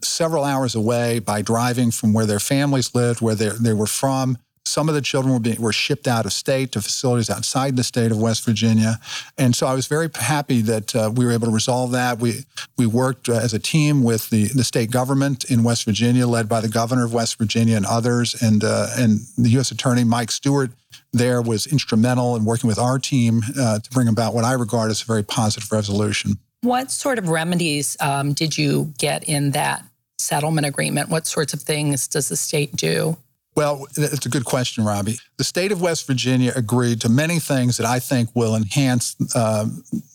several 0.00 0.44
hours 0.44 0.76
away 0.76 1.18
by 1.18 1.42
driving 1.42 1.90
from 1.90 2.12
where 2.12 2.24
their 2.24 2.38
families 2.38 2.94
lived, 2.94 3.20
where 3.20 3.34
they 3.34 3.48
they 3.48 3.72
were 3.72 3.88
from, 3.88 4.38
some 4.66 4.88
of 4.88 4.94
the 4.94 5.00
children 5.00 5.32
were 5.32 5.40
being 5.40 5.60
were 5.60 5.72
shipped 5.72 6.08
out 6.08 6.26
of 6.26 6.32
state 6.32 6.72
to 6.72 6.82
facilities 6.82 7.30
outside 7.30 7.76
the 7.76 7.84
state 7.84 8.10
of 8.10 8.18
West 8.18 8.44
Virginia, 8.44 8.98
and 9.38 9.54
so 9.54 9.66
I 9.66 9.74
was 9.74 9.86
very 9.86 10.10
happy 10.14 10.60
that 10.62 10.94
uh, 10.94 11.10
we 11.14 11.24
were 11.24 11.32
able 11.32 11.46
to 11.46 11.52
resolve 11.52 11.92
that. 11.92 12.18
We 12.18 12.44
we 12.76 12.86
worked 12.86 13.28
uh, 13.28 13.34
as 13.34 13.54
a 13.54 13.58
team 13.58 14.02
with 14.02 14.28
the 14.30 14.48
the 14.48 14.64
state 14.64 14.90
government 14.90 15.44
in 15.44 15.62
West 15.62 15.84
Virginia, 15.84 16.26
led 16.26 16.48
by 16.48 16.60
the 16.60 16.68
governor 16.68 17.04
of 17.04 17.14
West 17.14 17.38
Virginia 17.38 17.76
and 17.76 17.86
others, 17.86 18.40
and 18.42 18.64
uh, 18.64 18.88
and 18.96 19.20
the 19.38 19.50
U.S. 19.50 19.70
Attorney 19.70 20.04
Mike 20.04 20.32
Stewart 20.32 20.72
there 21.16 21.40
was 21.40 21.66
instrumental 21.66 22.36
in 22.36 22.44
working 22.44 22.68
with 22.68 22.78
our 22.78 22.98
team 22.98 23.42
uh, 23.58 23.78
to 23.78 23.90
bring 23.90 24.08
about 24.08 24.34
what 24.34 24.44
I 24.44 24.52
regard 24.52 24.90
as 24.90 25.02
a 25.02 25.04
very 25.04 25.22
positive 25.22 25.70
resolution. 25.72 26.38
What 26.60 26.90
sort 26.90 27.18
of 27.18 27.28
remedies 27.28 27.96
um, 28.00 28.32
did 28.32 28.56
you 28.58 28.92
get 28.98 29.24
in 29.24 29.52
that 29.52 29.84
settlement 30.18 30.66
agreement? 30.66 31.08
What 31.08 31.26
sorts 31.26 31.54
of 31.54 31.62
things 31.62 32.08
does 32.08 32.28
the 32.28 32.36
state 32.36 32.76
do? 32.76 33.16
Well, 33.54 33.86
it's 33.96 34.26
a 34.26 34.28
good 34.28 34.44
question, 34.44 34.84
Robbie. 34.84 35.18
The 35.38 35.44
state 35.44 35.72
of 35.72 35.80
West 35.80 36.06
Virginia 36.06 36.52
agreed 36.54 37.00
to 37.00 37.08
many 37.08 37.38
things 37.38 37.78
that 37.78 37.86
I 37.86 37.98
think 37.98 38.28
will 38.34 38.54
enhance 38.54 39.16
uh, 39.34 39.66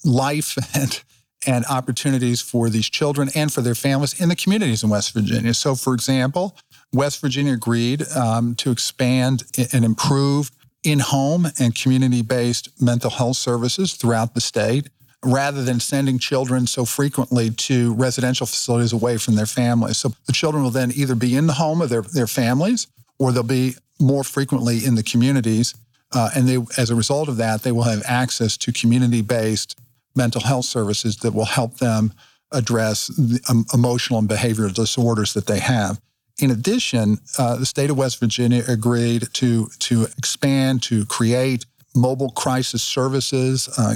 life 0.06 0.56
and 0.76 1.02
and 1.48 1.66
opportunities 1.66 2.40
for 2.40 2.70
these 2.70 2.88
children 2.88 3.28
and 3.34 3.52
for 3.52 3.62
their 3.62 3.74
families 3.74 4.22
in 4.22 4.30
the 4.30 4.36
communities 4.36 4.84
in 4.84 4.92
West 4.92 5.12
Virginia. 5.12 5.56
So, 5.56 5.74
for 5.74 5.96
example, 5.96 6.56
West 6.94 7.20
Virginia 7.20 7.54
agreed 7.54 8.08
um, 8.10 8.54
to 8.56 8.70
expand 8.70 9.46
and 9.74 9.84
improve 9.84 10.52
in 10.84 11.00
home 11.00 11.48
and 11.60 11.76
community 11.76 12.22
based 12.22 12.70
mental 12.82 13.10
health 13.10 13.38
services 13.38 13.94
throughout 13.94 14.34
the 14.34 14.41
state 14.41 14.89
rather 15.24 15.63
than 15.63 15.80
sending 15.80 16.17
children 16.17 16.65
so 16.65 16.84
frequently 16.84 17.52
to 17.52 17.94
residential 17.94 18.48
facilities 18.48 18.91
away 18.91 19.17
from 19.17 19.36
their 19.36 19.46
families. 19.46 19.98
So 19.98 20.10
the 20.26 20.34
children 20.34 20.63
will 20.63 20.72
then 20.72 20.91
either 20.96 21.13
be 21.13 21.36
in 21.36 21.46
the 21.46 21.54
home 21.54 21.82
of 21.82 21.89
their, 21.89 22.02
their 22.02 22.28
families 22.28 22.88
or 23.20 23.32
they'll 23.32 23.44
be 23.44 23.76
more 24.00 24.24
frequently 24.24 24.84
in 24.84 24.96
the 24.96 25.04
communities. 25.04 25.76
Uh, 26.12 26.32
and 26.36 26.48
they, 26.48 26.58
as 26.78 26.89
a 26.89 26.96
result 26.96 27.30
of 27.30 27.38
that, 27.38 27.62
they 27.62 27.72
will 27.72 27.84
have 27.84 28.02
access 28.06 28.58
to 28.58 28.72
community 28.72 29.22
based 29.22 29.80
mental 30.15 30.41
health 30.41 30.65
services 30.65 31.17
that 31.17 31.34
will 31.34 31.46
help 31.46 31.78
them 31.78 32.12
address 32.52 33.08
the 33.08 33.39
um, 33.48 33.65
emotional 33.74 34.20
and 34.20 34.28
behavioral 34.28 34.74
disorders 34.74 35.34
that 35.34 35.46
they 35.46 35.60
have. 35.60 36.02
In 36.39 36.52
addition, 36.52 37.20
uh, 37.38 37.58
the 37.58 37.65
state 37.65 37.89
of 37.89 37.98
West 37.98 38.20
Virginia 38.20 38.63
agreed 38.67 39.28
to, 39.34 39.67
to 39.80 40.04
expand, 40.17 40.84
to 40.84 41.06
create 41.06 41.65
mobile 41.96 42.32
crisis 42.32 42.82
services, 42.82 43.70
uh, 43.78 43.96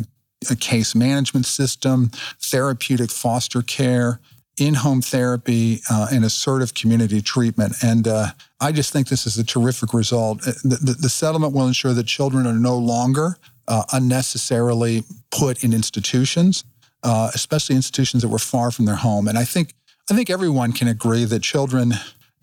a 0.49 0.55
case 0.55 0.95
management 0.95 1.45
system, 1.45 2.11
therapeutic 2.39 3.09
foster 3.09 3.61
care, 3.61 4.19
in 4.57 4.73
home 4.73 5.01
therapy 5.01 5.81
uh, 5.89 6.07
and 6.11 6.23
assertive 6.23 6.73
community 6.73 7.21
treatment. 7.21 7.75
And 7.83 8.07
uh, 8.07 8.27
I 8.61 8.71
just 8.71 8.93
think 8.93 9.09
this 9.09 9.27
is 9.27 9.37
a 9.37 9.43
terrific 9.43 9.93
result. 9.93 10.47
Uh, 10.47 10.51
the, 10.63 10.77
the, 10.81 10.93
the 10.93 11.09
settlement 11.09 11.53
will 11.53 11.67
ensure 11.67 11.93
that 11.93 12.05
children 12.05 12.47
are 12.47 12.53
no 12.53 12.77
longer 12.77 13.37
uh, 13.67 13.83
unnecessarily 13.91 15.03
put 15.31 15.63
in 15.63 15.73
institutions, 15.73 16.63
especially 17.03 17.75
institutions 17.75 18.23
that 18.23 18.29
were 18.29 18.39
far 18.39 18.71
from 18.71 18.85
their 18.85 18.95
home. 18.95 19.27
And 19.27 19.37
I 19.37 19.43
think 19.43 19.73
I 20.09 20.13
think 20.13 20.29
everyone 20.29 20.71
can 20.71 20.87
agree 20.87 21.25
that 21.25 21.41
children 21.41 21.93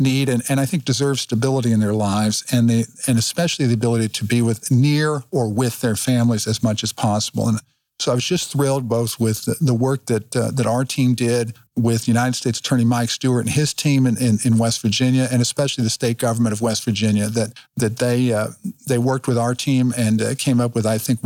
need 0.03 0.29
and, 0.29 0.43
and 0.49 0.61
I 0.61 0.67
think 0.67 0.85
deserve 0.85 1.21
stability 1.21 1.73
in 1.73 1.81
their 1.81 1.95
lives 1.95 2.45
and 2.53 2.69
the 2.69 2.87
and 3.07 3.19
especially 3.19 3.67
the 3.67 3.75
ability 3.75 4.09
to 4.09 4.25
be 4.25 4.43
with 4.43 4.71
near 4.71 5.23
or 5.31 5.49
with 5.49 5.81
their 5.81 5.97
families 5.97 6.47
as 6.47 6.63
much 6.63 6.83
as 6.83 6.93
possible. 6.93 7.49
And 7.49 7.59
so 8.03 8.11
I 8.11 8.15
was 8.17 8.25
just 8.25 8.51
thrilled 8.51 8.89
both 8.89 9.21
with 9.21 9.45
the, 9.61 9.75
work 9.75 10.07
that 10.07 10.35
uh, 10.35 10.51
that 10.51 10.67
our 10.67 10.85
team 10.85 11.15
did 11.15 11.55
with 11.77 12.09
United 12.09 12.35
States 12.35 12.59
Attorney 12.59 12.85
Mike 12.85 13.11
Stewart 13.11 13.45
and 13.45 13.55
his 13.55 13.73
team 13.73 14.07
in, 14.07 14.19
in, 14.19 14.39
in, 14.45 14.59
West 14.59 14.83
Virginia, 14.83 15.29
and 15.31 15.41
especially 15.41 15.85
the 15.85 15.91
state 15.91 16.19
government 16.19 16.53
of 16.53 16.61
West 16.61 16.85
Virginia, 16.85 17.29
that 17.29 17.53
that 17.77 17.99
they 17.99 18.33
uh, 18.33 18.49
they 18.89 18.99
worked 18.99 19.29
with 19.29 19.39
our 19.39 19.55
team 19.55 19.95
and 19.97 20.21
uh, 20.21 20.35
came 20.35 20.61
up 20.61 20.75
with, 20.75 20.85
I 20.85 20.99
think, 20.99 21.21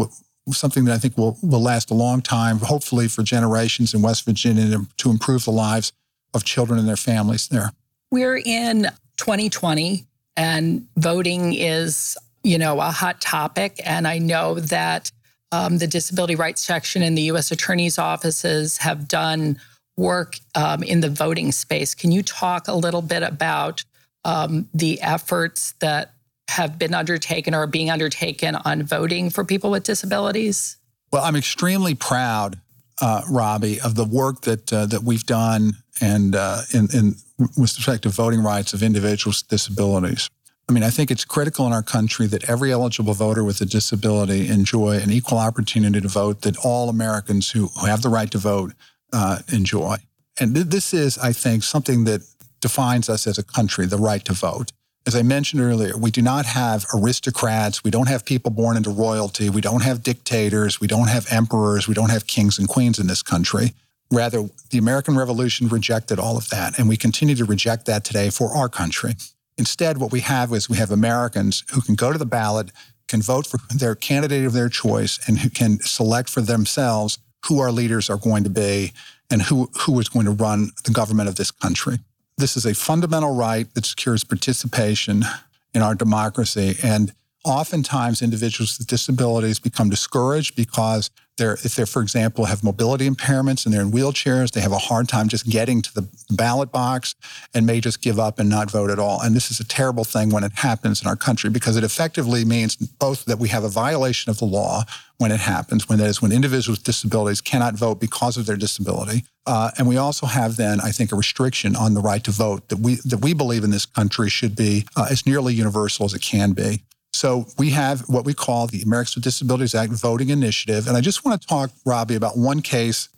something 0.53 0.85
that 0.85 0.93
I 0.93 0.99
think 0.99 1.17
will 1.17 1.39
will 1.43 1.63
last 1.63 1.91
a 1.91 1.95
long 1.95 2.21
time, 2.21 2.59
hopefully 2.59 3.09
for 3.09 3.23
generations 3.23 3.95
in 3.95 4.03
West 4.03 4.27
Virginia 4.27 4.79
to 4.99 5.11
improve 5.11 5.47
the 5.47 5.53
lives 5.53 5.93
of 6.35 6.45
children 6.45 6.79
and 6.79 6.87
their 6.87 6.97
families 6.97 7.49
there. 7.49 7.73
We're 8.11 8.37
in 8.37 8.89
2020, 9.17 10.05
and 10.37 10.87
voting 10.97 11.55
is 11.55 12.17
you 12.43 12.59
know 12.59 12.81
a 12.81 12.91
hot 12.91 13.21
topic, 13.21 13.81
and 13.85 14.07
I 14.07 14.19
know 14.19 14.55
that 14.55 15.11
um, 15.53 15.79
the 15.79 15.87
disability 15.87 16.35
rights 16.35 16.65
section 16.65 17.03
in 17.03 17.15
the 17.15 17.23
U.S. 17.23 17.51
Attorney's 17.51 17.99
offices 17.99 18.79
have 18.79 19.09
done 19.09 19.59
work 19.97 20.37
um, 20.55 20.83
in 20.83 21.01
the 21.01 21.09
voting 21.09 21.53
space. 21.53 21.95
Can 21.95 22.13
you 22.13 22.23
talk 22.23 22.69
a 22.69 22.75
little 22.75 23.03
bit 23.03 23.23
about 23.23 23.85
um, 24.25 24.69
the 24.75 25.01
efforts 25.01 25.73
that 25.81 26.13
have 26.49 26.79
been 26.79 26.95
undertaken 26.95 27.55
or 27.55 27.63
are 27.63 27.67
being 27.67 27.91
undertaken 27.91 28.55
on 28.57 28.83
voting 28.83 29.31
for 29.31 29.45
people 29.45 29.71
with 29.71 29.83
disabilities? 29.83 30.77
Well, 31.13 31.25
I'm 31.25 31.37
extremely 31.37 31.95
proud, 31.95 32.61
uh, 33.01 33.23
Robbie, 33.31 33.81
of 33.81 33.95
the 33.95 34.05
work 34.05 34.43
that 34.43 34.73
uh, 34.73 34.87
that 34.87 35.03
we've 35.03 35.25
done 35.25 35.73
and 36.01 36.35
uh, 36.35 36.63
in, 36.73 36.89
in 36.95 37.15
with 37.39 37.77
respect 37.77 38.03
to 38.05 38.09
voting 38.09 38.43
rights 38.43 38.73
of 38.73 38.83
individuals 38.83 39.43
with 39.43 39.49
disabilities. 39.49 40.31
I 40.69 40.73
mean, 40.73 40.83
I 40.83 40.91
think 40.91 41.11
it's 41.11 41.25
critical 41.25 41.67
in 41.67 41.73
our 41.73 41.83
country 41.83 42.27
that 42.27 42.49
every 42.51 42.73
eligible 42.73 43.15
voter 43.15 43.45
with 43.45 43.61
a 43.61 43.67
disability 43.67 44.49
enjoy 44.49 44.99
an 44.99 45.13
equal 45.13 45.39
opportunity 45.39 46.01
to 46.01 46.09
vote, 46.09 46.43
that 46.43 46.57
all 46.65 46.89
Americans 46.89 47.51
who, 47.51 47.69
who 47.69 47.87
have 47.87 48.03
the 48.03 48.09
right 48.09 48.31
to 48.33 48.39
vote 48.39 48.73
uh, 49.13 49.39
enjoy. 49.53 49.97
And 50.41 50.55
th- 50.55 50.67
this 50.67 50.93
is, 50.93 51.19
I 51.19 51.33
think, 51.33 51.63
something 51.63 52.05
that 52.05 52.23
defines 52.61 53.09
us 53.09 53.27
as 53.29 53.39
a 53.39 53.45
country, 53.45 53.87
the 53.87 53.97
right 53.97 54.25
to 54.25 54.33
vote. 54.33 54.73
As 55.07 55.15
I 55.15 55.23
mentioned 55.23 55.63
earlier, 55.63 55.97
we 55.97 56.11
do 56.11 56.21
not 56.21 56.47
have 56.47 56.85
aristocrats. 56.93 57.85
We 57.85 57.93
don't 57.93 58.09
have 58.09 58.25
people 58.25 58.51
born 58.51 58.77
into 58.77 58.91
royalty. 58.91 59.49
We 59.49 59.61
don't 59.61 59.85
have 59.85 60.03
dictators. 60.03 60.81
We 60.81 60.89
don't 60.89 61.09
have 61.09 61.29
emperors. 61.31 61.87
We 61.87 61.95
don't 61.95 62.11
have 62.11 62.27
kings 62.27 62.59
and 62.59 62.67
queens 62.67 62.99
in 62.99 63.07
this 63.07 63.23
country. 63.23 63.75
Rather, 64.11 64.49
the 64.71 64.79
American 64.79 65.17
Revolution 65.17 65.69
rejected 65.69 66.19
all 66.19 66.37
of 66.37 66.49
that, 66.49 66.77
and 66.77 66.89
we 66.89 66.97
continue 66.97 67.37
to 67.37 67.45
reject 67.45 67.87
that 67.87 68.03
today 68.03 68.31
for 68.31 68.57
our 68.57 68.69
country. 68.69 69.15
Instead, 69.57 69.99
what 69.99 70.11
we 70.11 70.21
have 70.21 70.53
is 70.53 70.69
we 70.69 70.77
have 70.77 70.91
Americans 70.91 71.63
who 71.71 71.81
can 71.81 71.95
go 71.95 72.13
to 72.13 72.19
the 72.19 72.27
ballot, 72.27 72.73
can 73.07 73.23
vote 73.23 73.47
for 73.47 73.59
their 73.73 73.95
candidate 73.95 74.45
of 74.45 74.55
their 74.55 74.69
choice, 74.69 75.21
and 75.29 75.39
who 75.39 75.51
can 75.51 75.79
select 75.83 76.29
for 76.29 76.41
themselves 76.41 77.19
who 77.47 77.61
our 77.61 77.71
leaders 77.71 78.11
are 78.11 78.17
going 78.17 78.43
to 78.43 78.51
be 78.51 78.93
and 79.31 79.43
who, 79.43 79.71
who 79.83 79.99
is 80.01 80.09
going 80.09 80.27
to 80.27 80.33
run 80.33 80.71
the 80.85 80.91
government 80.91 81.29
of 81.29 81.37
this 81.37 81.53
country. 81.53 81.99
This 82.39 82.55
is 82.55 82.67
a 82.67 82.75
fundamental 82.75 83.35
right 83.35 83.73
that 83.75 83.87
secures 83.87 84.23
participation 84.23 85.25
in 85.73 85.81
our 85.81 85.95
democracy. 85.95 86.77
And 86.83 87.15
oftentimes, 87.47 88.21
individuals 88.21 88.77
with 88.79 88.87
disabilities 88.87 89.59
become 89.59 89.89
discouraged 89.89 90.55
because 90.55 91.11
they're, 91.39 91.55
if 91.55 91.77
they're, 91.77 91.87
for 91.87 92.03
example, 92.03 92.45
have 92.45 92.63
mobility 92.63 93.09
impairments 93.09 93.65
and 93.65 93.75
they're 93.75 93.81
in 93.81 93.91
wheelchairs, 93.91 94.51
they 94.51 94.61
have 94.61 94.73
a 94.73 94.79
hard 94.79 95.09
time 95.09 95.29
just 95.29 95.47
getting 95.47 95.81
to 95.81 95.95
the 95.95 96.07
ballot 96.31 96.73
box 96.73 97.15
and 97.55 97.65
may 97.65 97.81
just 97.81 98.03
give 98.03 98.19
up 98.19 98.39
and 98.39 98.51
not 98.51 98.71
vote 98.71 98.91
at 98.91 98.99
all. 98.99 99.23
And 99.23 99.35
this 99.35 99.51
is 99.51 99.59
a 99.59 99.65
terrible 99.65 100.05
thing 100.05 100.29
when 100.31 100.45
it 100.45 100.53
happens 100.57 101.01
in 101.01 101.09
our 101.09 101.17
country 101.17 101.49
because 101.49 101.77
it 101.77 101.85
effectively 101.85 102.45
means 102.45 102.77
both 102.77 103.25
that 103.25 103.39
we 103.39 103.49
have 103.49 103.65
a 103.65 103.71
violation 103.71 104.29
of 104.29 104.39
the 104.39 104.47
law 104.47 104.85
when 105.19 105.33
it 105.33 105.41
happens, 105.41 105.89
when 105.89 105.99
that 105.99 106.09
is 106.09 106.21
when 106.21 106.33
individuals 106.33 106.79
with 106.79 106.85
disabilities 106.85 107.41
cannot 107.41 107.75
vote 107.75 108.01
because 108.01 108.37
of 108.37 108.47
their 108.47 108.57
disability. 108.57 109.25
Uh, 109.47 109.71
and 109.79 109.89
we 109.89 109.97
also 109.97 110.27
have 110.27 110.57
then, 110.57 110.81
I 110.81 110.91
think, 110.91 111.13
a 111.13 111.17
restriction 111.17 111.77
on 111.77 111.95
the 111.95 112.01
right 112.01 112.23
to 112.25 112.31
vote 112.31 112.69
that 112.69 112.79
we 112.79 112.97
that 113.05 113.19
we 113.23 113.33
believe 113.33 113.65
in 113.65 113.71
this 113.71 113.87
country 113.87 114.29
should 114.29 114.57
be 114.57 114.87
uh, 114.97 115.07
as 115.11 115.27
nearly 115.27 115.55
universal 115.55 116.05
as 116.05 116.15
it 116.15 116.23
can 116.23 116.53
be. 116.53 116.83
So 117.13 117.47
we 117.57 117.71
have 117.71 118.03
what 118.09 118.27
we 118.27 118.35
call 118.35 118.67
the 118.67 118.83
Americans 118.83 119.15
with 119.15 119.25
Disabilities 119.25 119.75
Act 119.75 119.93
voting 119.93 120.29
initiative. 120.29 120.87
And 120.87 120.97
I 120.97 121.01
just 121.01 121.25
want 121.25 121.41
to 121.41 121.49
talk, 121.49 121.71
Robbie, 121.87 122.15
about 122.15 122.37
one 122.37 122.61
case, 122.61 123.09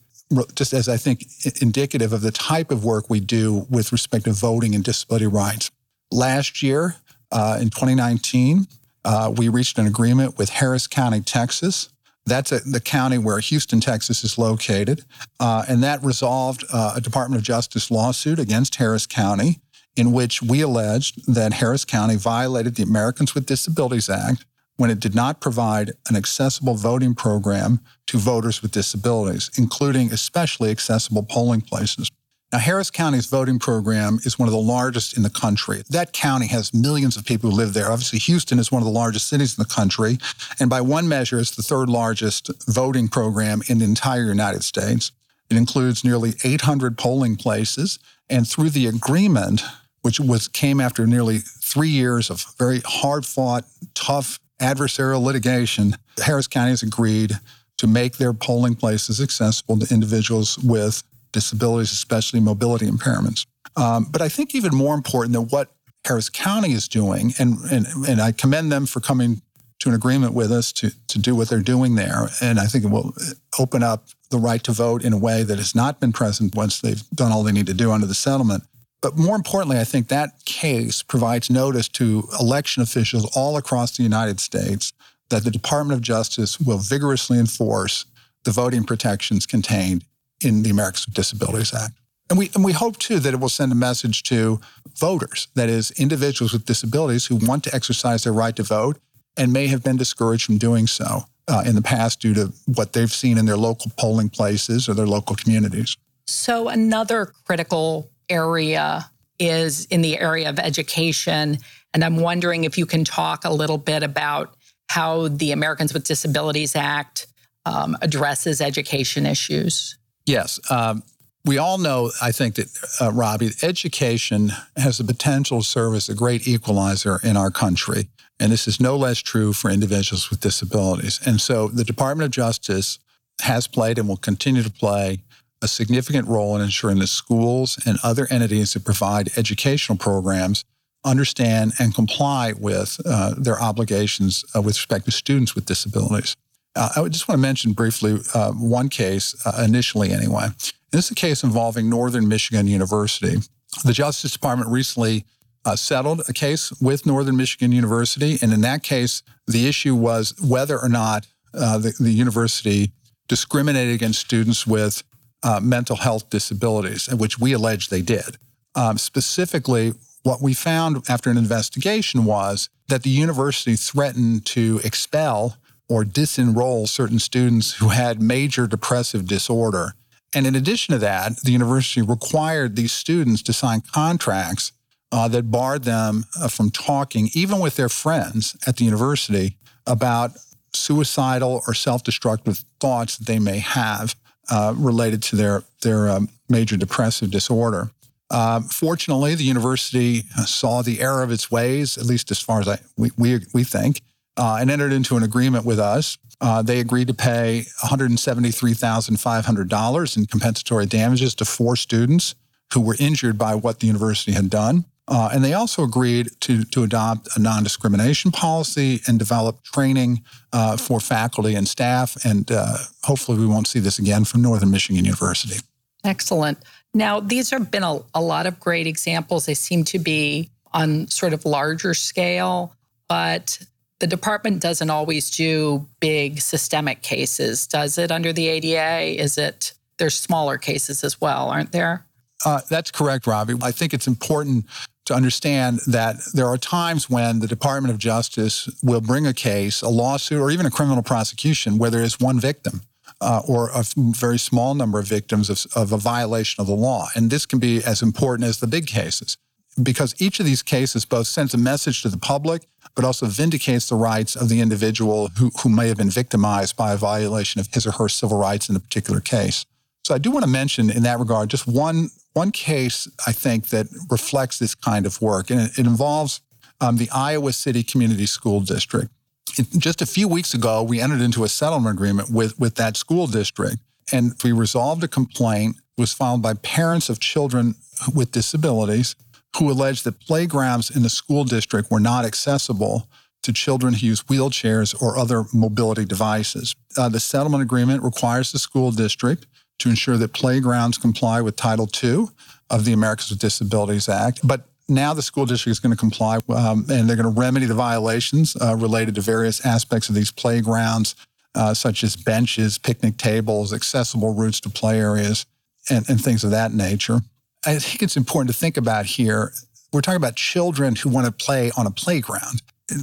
just 0.55 0.73
as 0.73 0.89
I 0.89 0.97
think 0.97 1.25
indicative 1.61 2.13
of 2.13 2.21
the 2.21 2.31
type 2.31 2.71
of 2.71 2.85
work 2.85 3.11
we 3.11 3.19
do 3.19 3.67
with 3.69 3.91
respect 3.91 4.27
to 4.27 4.33
voting 4.33 4.77
and 4.77 4.85
disability 4.85 5.27
rights. 5.27 5.71
Last 6.13 6.63
year, 6.63 6.97
uh, 7.33 7.59
in 7.61 7.71
2019, 7.71 8.67
uh, 9.09 9.33
we 9.35 9.49
reached 9.49 9.79
an 9.79 9.87
agreement 9.87 10.37
with 10.37 10.51
Harris 10.51 10.87
County, 10.87 11.23
Texas. 11.23 11.89
That's 12.27 12.53
a, 12.53 12.59
the 12.61 12.81
county 12.81 13.17
where 13.17 13.39
Houston, 13.39 13.81
Texas 13.81 14.23
is 14.23 14.37
located. 14.37 15.03
Uh, 15.41 15.65
and 15.67 15.83
that 15.83 16.05
resolved 16.05 16.63
uh, 16.71 16.93
a 16.95 17.01
Department 17.01 17.41
of 17.41 17.45
Justice 17.45 17.91
lawsuit 17.91 18.39
against 18.39 18.75
Harris 18.75 19.07
County 19.07 19.61
in 19.97 20.13
which 20.13 20.43
we 20.43 20.61
alleged 20.61 21.33
that 21.35 21.55
Harris 21.55 21.87
County 21.87 22.17
violated 22.17 22.77
the 22.77 22.83
Americans 22.83 23.35
with 23.35 23.47
Disabilities 23.47 24.11
Act 24.11 24.45
when 24.77 24.91
it 24.91 25.01
did 25.01 25.15
not 25.15 25.41
provide 25.41 25.93
an 26.11 26.15
accessible 26.15 26.75
voting 26.75 27.15
program 27.15 27.81
to 28.09 28.19
voters 28.19 28.61
with 28.61 28.73
disabilities, 28.73 29.51
including 29.57 30.13
especially 30.13 30.71
accessible 30.71 31.23
polling 31.23 31.63
places. 31.63 32.11
Now, 32.51 32.59
Harris 32.59 32.91
County's 32.91 33.27
voting 33.27 33.59
program 33.59 34.21
is 34.25 34.39
one 34.39 34.49
of 34.49 34.53
the 34.53 34.61
largest 34.61 35.17
in 35.17 35.23
the 35.23 35.31
country. 35.31 35.83
That 35.91 36.13
county 36.13 36.47
has 36.47 36.73
millions 36.73 37.17
of 37.17 37.27
people 37.27 37.51
who 37.51 37.57
live 37.57 37.75
there. 37.75 37.91
Obviously, 37.91 38.19
Houston 38.21 38.59
is 38.59 38.73
one 38.73 38.81
of 38.81 38.87
the 38.87 38.93
largest 38.93 39.29
cities 39.29 39.59
in 39.59 39.63
the 39.63 39.69
country. 39.69 40.19
And 40.59 40.71
by 40.71 40.81
one 40.81 41.09
measure, 41.09 41.39
it's 41.39 41.55
the 41.55 41.63
third 41.63 41.91
largest 41.91 42.51
voting 42.67 43.09
program 43.09 43.61
in 43.69 43.79
the 43.79 43.85
entire 43.85 44.25
United 44.25 44.65
States. 44.65 45.13
It 45.51 45.59
includes 45.59 46.05
nearly 46.05 46.35
800 46.43 46.97
polling 46.97 47.37
places. 47.37 47.99
And 48.31 48.49
through 48.49 48.71
the 48.71 48.87
agreement 48.87 49.63
which 50.03 50.21
was 50.21 50.49
came 50.49 50.81
after 50.81 51.07
nearly 51.07 51.39
three 51.39 51.89
years 51.89 52.31
of 52.31 52.45
very 52.59 52.81
hard 52.85 53.27
fought, 53.27 53.65
tough 53.95 54.39
adversarial 54.61 55.23
litigation. 55.23 55.97
Harris 56.25 56.47
County 56.47 56.71
has 56.71 56.83
agreed 56.83 57.33
to 57.77 57.87
make 57.87 58.17
their 58.17 58.33
polling 58.33 58.75
places 58.75 59.21
accessible 59.21 59.79
to 59.79 59.93
individuals 59.93 60.59
with 60.59 61.03
disabilities, 61.33 61.93
especially 61.93 62.41
mobility 62.41 62.87
impairments. 62.87 63.47
Um, 63.77 64.07
but 64.11 64.23
I 64.23 64.29
think 64.29 64.55
even 64.55 64.75
more 64.75 64.95
important 64.95 65.35
than 65.35 65.47
what 65.47 65.73
Harris 66.05 66.29
County 66.29 66.73
is 66.73 66.89
doing, 66.89 67.33
and, 67.39 67.59
and, 67.71 67.87
and 68.09 68.21
I 68.21 68.33
commend 68.33 68.73
them 68.73 68.87
for 68.87 69.01
coming 69.01 69.43
to 69.81 69.89
an 69.89 69.95
agreement 69.95 70.35
with 70.35 70.51
us 70.51 70.73
to, 70.73 70.91
to 71.07 71.19
do 71.19 71.35
what 71.35 71.49
they're 71.49 71.61
doing 71.61 71.95
there. 71.95 72.29
And 72.41 72.59
I 72.59 72.67
think 72.67 72.85
it 72.85 72.89
will 72.89 73.15
open 73.59 73.83
up 73.83 74.09
the 74.31 74.39
right 74.39 74.63
to 74.65 74.73
vote 74.73 75.05
in 75.05 75.13
a 75.13 75.19
way 75.19 75.43
that 75.43 75.59
has 75.59 75.75
not 75.75 76.01
been 76.01 76.13
present 76.13 76.55
once 76.55 76.81
they've 76.81 77.03
done 77.11 77.31
all 77.31 77.43
they 77.43 77.53
need 77.53 77.67
to 77.67 77.75
do 77.75 77.93
under 77.93 78.07
the 78.07 78.15
settlement. 78.15 78.65
But 79.01 79.17
more 79.17 79.37
importantly, 79.37 79.79
I 79.79 79.85
think 79.85 80.09
that 80.09 80.45
case 80.45 81.03
provides 81.03 81.51
notice 81.51 81.89
to 81.91 82.25
election 82.41 82.83
officials 82.83 83.31
all 83.37 83.57
across 83.57 83.97
the 83.97 84.03
United 84.03 84.41
States 84.41 84.93
that 85.31 85.45
the 85.45 85.51
Department 85.51 85.97
of 85.97 86.03
Justice 86.03 86.59
will 86.59 86.79
vigorously 86.79 87.39
enforce 87.39 88.07
the 88.45 88.51
voting 88.51 88.85
protections 88.85 89.47
contained 89.47 90.05
in 90.43 90.63
the 90.63 90.71
Americans 90.71 91.07
with 91.07 91.15
Disabilities 91.15 91.75
Act. 91.75 91.95
And 92.31 92.39
we, 92.39 92.51
and 92.55 92.63
we 92.65 92.73
hope 92.73 92.99
too 92.99 93.19
that 93.21 93.33
it 93.33 93.41
will 93.41 93.49
send 93.49 93.73
a 93.73 93.75
message 93.75 94.23
to 94.25 94.61
voters, 94.97 95.49
that 95.55 95.69
is, 95.69 95.91
individuals 95.93 96.53
with 96.53 96.67
disabilities 96.67 97.27
who 97.27 97.37
want 97.37 97.65
to 97.65 97.75
exercise 97.75 98.25
their 98.25 98.33
right 98.33 98.55
to 98.57 98.63
vote 98.63 98.99
and 99.37 99.53
may 99.53 99.69
have 99.69 99.83
been 99.83 99.97
discouraged 99.97 100.45
from 100.45 100.59
doing 100.59 100.87
so 100.87 101.23
uh, 101.47 101.63
in 101.65 101.75
the 101.75 101.83
past 101.83 102.21
due 102.21 102.35
to 102.35 102.53
what 102.75 102.93
they've 102.93 103.13
seen 103.13 103.39
in 103.39 103.47
their 103.47 103.57
local 103.57 103.91
polling 103.97 104.29
places 104.29 104.89
or 104.89 104.95
their 104.95 105.07
local 105.07 105.37
communities. 105.37 105.97
So, 106.27 106.69
another 106.69 107.33
critical 107.47 108.11
area 108.29 109.11
is 109.39 109.87
in 109.87 110.03
the 110.03 110.19
area 110.19 110.49
of 110.51 110.59
education. 110.59 111.59
And 111.95 112.05
I'm 112.05 112.17
wondering 112.17 112.65
if 112.65 112.77
you 112.77 112.85
can 112.85 113.05
talk 113.05 113.45
a 113.45 113.53
little 113.53 113.79
bit 113.79 114.03
about 114.03 114.55
how 114.91 115.29
the 115.29 115.53
Americans 115.53 115.95
with 115.95 116.05
Disabilities 116.05 116.77
Act 116.77 117.29
um, 117.65 117.97
addresses 118.03 118.61
education 118.61 119.27
issues. 119.27 119.98
Yes. 120.29 120.61
Um, 120.71 121.03
we 121.45 121.57
all 121.57 121.79
know, 121.79 122.11
I 122.21 122.33
think, 122.33 122.57
that, 122.57 122.69
uh, 123.01 123.11
Robbie, 123.13 123.53
education 123.63 124.53
has 124.77 124.99
the 124.99 125.05
potential 125.05 125.61
to 125.61 125.67
serve 125.67 125.95
as 125.95 126.11
a 126.11 126.15
great 126.15 126.47
equalizer 126.47 127.19
in 127.25 127.37
our 127.37 127.51
country. 127.51 128.09
And 128.39 128.53
this 128.53 128.69
is 128.69 128.79
no 128.79 128.97
less 128.97 129.19
true 129.21 129.55
for 129.55 129.71
individuals 129.71 130.29
with 130.29 130.41
disabilities. 130.41 131.19
And 131.25 131.41
so 131.41 131.69
the 131.69 131.85
Department 131.85 132.27
of 132.27 132.31
Justice 132.33 132.99
has 133.41 133.67
played 133.67 133.99
and 133.99 134.07
will 134.07 134.19
continue 134.19 134.63
to 134.63 134.71
play 134.71 135.21
a 135.63 135.69
significant 135.69 136.29
role 136.29 136.55
in 136.55 136.63
ensuring 136.63 136.99
that 136.99 137.07
schools 137.09 137.79
and 137.87 137.99
other 138.05 138.29
entities 138.31 138.75
that 138.75 138.85
provide 138.85 139.31
educational 139.39 139.97
programs 139.97 140.65
understand 141.05 141.73
and 141.79 141.95
comply 141.95 142.53
with 142.53 143.01
uh, 143.07 143.35
their 143.39 143.61
obligations 143.61 144.45
uh, 144.55 144.61
with 144.61 144.77
respect 144.77 145.07
to 145.07 145.11
students 145.11 145.55
with 145.55 145.65
disabilities. 145.65 146.37
Uh, 146.79 147.05
I 147.05 147.09
just 147.09 147.27
want 147.27 147.39
to 147.39 147.43
mention 147.43 147.73
briefly 147.73 148.19
uh, 148.35 148.53
one 148.53 148.89
case, 148.89 149.35
uh, 149.45 149.65
initially 149.65 150.13
anyway. 150.13 150.47
This 150.93 151.07
is 151.07 151.11
a 151.11 151.15
case 151.17 151.43
involving 151.43 151.91
Northern 151.91 152.29
Michigan 152.29 152.69
University. 152.69 153.39
The 153.85 153.93
Justice 153.93 154.33
Department 154.33 154.71
recently 154.71 155.25
uh, 155.65 155.75
settled 155.75 156.23
a 156.29 156.33
case 156.33 156.73
with 156.81 157.05
Northern 157.05 157.37
Michigan 157.37 157.73
University, 157.73 158.39
and 158.41 158.53
in 158.53 158.61
that 158.61 158.85
case, 158.85 159.23
the 159.47 159.67
issue 159.67 159.95
was 159.95 160.35
whether 160.41 160.79
or 160.79 160.89
not 160.89 161.27
the, 161.53 161.93
the 161.99 162.13
university 162.13 162.93
discriminated 163.27 163.95
against 163.95 164.21
students 164.21 164.67
with 164.67 165.03
uh, 165.43 165.61
mental 165.61 165.97
health 165.97 166.31
disabilities, 166.31 167.09
which 167.13 167.39
we 167.39 167.53
allege 167.53 167.89
they 167.89 168.03
did. 168.03 168.39
Um, 168.75 168.99
specifically, 168.99 169.95
what 170.23 170.41
we 170.41 170.55
found 170.55 171.05
after 171.09 171.29
an 171.29 171.37
investigation 171.37 172.25
was 172.25 172.69
that 172.89 173.03
the 173.03 173.11
university 173.11 173.77
threatened 173.77 174.47
to 174.47 174.81
expel 174.85 175.57
or 175.89 176.05
disenroll 176.05 176.89
certain 176.89 177.19
students 177.19 177.75
who 177.75 177.89
had 177.89 178.21
major 178.21 178.67
depressive 178.67 179.27
disorder. 179.27 179.95
And 180.35 180.47
in 180.47 180.55
addition 180.55 180.93
to 180.93 180.99
that, 180.99 181.41
the 181.43 181.53
university 181.53 182.03
required 182.03 182.77
these 182.77 182.93
students 182.93 183.43
to 183.43 183.53
sign 183.53 183.81
contracts 183.81 184.73
uh, 185.11 185.29
that 185.29 185.51
barred 185.51 185.85
them 185.85 186.25
uh, 186.39 186.49
from 186.49 186.71
talking, 186.71 187.31
even 187.33 187.61
with 187.61 187.77
their 187.77 187.89
friends 187.89 188.57
at 188.67 188.77
the 188.77 188.85
university, 188.85 189.57
about 189.87 190.33
suicidal 190.75 191.63
or 191.67 191.73
self 191.73 192.05
destructive 192.05 192.63
thoughts 192.79 193.17
that 193.17 193.27
they 193.27 193.39
may 193.39 193.59
have 193.59 194.15
uh, 194.51 194.75
related 194.77 195.23
to 195.23 195.37
their 195.37 195.63
their 195.83 196.11
um, 196.11 196.29
major 196.49 196.77
depressive 196.77 197.31
disorder. 197.31 197.91
Uh, 198.31 198.61
fortunately, 198.61 199.35
the 199.35 199.45
university 199.45 200.25
saw 200.45 200.83
the 200.83 201.01
error 201.01 201.23
of 201.23 201.33
its 201.33 201.51
ways, 201.51 201.97
at 201.97 202.05
least 202.05 202.31
as 202.31 202.39
far 202.39 202.61
as 202.61 202.69
I 202.69 202.79
we 202.99 203.11
we, 203.17 203.41
we 203.55 203.65
think, 203.65 204.03
uh, 204.39 204.57
and 204.61 204.71
entered 204.71 204.93
into 204.93 205.17
an 205.17 205.23
agreement 205.23 205.67
with 205.67 205.79
us. 205.79 206.19
Uh, 206.41 206.63
they 206.63 206.79
agreed 206.79 207.09
to 207.09 207.15
pay 207.15 207.65
$173,500 207.85 210.17
in 210.17 210.27
compensatory 210.27 210.87
damages 210.87 211.35
to 211.35 211.45
four 211.45 211.75
students 211.75 212.37
who 212.73 212.81
were 212.81 212.95
injured 213.01 213.37
by 213.37 213.53
what 213.55 213.81
the 213.81 213.89
university 213.89 214.33
had 214.33 214.49
done. 214.49 214.85
Uh, 215.09 215.31
and 215.33 215.43
they 215.43 215.55
also 215.55 215.83
agreed 215.83 216.29
to, 216.41 216.63
to 216.65 216.83
adopt 216.83 217.35
a 217.37 217.41
non 217.41 217.63
discrimination 217.63 218.31
policy 218.31 219.01
and 219.09 219.19
develop 219.19 219.65
training 219.65 220.23
uh, 220.53 220.77
for 220.77 221.01
faculty 221.01 221.55
and 221.55 221.67
staff. 221.67 222.23
And 222.27 222.53
uh, 222.53 222.77
hopefully, 223.05 223.39
we 223.39 223.47
won't 223.47 223.67
see 223.67 223.81
this 223.81 223.99
again 223.99 224.27
from 224.27 224.43
Northern 224.43 224.71
Michigan 224.71 225.03
University. 225.03 225.61
Excellent. 226.05 226.59
Now, 226.93 227.21
these 227.21 227.49
have 227.51 227.71
been 227.71 227.85
a, 227.85 228.01
a 228.15 228.21
lot 228.21 228.47
of 228.47 228.61
great 228.61 228.87
examples. 228.87 229.47
They 229.47 229.55
seem 229.55 229.85
to 229.85 229.99
be 229.99 230.51
on 230.73 231.09
sort 231.09 231.33
of 231.33 231.47
larger 231.47 231.95
scale, 231.95 232.75
but 233.09 233.59
the 234.01 234.07
department 234.07 234.61
doesn't 234.61 234.91
always 234.91 235.31
do 235.31 235.87
big 236.01 236.41
systemic 236.41 237.03
cases, 237.03 237.67
does 237.67 237.99
it, 237.99 238.11
under 238.11 238.33
the 238.33 238.49
ADA? 238.49 239.21
Is 239.21 239.39
it, 239.39 239.75
there's 239.99 240.19
smaller 240.19 240.57
cases 240.57 241.03
as 241.03 241.21
well, 241.21 241.49
aren't 241.49 241.73
there? 241.73 242.05
Uh, 242.45 242.61
that's 242.71 242.91
correct, 242.91 243.27
Robbie. 243.27 243.55
I 243.63 243.73
think 243.73 243.93
it's 243.93 244.07
important 244.07 244.67
to 245.07 245.15
understand 245.15 245.81
that 245.87 246.17
there 246.35 246.47
are 246.47 246.59
times 246.59 247.11
when 247.11 247.41
the 247.41 247.49
Department 247.49 247.93
of 247.93 247.99
Justice 247.99 248.69
will 248.83 249.01
bring 249.01 249.27
a 249.27 249.35
case, 249.35 249.83
a 249.83 249.89
lawsuit, 249.89 250.41
or 250.41 250.51
even 250.51 250.67
a 250.67 250.71
criminal 250.71 251.03
prosecution 251.03 251.79
where 251.79 251.91
there 251.91 252.03
is 252.03 252.21
one 252.21 252.39
victim. 252.39 252.83
Uh, 253.21 253.43
or 253.49 253.69
a 253.75 253.83
very 253.97 254.39
small 254.39 254.75
number 254.77 255.01
of 255.01 255.09
victims 255.09 255.51
of, 255.51 255.67
of, 255.75 255.91
a 255.91 255.97
violation 255.97 256.61
of 256.61 256.69
the 256.69 256.75
law. 256.75 257.09
And 257.17 257.31
this 257.31 257.47
can 257.47 257.59
be 257.59 257.83
as 257.83 258.01
important 258.01 258.47
as 258.47 258.61
the 258.61 258.69
big 258.69 258.87
cases 258.87 259.37
because 259.83 260.15
each 260.19 260.39
of 260.39 260.47
these 260.47 260.63
cases 260.63 261.05
both 261.05 261.27
sends 261.27 261.55
a 261.55 261.59
message 261.59 262.03
to 262.03 262.11
the 262.11 262.19
public 262.19 262.69
but 262.99 263.05
also 263.05 263.27
vindicates 263.27 263.89
the 263.89 263.95
rights 263.95 264.35
of 264.35 264.49
the 264.49 264.61
individual 264.61 265.29
who, 265.39 265.53
who 265.63 265.69
may 265.69 265.87
have 265.87 265.97
been 265.97 266.11
victimized 266.11 266.77
by 266.77 266.93
a 266.93 266.97
violation 266.97 267.61
of 267.61 267.69
his 267.73 267.87
or 267.87 267.93
her 267.93 268.09
civil 268.09 268.37
rights 268.37 268.69
in 268.69 268.75
a 268.75 268.81
particular 268.81 269.21
case. 269.21 269.65
So 270.05 270.17
I 270.17 270.19
do 270.19 270.33
want 270.33 270.45
to 270.45 270.51
mention 270.51 270.91
in 270.91 271.05
that 271.05 271.21
regard 271.21 271.49
just 271.49 271.69
one 271.69 272.11
one 272.33 272.51
case 272.51 273.07
I 273.25 273.31
think 273.31 273.69
that 273.69 273.87
reflects 274.11 274.59
this 274.59 274.75
kind 274.75 275.07
of 275.07 275.23
work, 275.23 275.49
and 275.51 275.61
it, 275.61 275.79
it 275.79 275.87
involves 275.87 276.41
um, 276.81 276.97
the 276.97 277.09
Iowa 277.11 277.53
City 277.53 277.85
Community 277.85 278.27
School 278.27 278.59
District. 278.63 279.13
It, 279.57 279.67
just 279.79 280.03
a 280.03 280.07
few 280.07 280.27
weeks 280.27 280.53
ago, 280.53 280.83
we 280.83 281.01
entered 281.01 281.21
into 281.21 281.45
a 281.45 281.49
settlement 281.49 281.95
agreement 281.95 282.31
with 282.31 282.59
with 282.59 282.75
that 282.75 282.97
school 282.97 283.29
district, 283.29 283.77
and 284.13 284.33
we 284.43 284.51
resolved 284.51 285.05
a 285.05 285.09
complaint 285.09 285.77
was 285.97 286.13
filed 286.13 286.43
by 286.43 286.55
parents 286.55 287.09
of 287.09 287.21
children 287.21 287.77
with 288.13 288.33
disabilities 288.33 289.15
who 289.57 289.71
alleged 289.71 290.05
that 290.05 290.21
playgrounds 290.21 290.95
in 290.95 291.03
the 291.03 291.09
school 291.09 291.45
district 291.45 291.91
were 291.91 292.01
not 292.01 292.25
accessible 292.25 293.09
to 293.43 293.53
children 293.53 293.95
who 293.95 294.07
use 294.07 294.23
wheelchairs 294.25 295.01
or 295.01 295.17
other 295.17 295.45
mobility 295.53 296.05
devices. 296.05 296.75
Uh, 296.97 297.09
the 297.09 297.21
settlement 297.21 297.63
agreement 297.63 298.03
requires 298.03 298.53
the 298.53 298.59
school 298.59 298.91
district 298.91 299.47
to 299.79 299.89
ensure 299.89 300.17
that 300.17 300.33
playgrounds 300.33 300.99
comply 300.99 301.41
with 301.41 301.57
Title 301.57 301.89
II 302.03 302.27
of 302.71 302.85
the 302.85 302.93
Americans 302.93 303.31
with 303.31 303.39
Disabilities 303.39 304.09
Act. 304.09 304.41
But 304.47 304.69
now 304.89 305.15
the 305.15 305.23
school 305.23 305.47
district 305.47 305.73
is 305.73 305.81
going 305.81 305.95
to 305.95 305.99
comply 305.99 306.41
um, 306.49 306.85
and 306.91 307.09
they're 307.09 307.17
going 307.17 307.33
to 307.33 307.41
remedy 307.41 307.67
the 307.67 307.75
violations 307.75 308.57
uh, 308.57 308.75
related 308.77 309.15
to 309.17 309.21
various 309.21 309.65
aspects 309.65 310.09
of 310.09 310.15
these 310.15 310.33
playgrounds, 310.33 311.15
uh, 311.55 311.75
such 311.75 312.03
as 312.03 312.17
benches, 312.17 312.79
picnic 312.79 313.17
tables, 313.17 313.73
accessible 313.73 314.35
routes 314.35 314.61
to 314.61 314.71
play 314.71 314.99
areas, 314.99 315.47
and, 315.91 316.09
and 316.09 316.23
things 316.23 316.43
of 316.45 316.51
that 316.51 316.73
nature. 316.73 317.21
I 317.67 317.79
think 317.79 318.03
it's 318.03 318.17
important 318.17 318.53
to 318.53 318.59
think 318.59 318.77
about 318.77 319.07
here. 319.07 319.53
We're 319.93 320.01
talking 320.01 320.17
about 320.17 320.37
children 320.37 320.97
who 320.97 321.09
want 321.09 321.27
to 321.27 321.33
play 321.33 321.71
on 321.77 321.87
a 321.87 321.91
playground. 321.91 322.63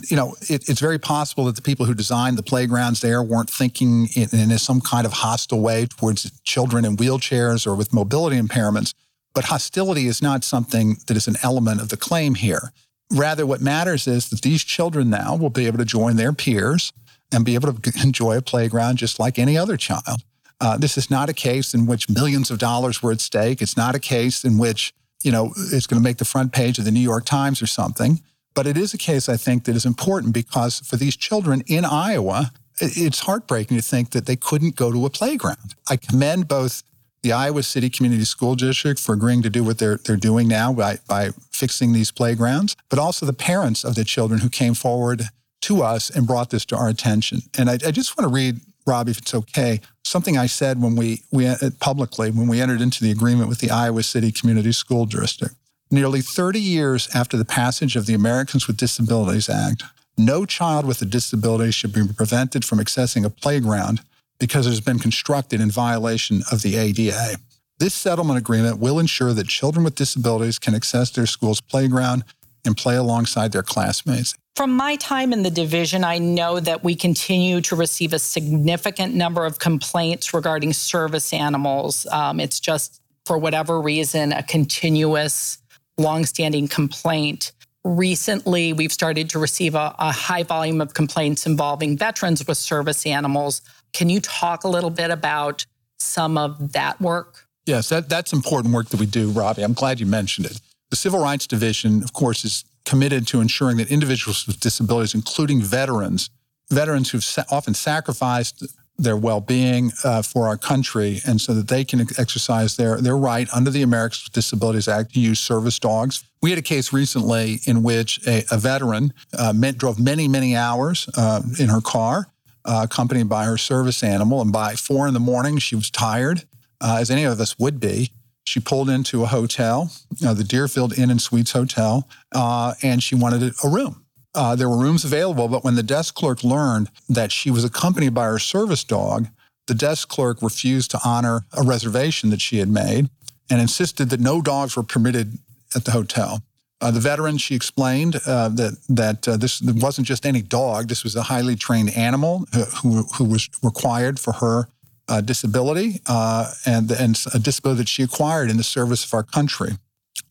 You 0.10 0.18
know, 0.18 0.36
it, 0.42 0.68
it's 0.68 0.80
very 0.80 0.98
possible 0.98 1.46
that 1.46 1.56
the 1.56 1.62
people 1.62 1.86
who 1.86 1.94
designed 1.94 2.38
the 2.38 2.44
playgrounds 2.44 3.02
there 3.02 3.22
weren't 3.22 3.50
thinking 3.50 4.08
in, 4.16 4.30
in 4.34 4.58
some 4.58 4.82
kind 4.82 5.06
of 5.06 5.14
hostile 5.14 5.62
way 5.62 5.86
towards 5.86 6.32
children 6.42 6.86
in 6.86 6.98
wheelchairs 6.98 7.68
or 7.68 7.76
with 7.76 7.94
mobility 7.94 8.40
impairments. 8.40 8.94
But 9.34 9.46
hostility 9.46 10.08
is 10.08 10.22
not 10.22 10.44
something 10.44 10.98
that 11.08 11.18
is 11.18 11.28
an 11.28 11.36
element 11.44 11.82
of 11.82 11.90
the 11.90 11.98
claim 11.98 12.36
here. 12.36 12.72
Rather, 13.12 13.46
what 13.46 13.62
matters 13.62 14.08
is 14.08 14.30
that 14.30 14.42
these 14.42 14.64
children 14.64 15.10
now 15.10 15.36
will 15.36 15.50
be 15.50 15.68
able 15.68 15.78
to 15.78 15.86
join 15.86 16.16
their 16.16 16.34
peers 16.34 16.92
and 17.32 17.46
be 17.46 17.56
able 17.56 17.72
to 17.72 18.02
enjoy 18.02 18.38
a 18.38 18.42
playground 18.42 18.98
just 18.98 19.20
like 19.20 19.38
any 19.38 19.58
other 19.58 19.78
child. 19.78 20.24
Uh, 20.62 20.78
this 20.78 20.98
is 20.98 21.10
not 21.10 21.30
a 21.30 21.34
case 21.34 21.74
in 21.74 21.86
which 21.86 22.10
millions 22.10 22.50
of 22.50 22.60
dollars 22.60 23.04
were 23.04 23.12
at 23.12 23.20
stake. 23.20 23.62
It's 23.62 23.78
not 23.78 23.96
a 23.96 24.00
case 24.00 24.44
in 24.44 24.58
which, 24.58 24.94
you 25.24 25.32
know, 25.32 25.54
it's 25.72 25.88
going 25.88 26.02
to 26.02 26.04
make 26.04 26.18
the 26.18 26.26
front 26.26 26.54
page 26.54 26.80
of 26.80 26.86
the 26.86 26.92
New 26.92 27.00
York 27.00 27.26
Times 27.26 27.62
or 27.62 27.68
something. 27.68 28.22
But 28.54 28.66
it 28.66 28.78
is 28.78 28.94
a 28.94 28.98
case, 28.98 29.28
I 29.28 29.36
think, 29.36 29.66
that 29.66 29.76
is 29.76 29.86
important 29.86 30.34
because 30.34 30.80
for 30.80 30.96
these 30.96 31.18
children 31.18 31.62
in 31.68 31.84
Iowa, 31.84 32.52
it's 32.80 33.20
heartbreaking 33.20 33.78
to 33.78 33.84
think 33.84 34.12
that 34.12 34.26
they 34.26 34.36
couldn't 34.36 34.76
go 34.76 34.92
to 34.92 35.06
a 35.06 35.10
playground. 35.10 35.76
I 35.90 35.98
commend 35.98 36.48
both 36.48 36.84
the 37.22 37.32
Iowa 37.32 37.64
City 37.64 37.90
Community 37.90 38.24
School 38.24 38.56
District 38.56 39.00
for 39.00 39.14
agreeing 39.14 39.42
to 39.42 39.50
do 39.50 39.64
what 39.64 39.80
they're, 39.80 39.98
they're 39.98 40.16
doing 40.16 40.48
now 40.48 40.72
by, 40.72 41.00
by 41.08 41.32
fixing 41.52 41.92
these 41.92 42.12
playgrounds, 42.12 42.76
but 42.90 43.00
also 43.00 43.26
the 43.26 43.34
parents 43.34 43.84
of 43.84 43.96
the 43.96 44.06
children 44.06 44.42
who 44.42 44.50
came 44.50 44.74
forward 44.74 45.24
to 45.62 45.82
us 45.82 46.10
and 46.10 46.28
brought 46.28 46.52
this 46.52 46.66
to 46.66 46.78
our 46.78 46.88
attention. 46.88 47.40
And 47.58 47.70
I, 47.70 47.74
I 47.74 47.92
just 47.92 48.16
want 48.16 48.30
to 48.30 48.34
read 48.34 48.60
Rob, 48.86 49.10
if 49.10 49.18
it's 49.18 49.34
okay, 49.34 49.82
something 50.06 50.38
I 50.38 50.46
said 50.46 50.82
when 50.82 50.96
we, 50.96 51.24
we 51.32 51.48
uh, 51.48 51.58
publicly, 51.80 52.32
when 52.32 52.48
we 52.48 52.62
entered 52.62 52.82
into 52.82 53.04
the 53.04 53.12
agreement 53.12 53.50
with 53.50 53.60
the 53.60 53.72
Iowa 53.72 54.04
City 54.04 54.32
Community 54.32 54.72
School 54.72 55.06
District. 55.06 55.56
Nearly 55.92 56.22
30 56.22 56.60
years 56.60 57.08
after 57.14 57.38
the 57.38 57.46
passage 57.46 57.96
of 57.96 58.06
the 58.06 58.14
Americans 58.14 58.68
with 58.68 58.78
Disabilities 58.78 59.50
Act, 59.50 59.84
no 60.18 60.46
child 60.46 60.86
with 60.86 61.02
a 61.02 61.06
disability 61.06 61.72
should 61.72 61.94
be 61.94 62.08
prevented 62.08 62.64
from 62.64 62.80
accessing 62.80 63.26
a 63.26 63.30
playground 63.30 64.02
because 64.40 64.66
it 64.66 64.72
has 64.72 64.82
been 64.82 65.00
constructed 65.00 65.62
in 65.62 65.70
violation 65.72 66.42
of 66.52 66.62
the 66.62 66.76
ADA. 66.76 67.38
This 67.78 67.94
settlement 67.94 68.38
agreement 68.38 68.80
will 68.80 69.00
ensure 69.00 69.34
that 69.34 69.48
children 69.48 69.84
with 69.84 69.96
disabilities 69.96 70.60
can 70.60 70.76
access 70.76 71.10
their 71.10 71.26
school's 71.26 71.62
playground 71.62 72.24
and 72.66 72.76
play 72.76 72.96
alongside 72.96 73.52
their 73.52 73.64
classmates. 73.64 74.36
From 74.56 74.72
my 74.72 74.96
time 74.96 75.34
in 75.34 75.44
the 75.44 75.52
division, 75.52 76.04
I 76.04 76.18
know 76.18 76.60
that 76.62 76.84
we 76.84 76.96
continue 76.96 77.60
to 77.62 77.76
receive 77.76 78.14
a 78.14 78.20
significant 78.20 79.14
number 79.14 79.46
of 79.46 79.60
complaints 79.60 80.34
regarding 80.34 80.72
service 80.72 81.34
animals. 81.34 82.08
Um, 82.12 82.40
it's 82.40 82.60
just, 82.60 83.02
for 83.26 83.38
whatever 83.38 83.82
reason, 83.82 84.32
a 84.32 84.44
continuous, 84.44 85.58
longstanding 85.98 86.70
complaint. 86.70 87.52
Recently, 87.84 88.72
we've 88.72 88.94
started 88.94 89.30
to 89.32 89.40
receive 89.40 89.76
a, 89.76 89.94
a 90.00 90.12
high 90.12 90.44
volume 90.44 90.80
of 90.80 90.94
complaints 90.94 91.46
involving 91.46 91.98
veterans 91.98 92.48
with 92.48 92.58
service 92.58 93.06
animals. 93.06 93.62
Can 93.94 94.10
you 94.10 94.22
talk 94.22 94.64
a 94.64 94.68
little 94.68 94.90
bit 94.90 95.12
about 95.12 95.66
some 96.00 96.38
of 96.38 96.72
that 96.74 97.00
work? 97.02 97.48
Yes, 97.66 97.90
that, 97.90 98.10
that's 98.10 98.32
important 98.32 98.74
work 98.74 98.90
that 98.90 99.00
we 99.00 99.06
do, 99.06 99.32
Robbie. 99.32 99.64
I'm 99.64 99.74
glad 99.74 100.00
you 100.00 100.06
mentioned 100.06 100.48
it. 100.48 100.62
The 100.90 100.96
Civil 100.96 101.20
Rights 101.20 101.48
Division, 101.48 102.04
of 102.04 102.14
course, 102.14 102.46
is 102.46 102.64
committed 102.86 103.28
to 103.28 103.42
ensuring 103.42 103.78
that 103.78 103.92
individuals 103.92 104.46
with 104.48 104.60
disabilities, 104.60 105.16
including 105.16 105.62
veterans, 105.62 106.30
veterans 106.70 107.10
who've 107.12 107.24
sa- 107.24 107.44
often 107.52 107.74
sacrificed 107.74 108.66
their 108.98 109.18
well-being 109.18 109.92
uh, 110.06 110.22
for 110.22 110.48
our 110.48 110.58
country, 110.58 111.20
and 111.28 111.42
so 111.42 111.54
that 111.54 111.68
they 111.68 111.84
can 111.84 112.02
exercise 112.18 112.78
their 112.78 113.02
their 113.02 113.18
right 113.18 113.50
under 113.54 113.70
the 113.70 113.82
Americans 113.82 114.24
with 114.24 114.34
Disabilities 114.34 114.88
Act 114.88 115.14
to 115.16 115.20
use 115.20 115.40
service 115.40 115.80
dogs. 115.80 116.24
We 116.42 116.50
had 116.50 116.60
a 116.60 116.62
case 116.62 116.94
recently 116.94 117.60
in 117.66 117.84
which 117.84 118.26
a, 118.26 118.44
a 118.52 118.58
veteran 118.58 119.14
uh, 119.38 119.52
met, 119.52 119.78
drove 119.78 120.00
many 120.00 120.28
many 120.28 120.56
hours 120.56 121.10
uh, 121.18 121.42
in 121.60 121.68
her 121.68 121.82
car, 121.82 122.28
uh, 122.64 122.82
accompanied 122.84 123.28
by 123.28 123.44
her 123.46 123.58
service 123.58 124.02
animal, 124.02 124.42
and 124.42 124.54
by 124.54 124.76
four 124.76 125.08
in 125.08 125.14
the 125.14 125.20
morning 125.20 125.58
she 125.58 125.76
was 125.76 125.90
tired, 125.90 126.44
uh, 126.80 126.98
as 127.02 127.12
any 127.12 127.26
of 127.26 127.38
us 127.40 127.60
would 127.60 127.82
be. 127.82 128.12
She 128.46 128.60
pulled 128.60 128.90
into 128.90 129.24
a 129.24 129.28
hotel, 129.28 129.92
uh, 130.26 130.34
the 130.34 130.44
Deerfield 130.44 130.98
Inn 130.98 131.10
and 131.10 131.22
Suites 131.22 131.52
Hotel, 131.52 132.08
uh, 132.34 132.76
and 132.84 133.02
she 133.02 133.16
wanted 133.16 133.54
a 133.64 133.68
room. 133.68 134.06
Uh, 134.36 134.56
there 134.56 134.70
were 134.70 134.78
rooms 134.78 135.04
available, 135.04 135.48
but 135.48 135.64
when 135.64 135.76
the 135.76 135.84
desk 135.84 136.14
clerk 136.14 136.44
learned 136.44 136.90
that 137.10 137.32
she 137.32 137.50
was 137.50 137.64
accompanied 137.64 138.14
by 138.14 138.26
her 138.26 138.40
service 138.40 138.84
dog, 138.84 139.28
the 139.68 139.74
desk 139.74 140.10
clerk 140.10 140.42
refused 140.42 140.92
to 140.92 141.00
honor 141.04 141.46
a 141.58 141.64
reservation 141.64 142.30
that 142.30 142.42
she 142.42 142.58
had 142.58 142.70
made 142.70 143.10
and 143.50 143.62
insisted 143.62 144.10
that 144.10 144.20
no 144.20 144.42
dogs 144.42 144.76
were 144.76 144.84
permitted 144.84 145.40
at 145.76 145.86
the 145.86 145.92
hotel. 145.92 146.42
Uh, 146.82 146.92
the 146.92 147.00
veteran, 147.00 147.38
she 147.38 147.56
explained 147.56 148.18
uh, 148.28 148.50
that 148.50 148.78
that 148.90 149.28
uh, 149.28 149.38
this 149.38 149.62
wasn't 149.62 150.06
just 150.06 150.26
any 150.26 150.42
dog. 150.42 150.90
This 150.90 151.04
was 151.04 151.16
a 151.16 151.24
highly 151.24 151.56
trained 151.56 151.96
animal 151.96 152.46
who, 152.54 152.64
who, 152.64 153.04
who 153.16 153.24
was 153.24 153.50
required 153.64 154.20
for 154.20 154.34
her 154.34 154.68
uh, 155.08 155.22
disability 155.22 156.02
uh, 156.08 156.52
and, 156.66 156.92
and 156.92 157.20
a 157.34 157.40
disability 157.40 157.80
that 157.80 157.90
she 157.90 158.04
acquired 158.04 158.50
in 158.50 158.58
the 158.58 158.64
service 158.64 159.06
of 159.06 159.14
our 159.14 159.24
country. 159.24 159.72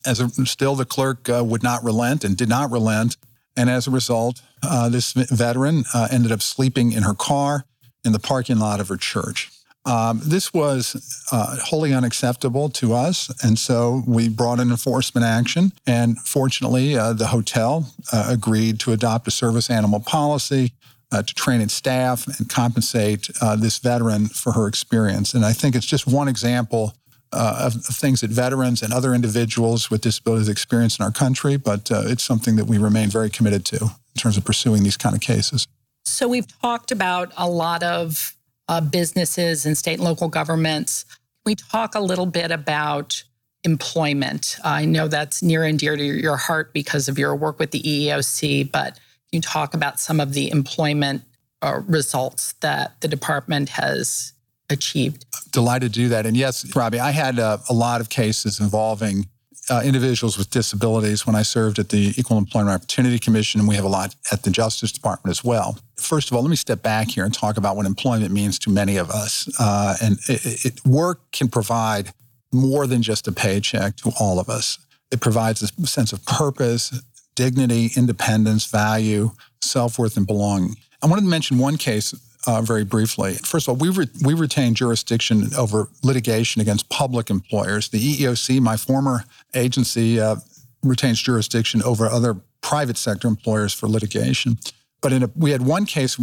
As 0.05 0.19
a, 0.19 0.29
still, 0.45 0.75
the 0.75 0.85
clerk 0.85 1.29
uh, 1.29 1.43
would 1.43 1.63
not 1.63 1.83
relent 1.83 2.23
and 2.23 2.35
did 2.35 2.49
not 2.49 2.71
relent. 2.71 3.17
And 3.57 3.69
as 3.69 3.87
a 3.87 3.91
result, 3.91 4.41
uh, 4.61 4.89
this 4.89 5.13
veteran 5.13 5.85
uh, 5.93 6.07
ended 6.11 6.31
up 6.31 6.41
sleeping 6.41 6.91
in 6.91 7.03
her 7.03 7.13
car 7.13 7.65
in 8.03 8.11
the 8.11 8.19
parking 8.19 8.59
lot 8.59 8.79
of 8.79 8.89
her 8.89 8.97
church. 8.97 9.49
Um, 9.85 10.19
this 10.25 10.51
was 10.51 11.27
uh, 11.31 11.57
wholly 11.63 11.93
unacceptable 11.93 12.69
to 12.69 12.93
us. 12.93 13.31
And 13.43 13.57
so 13.57 14.03
we 14.07 14.29
brought 14.29 14.59
an 14.59 14.71
enforcement 14.71 15.25
action. 15.25 15.71
And 15.85 16.19
fortunately, 16.19 16.95
the 16.95 17.27
hotel 17.27 17.93
agreed 18.11 18.79
to 18.81 18.93
adopt 18.93 19.27
a 19.27 19.31
service 19.31 19.69
animal 19.69 19.99
policy 19.99 20.73
uh, 21.15 21.21
to 21.21 21.33
train 21.33 21.61
its 21.61 21.73
staff 21.73 22.27
and 22.27 22.49
compensate 22.49 23.29
uh, 23.41 23.55
this 23.55 23.79
veteran 23.79 24.27
for 24.27 24.51
her 24.51 24.67
experience. 24.67 25.33
And 25.33 25.45
I 25.45 25.53
think 25.53 25.75
it's 25.75 25.85
just 25.85 26.05
one 26.05 26.27
example 26.27 26.93
uh, 27.31 27.67
of, 27.67 27.75
of, 27.75 27.95
things 27.95 28.21
that 28.21 28.29
veterans 28.29 28.81
and 28.81 28.93
other 28.93 29.13
individuals 29.13 29.89
with 29.89 30.01
disabilities 30.01 30.49
experience 30.49 30.99
in 30.99 31.03
our 31.03 31.11
country, 31.11 31.57
but 31.57 31.91
uh, 31.91 32.03
it's 32.05 32.23
something 32.23 32.55
that 32.57 32.65
we 32.65 32.77
remain 32.77 33.09
very 33.09 33.29
committed 33.29 33.65
to 33.65 33.77
in 33.77 34.19
terms 34.19 34.37
of 34.37 34.45
pursuing 34.45 34.83
these 34.83 34.97
kind 34.97 35.15
of 35.15 35.21
cases. 35.21 35.67
So 36.05 36.27
we've 36.27 36.47
talked 36.61 36.91
about 36.91 37.31
a 37.37 37.49
lot 37.49 37.81
of 37.81 38.35
uh, 38.67 38.81
businesses 38.81 39.65
and 39.65 39.77
state 39.77 39.95
and 39.95 40.03
local 40.03 40.27
governments. 40.27 41.05
We 41.45 41.55
talk 41.55 41.95
a 41.95 41.99
little 41.99 42.25
bit 42.25 42.51
about 42.51 43.23
employment. 43.63 44.57
I 44.63 44.85
know 44.85 45.07
that's 45.07 45.41
near 45.41 45.63
and 45.63 45.79
dear 45.79 45.95
to 45.95 46.03
your 46.03 46.37
heart 46.37 46.73
because 46.73 47.07
of 47.07 47.17
your 47.17 47.35
work 47.35 47.59
with 47.59 47.71
the 47.71 47.81
EEOC, 47.81 48.71
but 48.71 48.99
you 49.31 49.41
talk 49.41 49.73
about 49.73 49.99
some 49.99 50.19
of 50.19 50.33
the 50.33 50.51
employment 50.51 51.23
uh, 51.61 51.81
results 51.87 52.53
that 52.61 52.99
the 53.01 53.07
department 53.07 53.69
has 53.69 54.33
achieved? 54.69 55.25
Delighted 55.51 55.93
to 55.93 55.99
do 55.99 56.09
that. 56.09 56.25
And 56.25 56.35
yes, 56.35 56.75
Robbie, 56.75 56.99
I 56.99 57.11
had 57.11 57.39
uh, 57.39 57.57
a 57.69 57.73
lot 57.73 58.01
of 58.01 58.09
cases 58.09 58.59
involving 58.59 59.27
uh, 59.69 59.81
individuals 59.83 60.37
with 60.37 60.49
disabilities 60.49 61.25
when 61.25 61.35
I 61.35 61.41
served 61.41 61.79
at 61.79 61.89
the 61.89 62.13
Equal 62.17 62.37
Employment 62.37 62.75
Opportunity 62.75 63.17
Commission, 63.17 63.59
and 63.59 63.67
we 63.67 63.75
have 63.75 63.83
a 63.83 63.89
lot 63.89 64.15
at 64.31 64.43
the 64.43 64.51
Justice 64.51 64.91
Department 64.91 65.31
as 65.31 65.43
well. 65.43 65.79
First 65.95 66.29
of 66.29 66.37
all, 66.37 66.43
let 66.43 66.49
me 66.49 66.55
step 66.55 66.83
back 66.83 67.09
here 67.09 67.25
and 67.25 67.33
talk 67.33 67.57
about 67.57 67.75
what 67.75 67.85
employment 67.85 68.31
means 68.31 68.59
to 68.59 68.69
many 68.69 68.97
of 68.97 69.09
us. 69.09 69.49
Uh, 69.59 69.95
and 70.03 70.17
it, 70.27 70.65
it, 70.65 70.85
work 70.85 71.19
can 71.31 71.47
provide 71.47 72.13
more 72.53 72.85
than 72.85 73.01
just 73.01 73.27
a 73.27 73.31
paycheck 73.31 73.95
to 73.97 74.11
all 74.19 74.39
of 74.39 74.49
us. 74.49 74.77
It 75.11 75.19
provides 75.19 75.61
a 75.63 75.87
sense 75.87 76.13
of 76.13 76.23
purpose, 76.25 77.01
dignity, 77.35 77.91
independence, 77.95 78.65
value, 78.65 79.31
self 79.61 79.99
worth, 79.99 80.17
and 80.17 80.25
belonging. 80.25 80.75
I 81.01 81.07
wanted 81.07 81.23
to 81.23 81.27
mention 81.27 81.57
one 81.57 81.77
case 81.77 82.13
uh, 82.47 82.61
very 82.61 82.83
briefly. 82.83 83.33
First 83.35 83.67
of 83.67 83.73
all, 83.73 83.75
we, 83.77 83.89
re- 83.89 84.09
we 84.23 84.33
retain 84.33 84.73
jurisdiction 84.75 85.49
over 85.57 85.89
litigation 86.03 86.61
against 86.61 86.89
public 86.89 87.29
employers. 87.29 87.89
The 87.89 87.99
EEOC, 87.99 88.59
my 88.61 88.77
former 88.77 89.23
agency, 89.53 90.19
uh, 90.19 90.37
retains 90.83 91.21
jurisdiction 91.21 91.81
over 91.83 92.07
other 92.07 92.37
private 92.61 92.97
sector 92.97 93.27
employers 93.27 93.73
for 93.73 93.87
litigation. 93.87 94.57
But 95.01 95.13
a, 95.13 95.31
we 95.35 95.51
had 95.51 95.61
one 95.61 95.85
case 95.85 96.17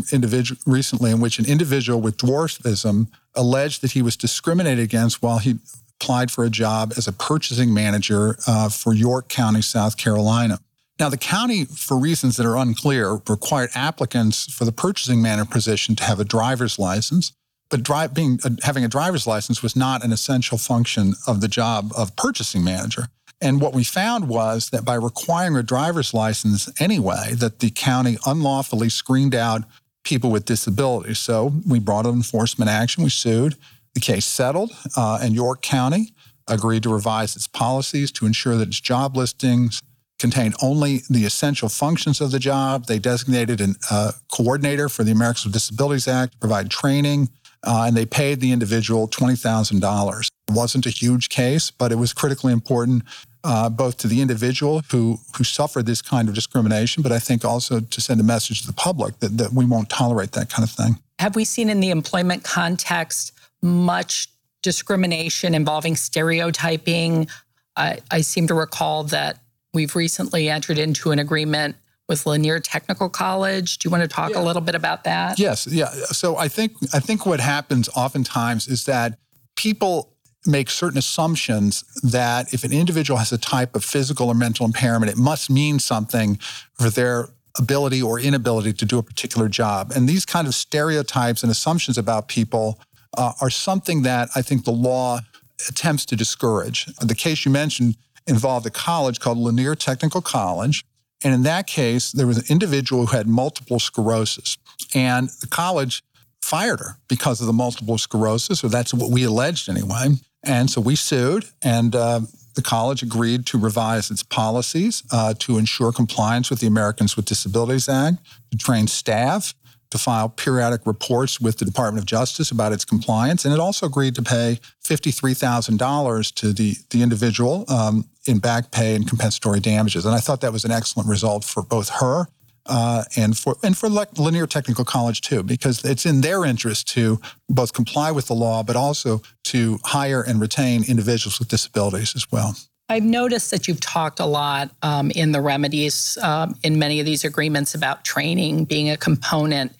recently 0.66 1.10
in 1.10 1.20
which 1.20 1.38
an 1.38 1.46
individual 1.46 2.00
with 2.00 2.16
dwarfism 2.16 3.08
alleged 3.34 3.82
that 3.82 3.92
he 3.92 4.02
was 4.02 4.16
discriminated 4.16 4.82
against 4.82 5.22
while 5.22 5.38
he 5.38 5.58
applied 6.00 6.30
for 6.30 6.44
a 6.44 6.50
job 6.50 6.92
as 6.96 7.06
a 7.06 7.12
purchasing 7.12 7.72
manager 7.72 8.36
uh, 8.46 8.68
for 8.68 8.92
York 8.92 9.28
County, 9.28 9.62
South 9.62 9.96
Carolina. 9.96 10.58
Now, 10.98 11.08
the 11.08 11.16
county, 11.16 11.64
for 11.64 11.98
reasons 11.98 12.36
that 12.36 12.46
are 12.46 12.56
unclear, 12.56 13.20
required 13.28 13.70
applicants 13.74 14.52
for 14.52 14.64
the 14.64 14.72
purchasing 14.72 15.22
manager 15.22 15.50
position 15.50 15.96
to 15.96 16.04
have 16.04 16.20
a 16.20 16.24
driver's 16.24 16.78
license. 16.78 17.32
But 17.70 17.88
being, 18.12 18.38
uh, 18.44 18.50
having 18.62 18.84
a 18.84 18.88
driver's 18.88 19.26
license 19.26 19.62
was 19.62 19.74
not 19.74 20.04
an 20.04 20.12
essential 20.12 20.58
function 20.58 21.14
of 21.26 21.40
the 21.40 21.48
job 21.48 21.90
of 21.96 22.14
purchasing 22.16 22.62
manager. 22.62 23.08
And 23.40 23.60
what 23.60 23.72
we 23.72 23.82
found 23.82 24.28
was 24.28 24.70
that 24.70 24.84
by 24.84 24.94
requiring 24.94 25.56
a 25.56 25.62
driver's 25.62 26.14
license 26.14 26.68
anyway, 26.80 27.32
that 27.34 27.58
the 27.58 27.70
county 27.70 28.18
unlawfully 28.24 28.88
screened 28.88 29.34
out 29.34 29.64
people 30.04 30.30
with 30.30 30.44
disabilities. 30.44 31.18
So 31.18 31.52
we 31.66 31.78
brought 31.78 32.06
an 32.06 32.12
enforcement 32.12 32.70
action. 32.70 33.02
We 33.02 33.10
sued. 33.10 33.56
The 33.94 34.00
case 34.00 34.24
settled, 34.24 34.72
uh, 34.96 35.18
and 35.20 35.34
York 35.34 35.60
County 35.60 36.14
agreed 36.48 36.82
to 36.84 36.92
revise 36.92 37.36
its 37.36 37.46
policies 37.46 38.10
to 38.12 38.26
ensure 38.26 38.56
that 38.56 38.68
its 38.68 38.80
job 38.80 39.16
listings 39.16 39.82
contained 40.22 40.54
only 40.62 41.02
the 41.10 41.24
essential 41.24 41.68
functions 41.68 42.20
of 42.20 42.30
the 42.30 42.38
job. 42.38 42.86
They 42.86 43.00
designated 43.00 43.60
a 43.60 43.74
uh, 43.90 44.12
coordinator 44.32 44.88
for 44.88 45.02
the 45.02 45.10
Americans 45.10 45.44
with 45.44 45.52
Disabilities 45.52 46.06
Act 46.08 46.32
to 46.32 46.38
provide 46.38 46.70
training, 46.70 47.28
uh, 47.64 47.84
and 47.88 47.96
they 47.96 48.06
paid 48.06 48.40
the 48.40 48.52
individual 48.52 49.08
$20,000. 49.08 50.20
It 50.22 50.54
wasn't 50.54 50.86
a 50.86 50.90
huge 50.90 51.28
case, 51.28 51.72
but 51.72 51.90
it 51.90 51.96
was 51.96 52.12
critically 52.12 52.52
important 52.52 53.02
uh, 53.44 53.68
both 53.68 53.96
to 53.98 54.06
the 54.06 54.20
individual 54.20 54.82
who 54.92 55.18
who 55.36 55.42
suffered 55.42 55.84
this 55.84 56.00
kind 56.00 56.28
of 56.28 56.34
discrimination, 56.36 57.02
but 57.02 57.10
I 57.10 57.18
think 57.18 57.44
also 57.44 57.80
to 57.80 58.00
send 58.00 58.20
a 58.20 58.22
message 58.22 58.60
to 58.60 58.68
the 58.68 58.72
public 58.72 59.18
that, 59.18 59.36
that 59.38 59.52
we 59.52 59.64
won't 59.64 59.90
tolerate 59.90 60.30
that 60.32 60.48
kind 60.48 60.62
of 60.62 60.70
thing. 60.70 60.98
Have 61.18 61.34
we 61.34 61.44
seen 61.44 61.68
in 61.68 61.80
the 61.80 61.90
employment 61.90 62.44
context 62.44 63.32
much 63.60 64.28
discrimination 64.62 65.54
involving 65.54 65.96
stereotyping? 65.96 67.26
I, 67.74 67.98
I 68.12 68.20
seem 68.20 68.46
to 68.46 68.54
recall 68.54 69.02
that 69.04 69.42
we've 69.72 69.96
recently 69.96 70.50
entered 70.50 70.78
into 70.78 71.10
an 71.10 71.18
agreement 71.18 71.76
with 72.08 72.26
Lanier 72.26 72.60
Technical 72.60 73.08
College. 73.08 73.78
Do 73.78 73.86
you 73.86 73.90
want 73.90 74.02
to 74.02 74.08
talk 74.08 74.32
yeah. 74.32 74.40
a 74.40 74.42
little 74.42 74.62
bit 74.62 74.74
about 74.74 75.04
that? 75.04 75.38
Yes, 75.38 75.66
yeah. 75.66 75.90
So 76.10 76.36
I 76.36 76.48
think 76.48 76.72
I 76.92 77.00
think 77.00 77.24
what 77.24 77.40
happens 77.40 77.88
oftentimes 77.94 78.68
is 78.68 78.84
that 78.84 79.18
people 79.56 80.12
make 80.44 80.68
certain 80.68 80.98
assumptions 80.98 81.84
that 82.02 82.52
if 82.52 82.64
an 82.64 82.72
individual 82.72 83.16
has 83.16 83.32
a 83.32 83.38
type 83.38 83.76
of 83.76 83.84
physical 83.84 84.28
or 84.28 84.34
mental 84.34 84.66
impairment, 84.66 85.10
it 85.10 85.16
must 85.16 85.48
mean 85.48 85.78
something 85.78 86.36
for 86.74 86.90
their 86.90 87.28
ability 87.58 88.02
or 88.02 88.18
inability 88.18 88.72
to 88.72 88.84
do 88.84 88.98
a 88.98 89.02
particular 89.02 89.48
job. 89.48 89.92
And 89.94 90.08
these 90.08 90.26
kind 90.26 90.48
of 90.48 90.54
stereotypes 90.54 91.42
and 91.42 91.52
assumptions 91.52 91.96
about 91.96 92.26
people 92.26 92.80
uh, 93.16 93.32
are 93.40 93.50
something 93.50 94.02
that 94.02 94.30
I 94.34 94.42
think 94.42 94.64
the 94.64 94.72
law 94.72 95.20
attempts 95.68 96.04
to 96.06 96.16
discourage. 96.16 96.86
The 96.96 97.14
case 97.14 97.44
you 97.44 97.52
mentioned 97.52 97.96
involved 98.26 98.66
a 98.66 98.70
college 98.70 99.20
called 99.20 99.38
Lanier 99.38 99.74
Technical 99.74 100.20
College. 100.20 100.84
And 101.24 101.32
in 101.32 101.42
that 101.44 101.66
case, 101.66 102.12
there 102.12 102.26
was 102.26 102.38
an 102.38 102.44
individual 102.48 103.06
who 103.06 103.16
had 103.16 103.26
multiple 103.26 103.78
sclerosis. 103.78 104.58
And 104.94 105.28
the 105.40 105.46
college 105.46 106.02
fired 106.42 106.80
her 106.80 106.98
because 107.08 107.40
of 107.40 107.46
the 107.46 107.52
multiple 107.52 107.98
sclerosis, 107.98 108.64
or 108.64 108.68
that's 108.68 108.92
what 108.92 109.10
we 109.10 109.24
alleged 109.24 109.68
anyway. 109.68 110.08
And 110.44 110.68
so 110.68 110.80
we 110.80 110.96
sued, 110.96 111.44
and 111.62 111.94
uh, 111.94 112.22
the 112.54 112.62
college 112.62 113.02
agreed 113.02 113.46
to 113.46 113.58
revise 113.58 114.10
its 114.10 114.22
policies 114.22 115.04
uh, 115.12 115.34
to 115.38 115.58
ensure 115.58 115.92
compliance 115.92 116.50
with 116.50 116.58
the 116.58 116.66
Americans 116.66 117.16
with 117.16 117.24
Disabilities 117.24 117.88
Act, 117.88 118.18
to 118.50 118.58
train 118.58 118.88
staff, 118.88 119.54
to 119.92 119.98
file 119.98 120.28
periodic 120.28 120.80
reports 120.86 121.40
with 121.40 121.58
the 121.58 121.64
Department 121.64 122.02
of 122.02 122.06
Justice 122.06 122.50
about 122.50 122.72
its 122.72 122.84
compliance. 122.84 123.44
And 123.44 123.54
it 123.54 123.60
also 123.60 123.86
agreed 123.86 124.14
to 124.16 124.22
pay 124.22 124.58
$53,000 124.84 126.34
to 126.34 126.52
the, 126.52 126.74
the 126.90 127.02
individual 127.02 127.64
um, 127.68 128.08
in 128.26 128.38
back 128.38 128.70
pay 128.70 128.94
and 128.96 129.08
compensatory 129.08 129.60
damages. 129.60 130.04
And 130.04 130.14
I 130.14 130.18
thought 130.18 130.40
that 130.40 130.52
was 130.52 130.64
an 130.64 130.70
excellent 130.70 131.08
result 131.08 131.44
for 131.44 131.62
both 131.62 131.88
her 132.00 132.26
uh, 132.66 133.04
and 133.16 133.36
for 133.36 133.56
and 133.62 133.76
for 133.76 133.88
Lanier 133.88 134.46
Technical 134.46 134.84
College 134.84 135.20
too, 135.20 135.42
because 135.42 135.84
it's 135.84 136.06
in 136.06 136.20
their 136.20 136.44
interest 136.44 136.86
to 136.88 137.20
both 137.48 137.72
comply 137.72 138.10
with 138.12 138.26
the 138.26 138.34
law, 138.34 138.62
but 138.62 138.76
also 138.76 139.20
to 139.44 139.78
hire 139.84 140.22
and 140.22 140.40
retain 140.40 140.84
individuals 140.88 141.38
with 141.38 141.48
disabilities 141.48 142.14
as 142.14 142.30
well. 142.30 142.54
I've 142.88 143.02
noticed 143.02 143.50
that 143.50 143.66
you've 143.66 143.80
talked 143.80 144.20
a 144.20 144.26
lot 144.26 144.70
um, 144.82 145.10
in 145.12 145.32
the 145.32 145.40
remedies 145.40 146.18
um, 146.22 146.56
in 146.62 146.78
many 146.78 147.00
of 147.00 147.06
these 147.06 147.24
agreements 147.24 147.74
about 147.74 148.04
training 148.04 148.66
being 148.66 148.90
a 148.90 148.96
component. 148.96 149.72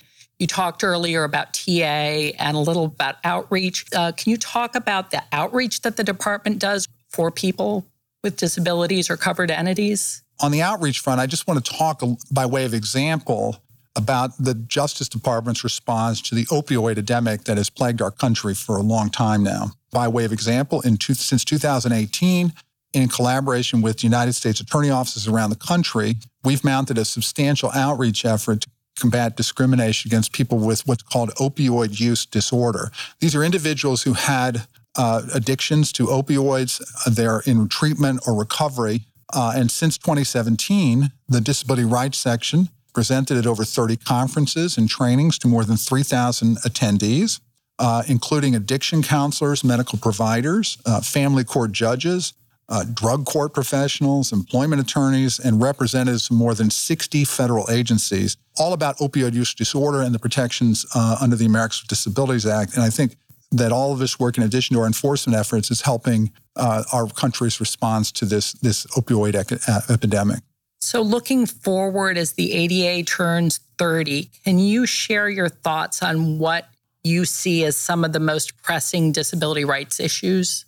You 0.42 0.48
talked 0.48 0.82
earlier 0.82 1.22
about 1.22 1.54
TA 1.54 1.70
and 1.70 2.56
a 2.56 2.58
little 2.58 2.86
about 2.86 3.14
outreach. 3.22 3.86
Uh, 3.94 4.10
can 4.10 4.28
you 4.32 4.36
talk 4.36 4.74
about 4.74 5.12
the 5.12 5.22
outreach 5.30 5.82
that 5.82 5.96
the 5.96 6.02
department 6.02 6.58
does 6.58 6.88
for 7.10 7.30
people 7.30 7.86
with 8.24 8.38
disabilities 8.38 9.08
or 9.08 9.16
covered 9.16 9.52
entities? 9.52 10.24
On 10.40 10.50
the 10.50 10.60
outreach 10.60 10.98
front, 10.98 11.20
I 11.20 11.26
just 11.26 11.46
want 11.46 11.64
to 11.64 11.72
talk 11.72 12.02
by 12.32 12.44
way 12.44 12.64
of 12.64 12.74
example 12.74 13.62
about 13.94 14.36
the 14.36 14.54
Justice 14.54 15.08
Department's 15.08 15.62
response 15.62 16.20
to 16.22 16.34
the 16.34 16.44
opioid 16.46 16.92
epidemic 16.92 17.44
that 17.44 17.56
has 17.56 17.70
plagued 17.70 18.02
our 18.02 18.10
country 18.10 18.52
for 18.52 18.76
a 18.76 18.82
long 18.82 19.10
time 19.10 19.44
now. 19.44 19.70
By 19.92 20.08
way 20.08 20.24
of 20.24 20.32
example, 20.32 20.80
in 20.80 20.96
two, 20.96 21.14
since 21.14 21.44
2018, 21.44 22.52
in 22.94 23.08
collaboration 23.08 23.80
with 23.80 24.02
United 24.02 24.32
States 24.32 24.60
attorney 24.60 24.90
offices 24.90 25.28
around 25.28 25.50
the 25.50 25.56
country, 25.56 26.16
we've 26.42 26.64
mounted 26.64 26.98
a 26.98 27.04
substantial 27.04 27.70
outreach 27.70 28.24
effort 28.24 28.62
to 28.62 28.70
combat 28.98 29.36
discrimination 29.36 30.08
against 30.08 30.32
people 30.32 30.58
with 30.58 30.86
what's 30.86 31.02
called 31.02 31.30
opioid 31.36 31.98
use 31.98 32.26
disorder. 32.26 32.90
These 33.20 33.34
are 33.34 33.42
individuals 33.42 34.02
who 34.02 34.12
had 34.12 34.66
uh, 34.96 35.22
addictions 35.34 35.92
to 35.92 36.06
opioids. 36.06 36.82
They're 37.06 37.42
in 37.46 37.68
treatment 37.68 38.22
or 38.26 38.34
recovery 38.34 39.06
uh, 39.32 39.54
and 39.56 39.70
since 39.70 39.96
2017, 39.98 41.10
the 41.28 41.40
Disability 41.40 41.84
Rights 41.84 42.18
Section 42.18 42.68
presented 42.94 43.38
at 43.38 43.46
over 43.46 43.64
30 43.64 43.96
conferences 43.96 44.76
and 44.76 44.88
trainings 44.88 45.38
to 45.38 45.48
more 45.48 45.64
than 45.64 45.78
3,000 45.78 46.58
attendees, 46.58 47.40
uh, 47.78 48.02
including 48.06 48.54
addiction 48.54 49.02
counselors, 49.02 49.64
medical 49.64 49.98
providers, 49.98 50.76
uh, 50.84 51.00
family 51.00 51.44
court 51.44 51.72
judges, 51.72 52.34
uh, 52.72 52.84
drug 52.94 53.26
court 53.26 53.52
professionals, 53.52 54.32
employment 54.32 54.80
attorneys, 54.80 55.38
and 55.38 55.60
representatives 55.60 56.26
from 56.26 56.38
more 56.38 56.54
than 56.54 56.70
60 56.70 57.24
federal 57.24 57.70
agencies, 57.70 58.38
all 58.58 58.72
about 58.72 58.96
opioid 58.96 59.34
use 59.34 59.52
disorder 59.54 60.00
and 60.00 60.14
the 60.14 60.18
protections 60.18 60.86
uh, 60.94 61.16
under 61.20 61.36
the 61.36 61.44
Americans 61.44 61.82
with 61.82 61.88
Disabilities 61.88 62.46
Act. 62.46 62.74
And 62.74 62.82
I 62.82 62.88
think 62.88 63.16
that 63.50 63.72
all 63.72 63.92
of 63.92 63.98
this 63.98 64.18
work, 64.18 64.38
in 64.38 64.42
addition 64.42 64.74
to 64.74 64.80
our 64.80 64.86
enforcement 64.86 65.38
efforts, 65.38 65.70
is 65.70 65.82
helping 65.82 66.32
uh, 66.56 66.84
our 66.94 67.06
country's 67.08 67.60
response 67.60 68.10
to 68.12 68.24
this 68.24 68.52
this 68.54 68.86
opioid 68.96 69.34
ec- 69.34 69.60
epidemic. 69.90 70.40
So, 70.80 71.02
looking 71.02 71.44
forward 71.44 72.16
as 72.16 72.32
the 72.32 72.52
ADA 72.54 73.04
turns 73.04 73.60
30, 73.76 74.30
can 74.44 74.58
you 74.58 74.86
share 74.86 75.28
your 75.28 75.50
thoughts 75.50 76.02
on 76.02 76.38
what 76.38 76.68
you 77.04 77.26
see 77.26 77.64
as 77.64 77.76
some 77.76 78.02
of 78.02 78.12
the 78.14 78.20
most 78.20 78.62
pressing 78.62 79.12
disability 79.12 79.66
rights 79.66 80.00
issues? 80.00 80.64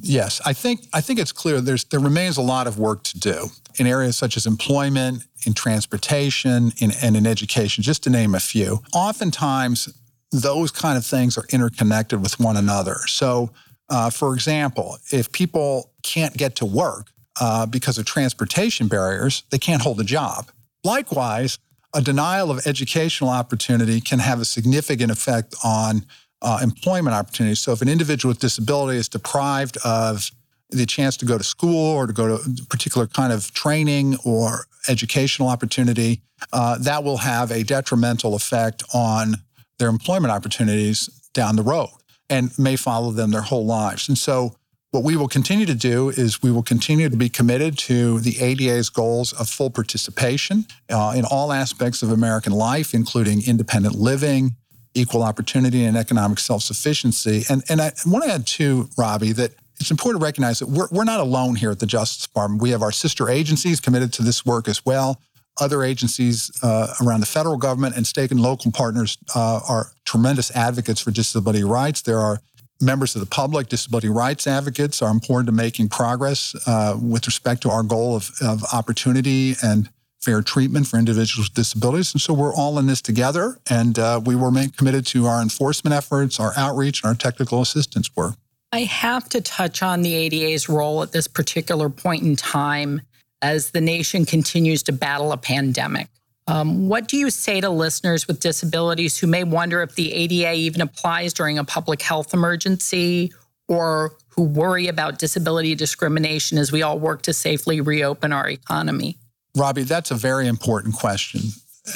Yes, 0.00 0.40
I 0.46 0.54
think 0.54 0.86
I 0.94 1.00
think 1.02 1.18
it's 1.18 1.32
clear 1.32 1.60
there's 1.60 1.84
there 1.84 2.00
remains 2.00 2.38
a 2.38 2.42
lot 2.42 2.66
of 2.66 2.78
work 2.78 3.02
to 3.04 3.18
do 3.18 3.48
in 3.76 3.86
areas 3.86 4.16
such 4.16 4.36
as 4.36 4.46
employment, 4.46 5.24
in 5.46 5.52
transportation, 5.52 6.72
in, 6.78 6.92
and 7.02 7.16
in 7.16 7.26
education, 7.26 7.82
just 7.82 8.02
to 8.04 8.10
name 8.10 8.34
a 8.34 8.40
few. 8.40 8.82
Oftentimes, 8.94 9.92
those 10.32 10.70
kind 10.70 10.96
of 10.96 11.04
things 11.04 11.36
are 11.36 11.44
interconnected 11.50 12.22
with 12.22 12.40
one 12.40 12.56
another. 12.56 12.96
So, 13.06 13.50
uh, 13.90 14.08
for 14.10 14.32
example, 14.34 14.96
if 15.12 15.30
people 15.32 15.92
can't 16.02 16.34
get 16.34 16.56
to 16.56 16.64
work 16.64 17.10
uh, 17.40 17.66
because 17.66 17.98
of 17.98 18.06
transportation 18.06 18.88
barriers, 18.88 19.42
they 19.50 19.58
can't 19.58 19.82
hold 19.82 20.00
a 20.00 20.04
job. 20.04 20.50
Likewise, 20.82 21.58
a 21.94 22.00
denial 22.00 22.50
of 22.50 22.66
educational 22.66 23.30
opportunity 23.30 24.00
can 24.00 24.18
have 24.18 24.40
a 24.40 24.44
significant 24.44 25.12
effect 25.12 25.54
on 25.62 26.04
uh, 26.44 26.60
employment 26.62 27.14
opportunities. 27.16 27.58
So, 27.58 27.72
if 27.72 27.82
an 27.82 27.88
individual 27.88 28.30
with 28.30 28.38
disability 28.38 28.98
is 28.98 29.08
deprived 29.08 29.78
of 29.84 30.30
the 30.70 30.86
chance 30.86 31.16
to 31.18 31.24
go 31.24 31.38
to 31.38 31.44
school 31.44 31.94
or 31.96 32.06
to 32.06 32.12
go 32.12 32.26
to 32.28 32.34
a 32.34 32.66
particular 32.66 33.06
kind 33.06 33.32
of 33.32 33.52
training 33.52 34.16
or 34.24 34.66
educational 34.88 35.48
opportunity, 35.48 36.20
uh, 36.52 36.78
that 36.78 37.02
will 37.02 37.18
have 37.18 37.50
a 37.50 37.62
detrimental 37.64 38.34
effect 38.34 38.82
on 38.92 39.36
their 39.78 39.88
employment 39.88 40.32
opportunities 40.32 41.08
down 41.32 41.56
the 41.56 41.62
road 41.62 41.90
and 42.30 42.56
may 42.58 42.76
follow 42.76 43.10
them 43.10 43.30
their 43.30 43.42
whole 43.42 43.66
lives. 43.66 44.08
And 44.08 44.16
so 44.16 44.54
What 44.94 45.02
we 45.02 45.16
will 45.16 45.26
continue 45.26 45.66
to 45.66 45.74
do 45.74 46.10
is 46.10 46.40
we 46.40 46.52
will 46.52 46.62
continue 46.62 47.08
to 47.08 47.16
be 47.16 47.28
committed 47.28 47.76
to 47.78 48.20
the 48.20 48.38
ADA's 48.40 48.90
goals 48.90 49.32
of 49.32 49.48
full 49.48 49.68
participation 49.68 50.66
uh, 50.88 51.14
in 51.16 51.24
all 51.24 51.52
aspects 51.52 52.04
of 52.04 52.12
American 52.12 52.52
life, 52.52 52.94
including 52.94 53.42
independent 53.44 53.96
living, 53.96 54.54
equal 54.94 55.22
opportunity, 55.22 55.84
and 55.84 55.96
economic 55.96 56.38
self 56.38 56.62
sufficiency. 56.62 57.44
And, 57.48 57.62
and 57.68 57.80
I 57.80 57.92
want 58.06 58.24
to 58.24 58.30
add, 58.30 58.46
too, 58.46 58.88
Robbie, 58.96 59.32
that 59.32 59.52
it's 59.80 59.90
important 59.90 60.20
to 60.20 60.24
recognize 60.24 60.60
that 60.60 60.68
we're, 60.68 60.88
we're 60.90 61.04
not 61.04 61.20
alone 61.20 61.56
here 61.56 61.70
at 61.70 61.80
the 61.80 61.86
Justice 61.86 62.26
Department. 62.26 62.62
We 62.62 62.70
have 62.70 62.82
our 62.82 62.92
sister 62.92 63.28
agencies 63.28 63.80
committed 63.80 64.12
to 64.14 64.22
this 64.22 64.46
work 64.46 64.68
as 64.68 64.84
well. 64.86 65.20
Other 65.60 65.82
agencies 65.82 66.50
uh, 66.62 66.94
around 67.02 67.20
the 67.20 67.26
federal 67.26 67.56
government 67.56 67.96
and 67.96 68.06
state 68.06 68.30
and 68.30 68.40
local 68.40 68.72
partners 68.72 69.18
uh, 69.34 69.60
are 69.68 69.92
tremendous 70.04 70.50
advocates 70.56 71.00
for 71.00 71.10
disability 71.10 71.64
rights. 71.64 72.02
There 72.02 72.18
are 72.18 72.40
members 72.80 73.14
of 73.14 73.20
the 73.20 73.26
public, 73.26 73.68
disability 73.68 74.08
rights 74.08 74.46
advocates 74.46 75.00
are 75.00 75.10
important 75.10 75.46
to 75.46 75.52
making 75.52 75.88
progress 75.88 76.54
uh, 76.66 76.96
with 77.00 77.26
respect 77.26 77.62
to 77.62 77.70
our 77.70 77.82
goal 77.82 78.16
of, 78.16 78.30
of 78.42 78.64
opportunity 78.72 79.54
and 79.62 79.88
fair 80.24 80.42
treatment 80.42 80.86
for 80.86 80.98
individuals 80.98 81.48
with 81.48 81.54
disabilities. 81.54 82.12
And 82.14 82.20
so 82.20 82.32
we're 82.32 82.54
all 82.54 82.78
in 82.78 82.86
this 82.86 83.02
together, 83.02 83.58
and 83.68 83.98
uh, 83.98 84.20
we 84.24 84.34
were 84.34 84.50
committed 84.76 85.06
to 85.08 85.26
our 85.26 85.42
enforcement 85.42 85.94
efforts, 85.94 86.40
our 86.40 86.52
outreach, 86.56 87.02
and 87.02 87.08
our 87.08 87.14
technical 87.14 87.60
assistance 87.60 88.10
work. 88.16 88.34
I 88.72 88.80
have 88.80 89.28
to 89.28 89.40
touch 89.40 89.82
on 89.82 90.02
the 90.02 90.14
ADA's 90.14 90.68
role 90.68 91.02
at 91.02 91.12
this 91.12 91.28
particular 91.28 91.88
point 91.88 92.24
in 92.24 92.34
time 92.34 93.02
as 93.40 93.70
the 93.70 93.80
nation 93.80 94.24
continues 94.24 94.82
to 94.84 94.92
battle 94.92 95.30
a 95.30 95.36
pandemic. 95.36 96.08
Um, 96.46 96.88
what 96.88 97.08
do 97.08 97.16
you 97.16 97.30
say 97.30 97.60
to 97.60 97.70
listeners 97.70 98.26
with 98.26 98.40
disabilities 98.40 99.18
who 99.18 99.26
may 99.26 99.44
wonder 99.44 99.82
if 99.82 99.94
the 99.94 100.12
ADA 100.12 100.54
even 100.54 100.80
applies 100.80 101.32
during 101.32 101.58
a 101.58 101.64
public 101.64 102.02
health 102.02 102.34
emergency 102.34 103.32
or 103.68 104.12
who 104.30 104.42
worry 104.42 104.88
about 104.88 105.18
disability 105.18 105.74
discrimination 105.74 106.58
as 106.58 106.72
we 106.72 106.82
all 106.82 106.98
work 106.98 107.22
to 107.22 107.32
safely 107.32 107.80
reopen 107.80 108.32
our 108.32 108.48
economy? 108.48 109.16
Robbie, 109.56 109.82
that's 109.82 110.10
a 110.10 110.14
very 110.16 110.48
important 110.48 110.94
question. 110.94 111.40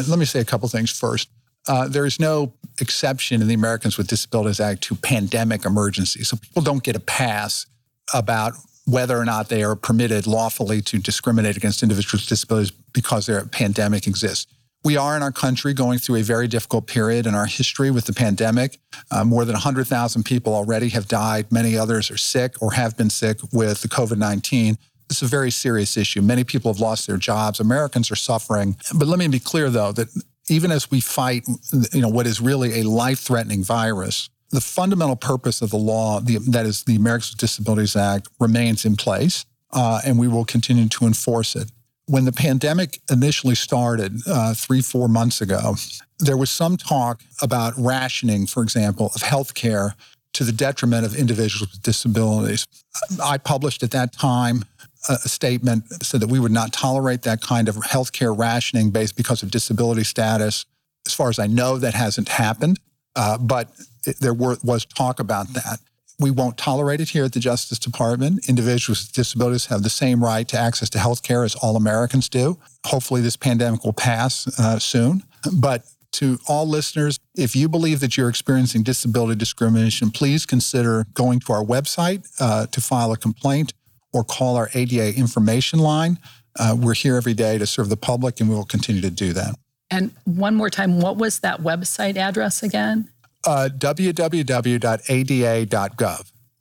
let 0.09 0.18
me 0.18 0.24
say 0.24 0.40
a 0.40 0.44
couple 0.44 0.68
things 0.68 0.90
first. 0.90 1.28
Uh, 1.66 1.88
there 1.88 2.06
is 2.06 2.18
no 2.18 2.52
exception 2.80 3.42
in 3.42 3.48
the 3.48 3.54
Americans 3.54 3.98
with 3.98 4.06
Disabilities 4.06 4.61
Act 4.61 4.82
to 4.84 4.94
pandemic 4.94 5.64
emergencies. 5.64 6.28
So 6.28 6.36
people 6.36 6.62
don't 6.62 6.82
get 6.82 6.96
a 6.96 7.00
pass 7.00 7.66
about 8.14 8.54
whether 8.86 9.18
or 9.18 9.24
not 9.24 9.50
they 9.50 9.62
are 9.62 9.76
permitted 9.76 10.26
lawfully 10.26 10.80
to 10.80 10.98
discriminate 10.98 11.56
against 11.56 11.82
individuals 11.82 12.22
with 12.22 12.28
disabilities 12.28 12.70
because 12.92 13.26
their 13.26 13.44
pandemic 13.44 14.06
exists. 14.06 14.46
We 14.84 14.96
are 14.96 15.16
in 15.16 15.22
our 15.22 15.32
country 15.32 15.74
going 15.74 15.98
through 15.98 16.16
a 16.16 16.22
very 16.22 16.48
difficult 16.48 16.86
period 16.86 17.26
in 17.26 17.34
our 17.34 17.46
history 17.46 17.90
with 17.90 18.06
the 18.06 18.14
pandemic. 18.14 18.78
Uh, 19.11 19.24
more 19.24 19.44
than 19.44 19.54
100,000 19.54 20.22
people 20.22 20.54
already 20.54 20.88
have 20.90 21.09
died. 21.09 21.52
Many 21.52 21.76
others 21.76 22.11
are 22.11 22.16
sick 22.16 22.54
or 22.62 22.72
have 22.72 22.96
been 22.96 23.11
sick 23.11 23.40
with 23.52 23.82
the 23.82 23.88
COVID 23.88 24.16
19. 24.16 24.78
It's 25.11 25.22
a 25.22 25.26
very 25.26 25.50
serious 25.50 25.96
issue. 25.96 26.20
Many 26.22 26.44
people 26.44 26.72
have 26.72 26.80
lost 26.80 27.06
their 27.06 27.16
jobs. 27.16 27.61
Americans 27.61 28.11
are 28.11 28.16
suffering. 28.16 28.76
But 28.94 29.09
let 29.09 29.18
me 29.18 29.28
be 29.28 29.40
clear, 29.40 29.70
though, 29.70 29.92
that 29.92 30.09
even 30.48 30.70
as 30.70 30.90
we 30.90 31.00
fight, 31.00 31.44
you 31.92 32.00
know, 32.00 32.09
what 32.09 32.26
is 32.26 32.40
really 32.40 32.80
a 32.80 32.82
life-threatening 32.84 33.64
virus, 33.64 34.28
the 34.50 34.61
fundamental 34.61 35.16
purpose 35.16 35.61
of 35.61 35.70
the 35.70 35.76
law, 35.76 36.20
the, 36.20 36.38
that 36.38 36.66
is 36.66 36.84
the 36.84 36.96
Americans 36.96 37.32
with 37.32 37.38
Disabilities 37.38 37.96
Act, 37.96 38.28
remains 38.40 38.84
in 38.84 38.96
place, 38.96 39.44
uh, 39.72 40.00
and 40.06 40.18
we 40.18 40.28
will 40.28 40.44
continue 40.44 40.88
to 40.88 41.06
enforce 41.06 41.54
it. 41.54 41.70
When 42.06 42.24
the 42.24 42.32
pandemic 42.32 43.00
initially 43.11 43.54
started 43.54 44.20
uh, 44.26 44.54
three, 44.54 44.80
four 44.80 45.09
months 45.09 45.42
ago, 45.42 45.76
there 46.18 46.38
was 46.38 46.50
some 46.50 46.78
talk 46.78 47.20
about 47.42 47.74
rationing, 47.76 48.46
for 48.46 48.62
example, 48.62 49.12
of 49.14 49.20
health 49.20 49.52
care 49.52 49.94
to 50.32 50.44
the 50.44 50.52
detriment 50.52 51.04
of 51.04 51.14
individuals 51.14 51.70
with 51.72 51.82
disabilities. 51.82 52.66
I 53.22 53.36
published 53.36 53.82
at 53.82 53.90
that 53.90 54.12
time 54.14 54.64
a 55.09 55.28
statement 55.28 55.84
said 56.03 56.20
that 56.20 56.28
we 56.28 56.38
would 56.38 56.53
not 56.53 56.72
tolerate 56.72 57.22
that 57.22 57.40
kind 57.40 57.68
of 57.68 57.76
healthcare 57.76 58.36
rationing 58.36 58.90
based 58.90 59.16
because 59.16 59.42
of 59.42 59.51
disability 59.51 60.05
status. 60.05 60.66
As 61.07 61.14
far 61.14 61.28
as 61.28 61.38
I 61.38 61.46
know, 61.46 61.78
that 61.78 61.94
hasn't 61.94 62.28
happened, 62.28 62.78
uh, 63.16 63.38
but 63.38 63.70
there 64.20 64.34
were, 64.34 64.57
was 64.62 64.84
talk 64.84 65.20
about 65.20 65.49
that. 65.55 65.78
We 66.20 66.30
won't 66.32 66.59
tolerate 66.59 67.01
it 67.01 67.11
here 67.11 67.24
at 67.24 67.32
the 67.32 67.40
Justice 67.40 67.78
Department. 67.78 68.49
Individuals 68.49 69.03
with 69.03 69.12
disabilities 69.12 69.66
have 69.66 69.84
the 69.84 69.90
same 69.90 70.22
right 70.22 70.46
to 70.49 70.59
access 70.59 70.90
to 70.90 70.99
health 70.99 71.22
care 71.22 71.44
as 71.44 71.55
all 71.55 71.76
Americans 71.76 72.28
do. 72.28 72.59
Hopefully, 72.86 73.20
this 73.20 73.36
pandemic 73.36 73.84
will 73.84 73.92
pass 73.92 74.59
uh, 74.59 74.80
soon. 74.80 75.22
But 75.53 75.86
to 76.12 76.38
all 76.49 76.66
listeners, 76.66 77.18
if 77.36 77.55
you 77.55 77.68
believe 77.68 78.01
that 78.01 78.16
you're 78.16 78.28
experiencing 78.28 78.82
disability 78.82 79.38
discrimination, 79.38 80.11
please 80.11 80.44
consider 80.44 81.07
going 81.14 81.38
to 81.40 81.53
our 81.53 81.64
website 81.64 82.28
uh, 82.40 82.66
to 82.66 82.80
file 82.80 83.12
a 83.12 83.16
complaint 83.16 83.72
or 84.12 84.24
call 84.24 84.56
our 84.56 84.68
ADA 84.74 85.14
information 85.16 85.78
line. 85.78 86.18
Uh, 86.59 86.76
we're 86.78 86.94
here 86.94 87.16
every 87.16 87.34
day 87.34 87.59
to 87.59 87.66
serve 87.66 87.88
the 87.88 87.96
public, 87.96 88.40
and 88.40 88.48
we 88.48 88.54
will 88.54 88.64
continue 88.64 89.00
to 89.02 89.11
do 89.11 89.32
that. 89.32 89.54
And 89.90 90.12
one 90.24 90.54
more 90.54 90.70
time, 90.70 91.00
what 91.00 91.16
was 91.16 91.40
that 91.40 91.61
website 91.61 92.16
address 92.16 92.62
again? 92.62 93.11
Uh, 93.46 93.68
www.ada.gov. 93.72 94.32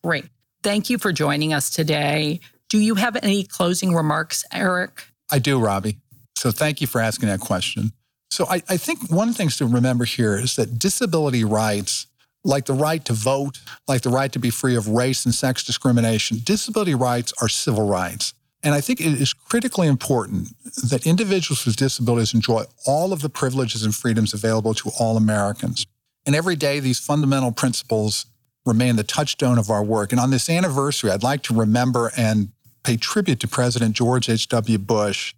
Great. 0.04 0.26
Thank 0.64 0.90
you 0.90 0.98
for 0.98 1.12
joining 1.12 1.54
us 1.54 1.70
today. 1.70 2.40
Do 2.70 2.80
you 2.80 2.96
have 2.96 3.16
any 3.18 3.44
closing 3.44 3.94
remarks, 3.94 4.44
Eric? 4.54 5.06
I 5.32 5.40
do, 5.40 5.60
Robbie. 5.60 5.98
So 6.36 6.52
thank 6.52 6.82
you 6.82 6.88
for 6.88 7.02
asking 7.02 7.30
that 7.30 7.40
question. 7.40 7.92
So 8.30 8.46
I, 8.48 8.62
I 8.70 8.78
think 8.78 9.10
one 9.10 9.30
of 9.30 9.34
the 9.34 9.38
things 9.38 9.58
to 9.58 9.66
remember 9.66 10.06
here 10.06 10.38
is 10.38 10.56
that 10.58 10.78
disability 10.78 11.44
rights 11.44 12.08
like 12.48 12.66
the 12.66 12.74
right 12.74 13.04
to 13.06 13.14
vote, 13.14 13.60
like 13.88 14.02
the 14.02 14.10
right 14.10 14.32
to 14.32 14.40
be 14.40 14.50
free 14.50 14.76
of 14.76 14.88
race 14.88 15.26
and 15.26 15.36
sex 15.36 15.64
discrimination, 15.64 16.40
disability 16.44 16.96
rights 16.96 17.34
are 17.42 17.50
civil 17.50 17.88
rights. 17.88 18.34
And 18.64 18.74
I 18.74 18.82
think 18.82 19.02
it 19.02 19.22
is 19.22 19.34
critically 19.34 19.88
important 19.88 20.50
that 20.90 21.06
individuals 21.06 21.66
with 21.66 21.76
disabilities 21.76 22.34
enjoy 22.34 22.64
all 22.86 23.14
of 23.14 23.22
the 23.22 23.30
privileges 23.30 23.84
and 23.84 23.94
freedoms 23.94 24.34
available 24.34 24.74
to 24.76 24.90
all 24.98 25.18
Americans. 25.18 25.86
And 26.26 26.36
every 26.36 26.56
day, 26.56 26.80
these 26.80 27.00
fundamental 27.00 27.52
principles 27.52 28.26
remain 28.66 28.96
the 28.96 29.04
touchstone 29.04 29.58
of 29.58 29.70
our 29.70 29.84
work. 29.84 30.12
And 30.12 30.20
on 30.20 30.32
this 30.32 30.50
anniversary, 30.50 31.12
I'd 31.12 31.24
like 31.24 31.44
to 31.44 31.54
remember 31.54 32.12
and 32.18 32.50
pay 32.84 32.98
tribute 32.98 33.42
to 33.42 33.48
President 33.48 33.94
George 33.94 34.30
H.W. 34.30 34.78
Bush. 34.80 35.34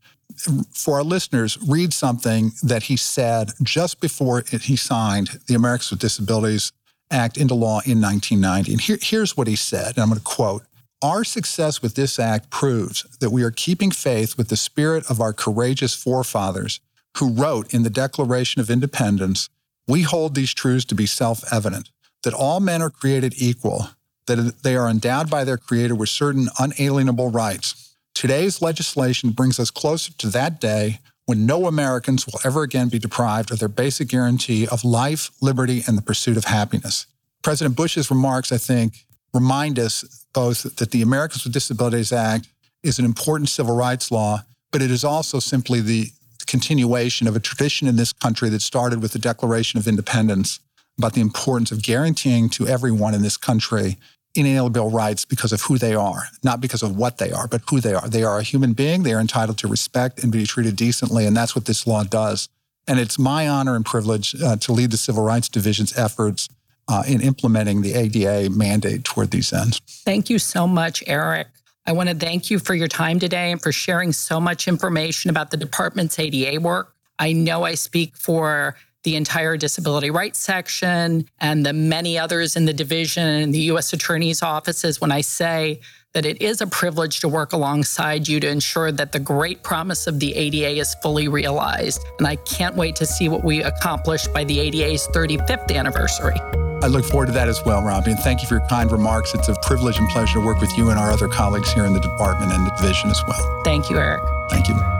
For 0.74 0.95
our 0.95 1.03
listeners, 1.03 1.57
read 1.68 1.91
something 1.91 2.51
that 2.62 2.84
he 2.84 2.97
said 2.97 3.51
just 3.64 3.99
before 3.99 4.43
he 4.62 4.76
signed 4.76 5.39
the 5.47 5.55
Americans 5.55 5.89
with 5.89 5.99
Disabilities 5.99 6.72
Act 7.12 7.38
into 7.38 7.55
law 7.55 7.82
in 7.86 8.01
1990. 8.01 8.72
And 8.72 8.82
here, 8.82 8.97
here's 9.01 9.36
what 9.36 9.47
he 9.47 9.55
said, 9.55 9.95
and 9.95 9.99
I'm 9.99 10.10
going 10.10 10.20
to 10.20 10.24
quote 10.24 10.64
Our 11.01 11.24
success 11.24 11.82
with 11.82 11.95
this 11.95 12.20
act 12.20 12.49
proves 12.49 13.03
that 13.20 13.32
we 13.32 13.43
are 13.43 13.51
keeping 13.51 13.91
faith 13.91 14.38
with 14.38 14.49
the 14.49 14.57
spirit 14.57 15.10
of 15.10 15.20
our 15.20 15.34
courageous 15.34 15.95
forefathers 15.95 16.80
who 17.18 17.34
wrote 17.34 17.74
in 17.74 17.84
the 17.84 17.89
Declaration 17.89 18.62
of 18.62 18.70
Independence 18.70 19.49
We 19.88 20.03
hold 20.03 20.36
these 20.36 20.53
truths 20.53 20.86
to 20.86 20.95
be 20.95 21.05
self 21.05 21.51
evident 21.51 21.89
that 22.24 22.34
all 22.34 22.60
men 22.60 22.82
are 22.82 22.89
created 22.89 23.34
equal, 23.38 23.89
that 24.28 24.62
they 24.64 24.76
are 24.76 24.89
endowed 24.89 25.30
by 25.30 25.43
their 25.43 25.57
Creator 25.57 25.95
with 25.95 26.10
certain 26.10 26.49
unalienable 26.60 27.32
rights. 27.32 27.95
Today's 28.14 28.62
legislation 28.62 29.32
brings 29.32 29.60
us 29.60 29.72
closer 29.72 30.12
to 30.14 30.28
that 30.28 30.60
day 30.60 30.99
when 31.30 31.46
no 31.46 31.68
Americans 31.68 32.26
will 32.26 32.40
ever 32.44 32.64
again 32.64 32.90
be 32.90 32.98
deprived 32.98 33.52
of 33.52 33.60
their 33.60 33.70
basic 33.70 34.08
guarantee 34.08 34.68
of 34.68 34.84
life, 34.84 35.30
liberty, 35.44 35.84
and 35.86 35.96
the 35.96 36.02
pursuit 36.02 36.38
of 36.38 36.46
happiness. 36.46 37.06
President 37.44 37.76
Bush's 37.76 38.10
remarks, 38.10 38.52
I 38.52 38.58
think, 38.58 39.06
remind 39.32 39.78
us 39.78 40.26
both 40.34 40.64
that 40.78 40.90
the 40.90 41.04
Americans 41.04 41.44
with 41.44 41.54
Disabilities 41.54 42.12
Act 42.12 42.48
is 42.82 42.98
an 42.98 43.06
important 43.06 43.50
civil 43.50 43.76
rights 43.76 44.10
law, 44.10 44.42
but 44.72 44.82
it 44.82 44.90
is 44.90 45.04
also 45.04 45.38
simply 45.38 45.82
the 45.82 46.08
continuation 46.48 47.28
of 47.28 47.36
a 47.36 47.40
tradition 47.40 47.88
in 47.88 47.96
this 47.96 48.12
country 48.12 48.50
that 48.50 48.64
started 48.64 49.00
with 49.00 49.12
the 49.12 49.20
Declaration 49.20 49.78
of 49.78 49.88
Independence 49.88 50.60
about 50.98 51.14
the 51.14 51.22
importance 51.22 51.72
of 51.72 51.84
guaranteeing 51.84 52.50
to 52.50 52.68
everyone 52.68 53.14
in 53.14 53.22
this 53.22 53.38
country 53.38 53.98
inalienable 54.36 54.92
rights 54.92 55.26
because 55.26 55.52
of 55.52 55.62
who 55.62 55.78
they 55.78 55.96
are, 55.96 56.24
not 56.44 56.62
because 56.62 56.84
of 56.84 56.96
what 56.96 57.18
they 57.18 57.32
are, 57.32 57.48
but 57.48 57.62
who 57.70 57.80
they 57.80 57.94
are. 57.94 58.08
They 58.08 58.24
are 58.24 58.40
a 58.40 58.44
human 58.44 58.74
being. 58.74 59.04
They 59.04 59.14
are 59.14 59.20
entitled 59.20 59.58
to 59.60 59.68
respect 59.68 60.24
and 60.24 60.32
be 60.32 60.46
treated 60.46 60.76
decently. 60.76 61.26
And 61.26 61.36
that's 61.36 61.56
what 61.56 61.66
this 61.66 61.88
law 61.88 62.04
does. 62.04 62.50
And 62.88 63.00
it's 63.00 63.20
my 63.20 63.48
honor 63.48 63.76
and 63.76 63.86
privilege 63.86 64.36
uh, 64.42 64.56
to 64.58 64.72
lead 64.72 64.92
the 64.92 64.98
Civil 64.98 65.24
Rights 65.24 65.50
Division's 65.50 65.98
efforts 65.98 66.50
uh, 66.88 67.04
in 67.08 67.22
implementing 67.22 67.82
the 67.82 67.94
ADA 67.94 68.50
mandate 68.50 69.04
toward 69.04 69.32
these 69.32 69.54
ends. 69.54 69.80
Thank 70.06 70.30
you 70.30 70.40
so 70.40 70.68
much, 70.68 71.04
Eric. 71.06 71.48
I 71.86 71.92
want 71.92 72.10
to 72.10 72.16
thank 72.16 72.50
you 72.50 72.60
for 72.60 72.74
your 72.74 72.88
time 72.88 73.20
today 73.20 73.52
and 73.52 73.62
for 73.62 73.72
sharing 73.72 74.12
so 74.12 74.40
much 74.40 74.68
information 74.68 75.30
about 75.30 75.52
the 75.52 75.58
department's 75.58 76.18
ADA 76.20 76.60
work. 76.60 76.96
I 77.20 77.34
know 77.34 77.64
I 77.64 77.76
speak 77.76 78.16
for 78.16 78.76
the 79.04 79.16
entire 79.16 79.58
disability 79.58 80.12
rights 80.12 80.39
section 80.39 81.28
and 81.39 81.66
the 81.66 81.74
many 81.74 82.18
others 82.18 82.56
in 82.56 82.66
the 82.66 82.74
division 82.74 83.26
and 83.26 83.54
the 83.54 83.62
U.S. 83.62 83.93
Attorney's 83.93 84.41
offices 84.41 85.00
when 85.00 85.12
I 85.12 85.22
say 85.22 85.80
that 86.14 86.26
it 86.26 86.41
is 86.41 86.60
a 86.60 86.68
privilege 86.68 87.20
to 87.20 87.28
work 87.28 87.54
alongside 87.54 88.28
you 88.28 88.39
to 88.39 88.50
ensure 88.50 88.91
that 88.91 89.12
the 89.12 89.20
great 89.20 89.64
promise 89.64 90.08
of 90.08 90.20
the 90.20 90.36
ADA 90.36 90.80
is 90.80 90.95
fully 91.04 91.28
realized. 91.28 92.04
And 92.18 92.28
I 92.28 92.36
can't 92.38 92.76
wait 92.76 92.95
to 92.97 93.06
see 93.06 93.30
what 93.30 93.43
we 93.43 93.62
accomplish 93.62 94.28
by 94.28 94.43
the 94.43 94.60
ADA's 94.60 95.08
35th 95.10 95.74
anniversary. 95.76 96.39
I 96.82 96.88
look 96.88 97.06
forward 97.06 97.28
to 97.28 97.32
that 97.34 97.47
as 97.47 97.64
well, 97.66 97.84
Robbie. 97.84 98.12
And 98.12 98.20
thank 98.20 98.41
you 98.41 98.47
for 98.47 98.56
your 98.56 98.68
kind 98.68 98.91
remarks. 98.91 99.34
It's 99.34 99.50
a 99.50 99.56
privilege 99.62 100.00
and 100.00 100.10
pleasure 100.10 100.39
to 100.39 100.45
work 100.45 100.62
with 100.62 100.76
you 100.78 100.89
and 100.89 101.00
our 101.00 101.12
other 101.12 101.28
colleagues 101.28 101.72
here 101.72 101.86
in 101.86 101.93
the 101.93 102.00
department 102.00 102.54
and 102.54 102.66
the 102.66 102.72
division 102.72 103.10
as 103.10 103.22
well. 103.28 103.62
Thank 103.64 103.89
you, 103.89 103.97
Eric. 103.97 104.22
Thank 104.50 104.68
you. 104.68 104.99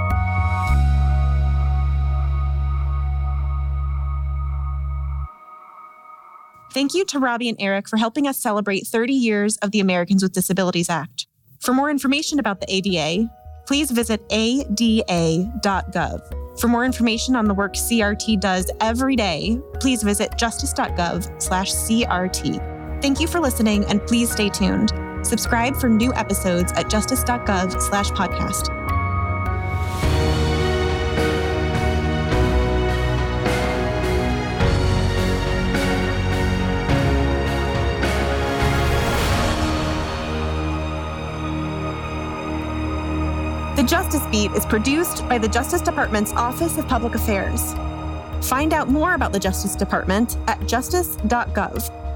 Thank 6.74 6.94
you 6.94 7.06
to 7.06 7.20
Robbie 7.20 7.48
and 7.50 7.58
Eric 7.60 7.90
for 7.90 7.98
helping 7.98 8.28
us 8.28 8.38
celebrate 8.38 8.86
30 8.86 9.14
years 9.14 9.58
of 9.58 9.72
the 9.72 9.80
Americans 9.80 10.22
with 10.22 10.34
Disabilities 10.34 10.90
Act. 10.90 11.26
For 11.60 11.74
more 11.74 11.90
information 11.90 12.38
about 12.40 12.62
the 12.62 12.72
ADA, 12.72 13.28
please 13.66 13.90
visit 13.92 14.22
ada.gov. 14.30 16.22
For 16.60 16.68
more 16.68 16.86
information 16.86 17.36
on 17.36 17.46
the 17.46 17.54
work 17.54 17.74
CRT 17.74 18.40
does 18.40 18.72
every 18.82 19.16
day, 19.16 19.60
please 19.80 20.04
visit 20.04 20.38
justice.gov/crt. 20.38 23.02
Thank 23.02 23.20
you 23.20 23.28
for 23.28 23.40
listening 23.40 23.86
and 23.86 24.06
please 24.06 24.32
stay 24.32 24.50
tuned. 24.50 24.92
Subscribe 25.24 25.76
for 25.78 25.90
new 25.90 26.14
episodes 26.14 26.72
at 26.74 26.88
justice.gov/podcast. 26.90 28.89
The 43.80 43.86
Justice 43.86 44.28
Beat 44.28 44.52
is 44.52 44.66
produced 44.66 45.26
by 45.30 45.38
the 45.38 45.48
Justice 45.48 45.80
Department's 45.80 46.34
Office 46.34 46.78
of 46.78 46.86
Public 46.90 47.16
Affairs. 47.16 47.74
Find 48.46 48.74
out 48.74 48.90
more 48.90 49.14
about 49.14 49.32
the 49.32 49.40
Justice 49.40 49.74
Department 49.74 50.36
at 50.50 50.68
justice.gov. 50.68 52.09